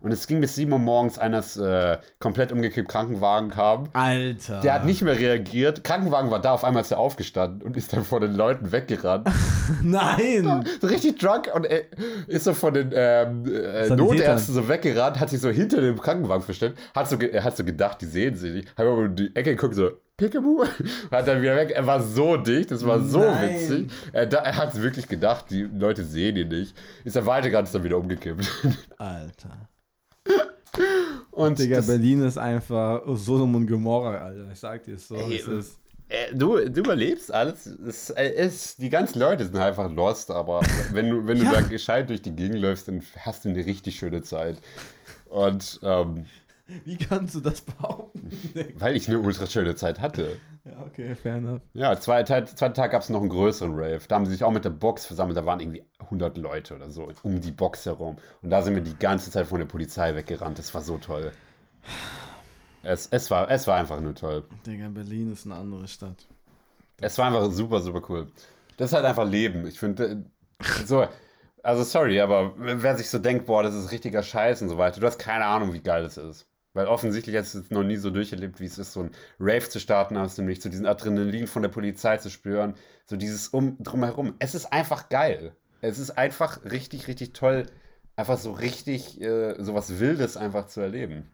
[0.00, 3.88] Und es ging bis 7 Uhr morgens, eines äh, komplett umgekippt Krankenwagen kam.
[3.94, 4.60] Alter.
[4.60, 5.82] Der hat nicht mehr reagiert.
[5.82, 9.28] Krankenwagen war da, auf einmal ist er aufgestanden und ist dann vor den Leuten weggerannt.
[9.82, 10.64] Nein!
[10.80, 11.86] so richtig drunk und äh,
[12.28, 13.90] ist so von den ähm, äh.
[13.90, 17.64] Notärzten so weggerannt, hat sich so hinter dem Krankenwagen verstellt, hat so, er hat so
[17.64, 18.68] gedacht, die sehen sie nicht.
[18.76, 20.64] Hat aber in die Ecke geguckt, so, Pickaboo,
[21.12, 21.70] hat dann wieder weg.
[21.70, 23.54] Er war so dicht, das war so Nein.
[23.54, 23.90] witzig.
[24.12, 26.76] Er, er hat wirklich gedacht, die Leute sehen ihn nicht.
[27.04, 28.46] Ist er weitergegangen, ist dann wieder umgekippt.
[28.98, 29.68] Alter.
[31.30, 34.50] Und Digga, das, Berlin ist einfach Sodom und Gomorra, Alter.
[34.52, 35.14] Ich sag dir es so.
[35.14, 35.78] Ey, es ist.
[36.08, 37.66] äh, du, du überlebst alles.
[37.66, 40.62] Es, äh, es, die ganzen Leute sind einfach lost, aber
[40.92, 41.52] wenn du, wenn du Ja.
[41.52, 44.56] da gescheit durch die Gegend läufst, dann hast du eine richtig schöne Zeit.
[45.26, 46.26] Und ähm,
[46.84, 48.30] Wie kannst du das behaupten?
[48.76, 50.38] weil ich eine ultra schöne Zeit hatte.
[50.64, 51.62] ja, okay, fair enough.
[51.72, 54.00] Ja, zweiten zweiten Tag gab es noch einen größeren Rave.
[54.06, 55.36] Da haben sie sich auch mit der Box versammelt.
[55.36, 58.18] Da waren irgendwie 100 Leute oder so um die Box herum.
[58.42, 60.58] Und da sind wir die ganze Zeit von der Polizei weggerannt.
[60.58, 61.32] Das war so toll.
[62.82, 64.44] Es, es, war, es war einfach nur toll.
[64.66, 66.26] Digga, Berlin ist eine andere Stadt.
[67.00, 68.28] Es war einfach super, super cool.
[68.76, 69.66] Das ist halt einfach Leben.
[69.66, 70.24] Ich finde,
[70.84, 71.06] so,
[71.62, 75.00] also sorry, aber wer sich so denkt, boah, das ist richtiger Scheiß und so weiter,
[75.00, 76.47] du hast keine Ahnung, wie geil das ist.
[76.74, 79.10] Weil offensichtlich hast du es noch nie so durcherlebt, wie es ist, so ein
[79.40, 82.74] Rave zu starten, hast du nämlich so diesen Adrenalin von der Polizei zu spüren,
[83.06, 84.34] so dieses um drumherum.
[84.38, 85.56] Es ist einfach geil.
[85.80, 87.66] Es ist einfach richtig, richtig toll,
[88.16, 91.30] einfach so richtig äh, sowas Wildes einfach zu erleben.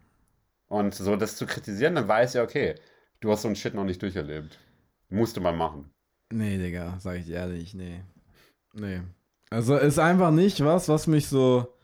[0.67, 2.75] Und so das zu kritisieren, dann weiß ja, okay,
[3.19, 4.57] du hast so einen Shit noch nicht durcherlebt.
[5.09, 5.91] Musste man machen.
[6.33, 8.01] Nee, Digga, sag ich ehrlich, nee.
[8.73, 9.01] Nee.
[9.49, 11.74] Also ist einfach nicht was, was mich so.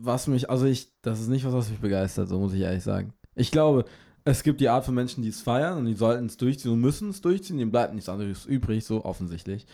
[0.00, 2.82] Was mich, also ich, das ist nicht was, was mich begeistert, so muss ich ehrlich
[2.82, 3.12] sagen.
[3.34, 3.84] Ich glaube,
[4.24, 6.80] es gibt die Art von Menschen, die es feiern und die sollten es durchziehen und
[6.80, 9.66] müssen es durchziehen, denen bleibt nichts anderes übrig, so offensichtlich.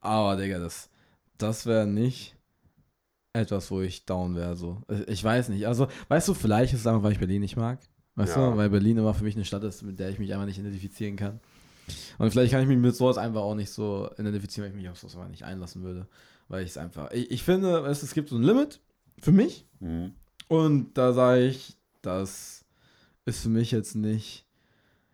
[0.00, 0.88] Aber, Digga, das,
[1.36, 2.36] das wäre nicht
[3.32, 4.82] etwas, wo ich down wäre, so.
[5.06, 5.66] Ich weiß nicht.
[5.66, 7.78] Also, weißt du, vielleicht ist es einfach, weil ich Berlin nicht mag.
[8.14, 8.50] Weißt Ja.
[8.50, 10.58] du, weil Berlin immer für mich eine Stadt ist, mit der ich mich einfach nicht
[10.58, 11.40] identifizieren kann.
[12.18, 14.90] Und vielleicht kann ich mich mit sowas einfach auch nicht so identifizieren, weil ich mich
[14.90, 16.06] auf sowas einfach nicht einlassen würde.
[16.48, 17.10] Weil ich es einfach.
[17.12, 18.80] Ich, ich finde, es, es gibt so ein Limit
[19.20, 19.66] für mich.
[19.80, 20.14] Mhm.
[20.48, 22.64] Und da sage ich, das
[23.24, 24.46] ist für mich jetzt nicht.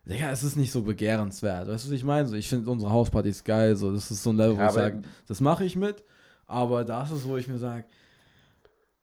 [0.05, 1.67] Digga, es ist nicht so begehrenswert.
[1.67, 2.27] Weißt du, was ich meine?
[2.27, 3.75] So, ich finde unsere Hauspartys geil.
[3.75, 6.03] So, das ist so ein Level, wo Ja, ich aber- sage, das mache ich mit.
[6.47, 7.85] Aber das ist, wo ich mir sage,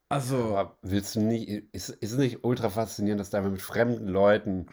[0.09, 3.61] also, Aber willst du nicht, ist, ist es nicht ultra faszinierend, dass du einfach mit
[3.61, 4.67] fremden Leuten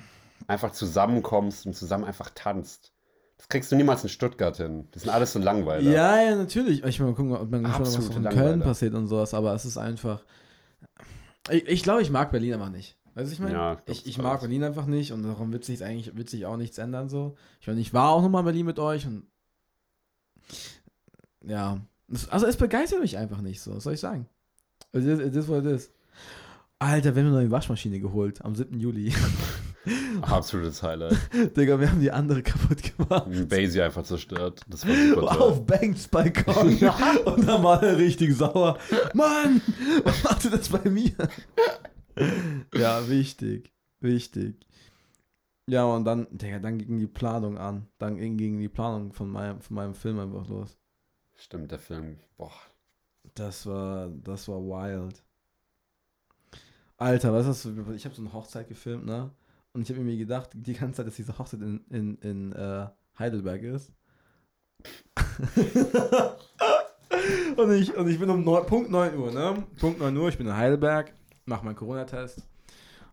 [0.46, 2.92] einfach zusammenkommst und zusammen einfach tanzt?
[3.40, 4.86] Das kriegst du niemals in Stuttgart hin.
[4.90, 5.90] Das sind alles so Langweiler.
[5.90, 6.84] ja, ja, natürlich.
[6.84, 8.30] Ich meine, gucken, ob man schon was in Langweiler.
[8.30, 10.22] Köln passiert und sowas, aber es ist einfach.
[11.48, 12.98] Ich, ich glaube, ich mag Berlin einfach nicht.
[13.14, 15.82] Weißt du, ich meine, Ja, ich ich, mag Berlin einfach nicht und darum wird sich
[15.82, 17.34] eigentlich wird sich auch nichts ändern so.
[17.62, 19.24] Ich meine, ich war auch nochmal in Berlin mit euch und
[21.42, 21.80] ja,
[22.28, 24.28] also es begeistert mich einfach nicht so, was soll ich sagen?
[24.92, 25.90] Es ist, es ist, what it is.
[26.78, 28.78] Alter, wir haben eine neue Waschmaschine geholt am 7.
[28.78, 29.14] Juli.
[30.22, 31.16] Absolutes Highlight.
[31.56, 33.48] Digga, wir haben die andere kaputt gemacht.
[33.48, 34.60] Basie einfach zerstört.
[34.68, 35.42] Das war super toll.
[35.42, 36.68] Auf Banks Balkon.
[37.24, 38.78] und dann war er richtig sauer.
[39.14, 39.62] Mann,
[40.04, 41.12] was macht ihr das bei mir?
[42.74, 43.72] ja, wichtig.
[44.00, 44.66] Wichtig.
[45.66, 47.86] Ja, und dann, Digga, dann ging die Planung an.
[47.98, 50.76] Dann ging die Planung von meinem, von meinem Film einfach los.
[51.36, 52.18] Stimmt, der Film.
[52.36, 52.52] Boah.
[53.34, 55.22] Das war, das war wild.
[56.96, 57.72] Alter, was ist das?
[57.96, 59.30] Ich habe so eine Hochzeit gefilmt, ne?
[59.72, 62.88] Und ich habe mir gedacht, die ganze Zeit, dass diese Hochzeit in, in, in äh,
[63.18, 63.92] Heidelberg ist.
[67.56, 69.64] und, ich, und ich bin um neun, Punkt 9 Uhr, ne?
[69.78, 71.12] Punkt 9 Uhr, ich bin in Heidelberg,
[71.44, 72.42] mach meinen Corona-Test,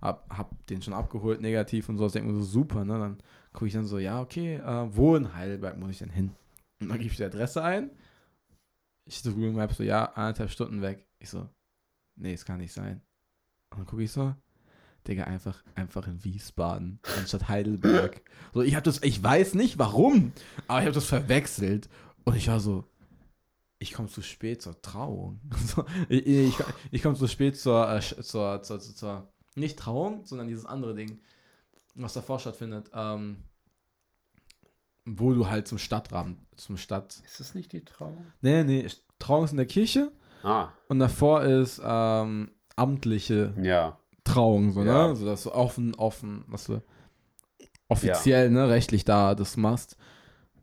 [0.02, 2.08] hab, hab den schon abgeholt, negativ und so.
[2.08, 2.98] Ich denke mir so, super, ne?
[2.98, 3.18] Dann
[3.54, 6.32] gucke ich dann so, ja, okay, äh, wo in Heidelberg muss ich denn hin?
[6.80, 7.92] Und dann gebe ich die Adresse ein.
[9.06, 11.06] Ich so Google Maps so, ja, anderthalb Stunden weg.
[11.20, 11.48] Ich so,
[12.16, 13.02] nee, es kann nicht sein.
[13.72, 14.34] Und dann gucke ich so,
[15.08, 18.22] Digga, einfach, einfach in Wiesbaden anstatt Heidelberg.
[18.54, 20.32] So, ich habe das, ich weiß nicht warum,
[20.68, 21.90] aber ich habe das verwechselt.
[22.24, 22.86] Und ich war so,
[23.78, 25.40] ich komme zu spät zur Trauung.
[25.66, 26.56] So, ich ich,
[26.92, 30.96] ich komme zu spät zur, äh, zur, zur, zur, zur, nicht Trauung, sondern dieses andere
[30.96, 31.20] Ding,
[31.96, 33.38] was davor stattfindet, ähm,
[35.06, 37.22] wo du halt zum Stadtrahmen, zum Stadt.
[37.26, 38.26] Ist das nicht die Trauung?
[38.42, 38.88] Nee, nee,
[39.20, 40.12] Trauung ist in der Kirche
[40.44, 43.98] Ah, und davor ist ähm, amtliche ja.
[44.28, 45.08] Trauung, so, Ja.
[45.10, 45.16] ne?
[45.16, 46.82] So, dass du offen, offen, was du
[47.88, 49.98] offiziell, ne, rechtlich da das machst.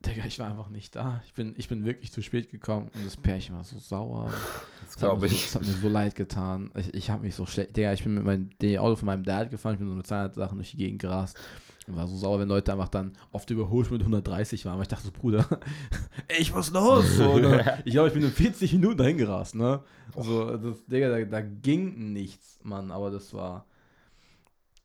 [0.05, 1.23] Digga, ich war einfach nicht da.
[1.25, 4.27] Ich bin, ich bin wirklich zu spät gekommen und das Pärchen war so sauer.
[4.27, 4.35] Das
[4.83, 5.43] Das hat, glaube mir so, ich.
[5.45, 6.71] das hat mir so leid getan.
[6.77, 7.75] Ich, ich habe mich so schlecht.
[7.75, 10.57] Digga, ich bin mit meinem Auto von meinem Dad gefahren, ich bin so mit Sachen
[10.59, 11.39] durch die Gegend gerast.
[11.87, 14.75] Und war so sauer, wenn Leute einfach dann oft überholt mit 130 waren.
[14.75, 15.47] Aber ich dachte so, Bruder,
[16.39, 17.17] ich muss los.
[17.17, 17.83] So, ne?
[17.85, 19.83] Ich glaube, ich bin in 40 Minuten dahin gerast, ne?
[20.17, 22.91] So, das, Digga, da, da ging nichts, Mann.
[22.91, 23.67] Aber das war.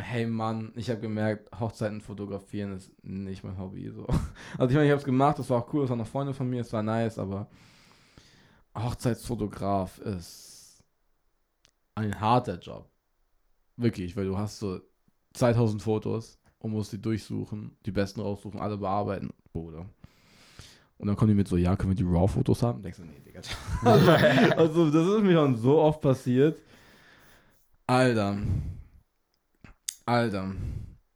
[0.02, 3.90] Hey Mann, ich habe gemerkt, Hochzeiten fotografieren ist nicht mein Hobby.
[3.90, 4.08] So.
[4.58, 6.34] Also ich meine, ich habe es gemacht, das war auch cool, das waren noch Freunde
[6.34, 7.50] von mir, es war nice, aber
[8.74, 10.82] Hochzeitsfotograf ist
[11.96, 12.90] ein harter Job.
[13.76, 14.80] Wirklich, weil du hast so
[15.34, 19.30] 2000 Fotos und musst die durchsuchen, die besten raussuchen, alle bearbeiten.
[19.52, 19.86] Bruder.
[20.98, 22.82] Und dann kommen die mit so, ja, können wir die RAW-Fotos haben?
[22.82, 23.42] Denkst du, nee, Digga.
[23.84, 24.12] also,
[24.58, 26.60] also, das ist mir schon so oft passiert.
[27.88, 28.38] Alter.
[30.06, 30.54] Alter.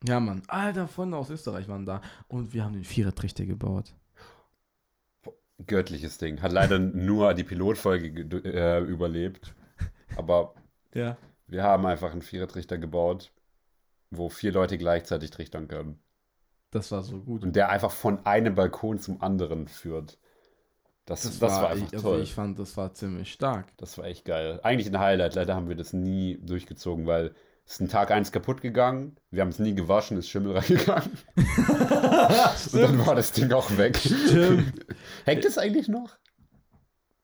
[0.07, 0.41] Ja, Mann.
[0.47, 2.01] Alter, Freunde aus Österreich waren da.
[2.27, 3.93] Und wir haben den Vierertrichter gebaut.
[5.67, 6.41] Göttliches Ding.
[6.41, 9.53] Hat leider nur die Pilotfolge äh, überlebt.
[10.15, 10.53] Aber
[10.93, 11.17] Ja.
[11.47, 13.31] wir haben einfach einen Vierertrichter gebaut,
[14.17, 15.99] wo vier Leute gleichzeitig trichtern können.
[16.71, 17.43] Das war so gut.
[17.43, 20.17] Und der einfach von einem Balkon zum anderen führt.
[21.05, 22.21] Das, das, war, einfach ich, also toll.
[22.21, 23.75] ich fand, das war ziemlich stark.
[23.77, 24.59] Das war echt geil.
[24.63, 25.35] Eigentlich ein Highlight.
[25.35, 27.35] Leider haben wir das nie durchgezogen, weil
[27.65, 29.17] es ist ein Tag eins kaputt gegangen.
[29.29, 31.11] Wir haben es nie gewaschen, ist Schimmel reingegangen.
[31.35, 33.97] Und dann war das Ding auch weg.
[33.97, 34.85] Stimmt.
[35.25, 36.17] Hängt es eigentlich noch?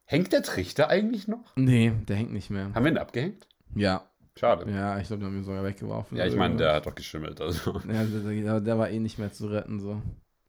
[0.06, 1.56] Hängt der Trichter eigentlich noch?
[1.56, 2.74] Nee, der hängt nicht mehr.
[2.74, 3.48] Haben wir ihn abgehängt?
[3.76, 4.09] Ja.
[4.40, 4.72] Schade.
[4.72, 6.18] Ja, ich glaube, die haben ihn sogar weggeworfen.
[6.18, 7.42] Ja, ich meine, der hat doch geschimmelt.
[7.42, 7.82] Also.
[7.92, 10.02] Ja, der, der, war eh nicht mehr zu retten, so.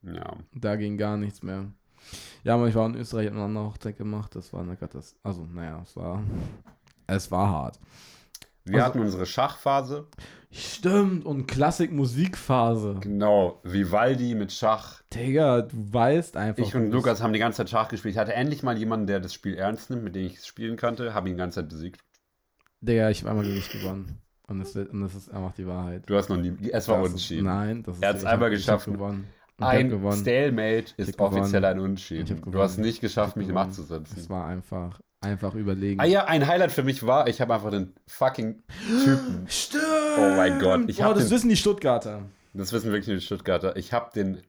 [0.02, 0.36] Ja.
[0.54, 1.66] Da ging gar nichts mehr.
[2.44, 4.36] Ja, aber ich war in Österreich und eine andere Hochzeit gemacht.
[4.36, 5.20] Das war eine Katastrophe.
[5.24, 6.22] Also, naja, es war.
[7.08, 7.80] Es war hart.
[8.64, 10.06] Wir Also- hatten unsere Schachphase.
[10.52, 12.96] Stimmt, und Klassik-Musikphase.
[13.00, 13.60] Genau.
[13.64, 15.02] Vivaldi mit Schach.
[15.12, 16.62] Digga, du weißt einfach.
[16.62, 18.14] Ich und Lukas haben die ganze Zeit Schach gespielt.
[18.14, 20.76] Ich hatte endlich mal jemanden, der das Spiel ernst nimmt, mit dem ich es spielen
[20.76, 21.14] konnte.
[21.14, 22.00] Habe ihn die ganze Zeit besiegt.
[22.80, 24.18] Digga, ich habe einmal Gewicht gewonnen.
[24.46, 26.02] Und das, und das ist einfach die Wahrheit.
[26.06, 26.56] Du hast noch nie.
[26.72, 27.44] Es war Das ist- unentschieden.
[27.44, 28.02] Nein, das ist.
[28.02, 28.86] Er ich hab- einmal geschafft.
[28.86, 29.26] gewonnen.
[29.58, 30.18] Ein gewonnen.
[30.18, 31.38] Stalemate ist gewonnen.
[31.40, 32.42] offiziell ein Unentschieden.
[32.50, 34.14] Du hast nicht geschafft, mich in Macht zu setzen.
[34.18, 36.00] Es war einfach, einfach überlegen.
[36.00, 38.62] Ah ja, ein Highlight für mich war, ich habe einfach den fucking
[39.04, 39.44] Typen.
[39.48, 39.84] Stimmt!
[40.18, 42.22] Oh mein Gott, ich oh, hab das den- wissen die Stuttgarter.
[42.54, 43.76] Das wissen wirklich die Stuttgarter.
[43.76, 44.42] Ich habe den,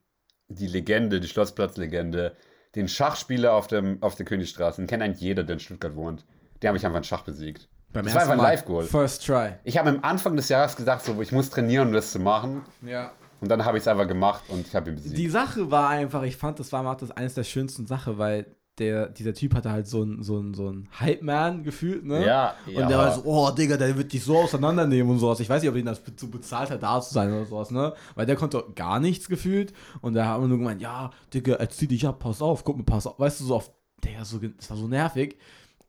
[0.48, 2.34] die Legende, die Schlossplatz-Legende,
[2.74, 6.24] den Schachspieler auf, dem, auf der Königstraße, den kennt eigentlich jeder, der in Stuttgart wohnt.
[6.62, 7.68] Den habe ich einfach in Schach besiegt.
[7.92, 8.40] Beim Das war einfach ein.
[8.40, 8.84] Live-Goal.
[8.84, 9.54] First try.
[9.64, 12.62] Ich habe am Anfang des Jahres gesagt, so, ich muss trainieren, um das zu machen.
[12.82, 13.12] Ja.
[13.40, 15.18] Und dann habe ich es einfach gemacht und ich habe ihn besiegt.
[15.18, 18.46] Die Sache war einfach, ich fand, das war mal das eines der schönsten Sachen, weil
[18.78, 22.24] der, dieser Typ hatte halt so ein, so ein, so ein Hype-Man gefühlt, ne?
[22.24, 25.40] ja, Und der war so, oh Digga, der wird dich so auseinandernehmen und sowas.
[25.40, 27.92] Ich weiß nicht, ob ihn das so bezahlt hat, da zu sein oder sowas, ne?
[28.14, 29.74] Weil der konnte gar nichts gefühlt.
[30.00, 32.84] Und da haben wir nur gemeint, ja, Digga, erzieh dich ab, pass auf, guck mal,
[32.84, 33.18] pass auf.
[33.18, 33.70] Weißt du, so auf,
[34.02, 35.36] Digga, so, das war so nervig.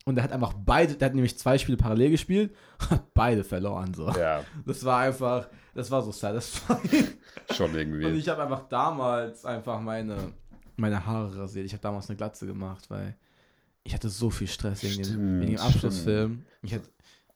[0.05, 2.53] Und der hat einfach beide, der hat nämlich zwei Spiele parallel gespielt,
[2.89, 4.09] hat beide verloren, so.
[4.09, 7.07] ja, Das war einfach, das war so satisfying.
[7.53, 8.07] schon Und irgendwie.
[8.09, 10.33] ich habe einfach damals einfach meine,
[10.75, 11.65] meine Haare rasiert.
[11.65, 13.15] Ich habe damals eine Glatze gemacht, weil
[13.83, 16.45] ich hatte so viel Stress wegen, dem, Stimmt, wegen dem Abschlussfilm.
[16.63, 16.89] Ich hatte,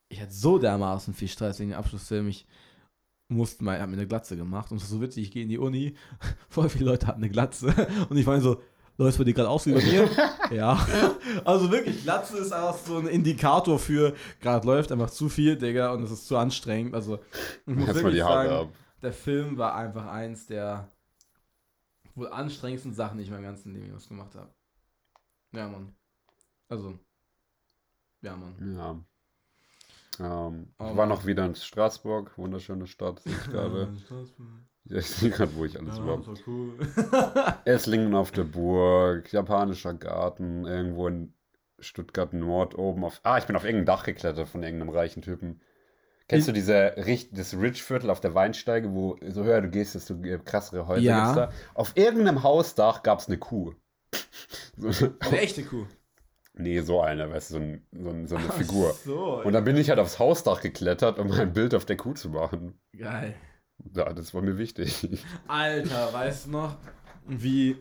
[0.09, 2.27] ich hatte so dermaßen viel Stress wegen dem Abschlussfilm.
[2.27, 2.45] Ich
[3.29, 5.95] musste mal, habe mir eine Glatze gemacht und so witzig, ich gehe in die Uni,
[6.49, 7.73] voll viele Leute hatten eine Glatze
[8.09, 8.61] und ich meine so,
[8.97, 10.09] Leute, wird die gerade aussehen bei mir?
[10.51, 10.87] ja.
[11.45, 15.91] Also wirklich, Glatze ist einfach so ein Indikator für, gerade läuft einfach zu viel, Digga,
[15.93, 16.95] und es ist zu anstrengend.
[16.95, 17.19] Also,
[17.67, 18.73] ich muss Jetzt mal wirklich die Haare sagen, ab.
[19.03, 20.91] der Film war einfach eins der
[22.15, 24.49] wohl anstrengendsten Sachen, die ich in meinem ganzen Leben gemacht habe.
[25.51, 25.93] Ja, Mann.
[26.67, 26.97] Also.
[28.21, 28.75] Ja, Mann.
[30.19, 30.49] Ja.
[30.49, 33.93] Ähm, ich Aber- war noch wieder in Straßburg, wunderschöne Stadt, sehe ich gerade.
[34.89, 36.25] Ja, ich sehe gerade, wo ich alles war.
[36.25, 36.77] war cool.
[37.65, 41.33] Esslingen auf der Burg, japanischer Garten, irgendwo in
[41.79, 43.19] Stuttgart Nord oben auf.
[43.23, 45.61] Ah, ich bin auf irgendein Dach geklettert von irgendeinem reichen Typen.
[46.27, 46.93] Kennst du diese
[47.31, 51.19] das Ridge-Viertel auf der Weinsteige, wo so höher du gehst, desto krassere Häuser Ja.
[51.19, 51.51] gibt's da?
[51.73, 53.73] Auf irgendeinem Hausdach gab es eine Kuh.
[54.77, 54.89] So,
[55.21, 55.85] Eine echte Kuh.
[56.53, 58.93] nee, so eine, weißt du, so, ein, so, ein, so eine Figur.
[58.93, 59.41] So.
[59.43, 62.29] Und dann bin ich halt aufs Hausdach geklettert, um ein Bild auf der Kuh zu
[62.29, 62.79] machen.
[62.95, 63.33] Geil.
[63.93, 65.07] Ja, das war mir wichtig.
[65.47, 66.75] Alter, weißt du noch,
[67.27, 67.77] wie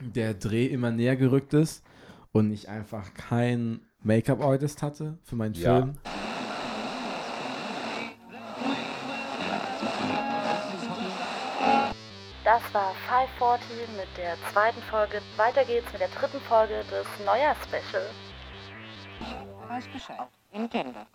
[0.00, 1.84] der Dreh immer näher gerückt ist
[2.32, 5.78] und ich einfach kein Make-up-Artist hatte für meinen Ja.
[5.78, 5.98] Film?
[12.44, 15.20] Das war 540 mit der zweiten Folge.
[15.36, 18.06] Weiter geht's mit der dritten Folge des Neujahr-Special.
[19.68, 20.28] Weiß Bescheid.
[20.58, 21.06] 見てんだ。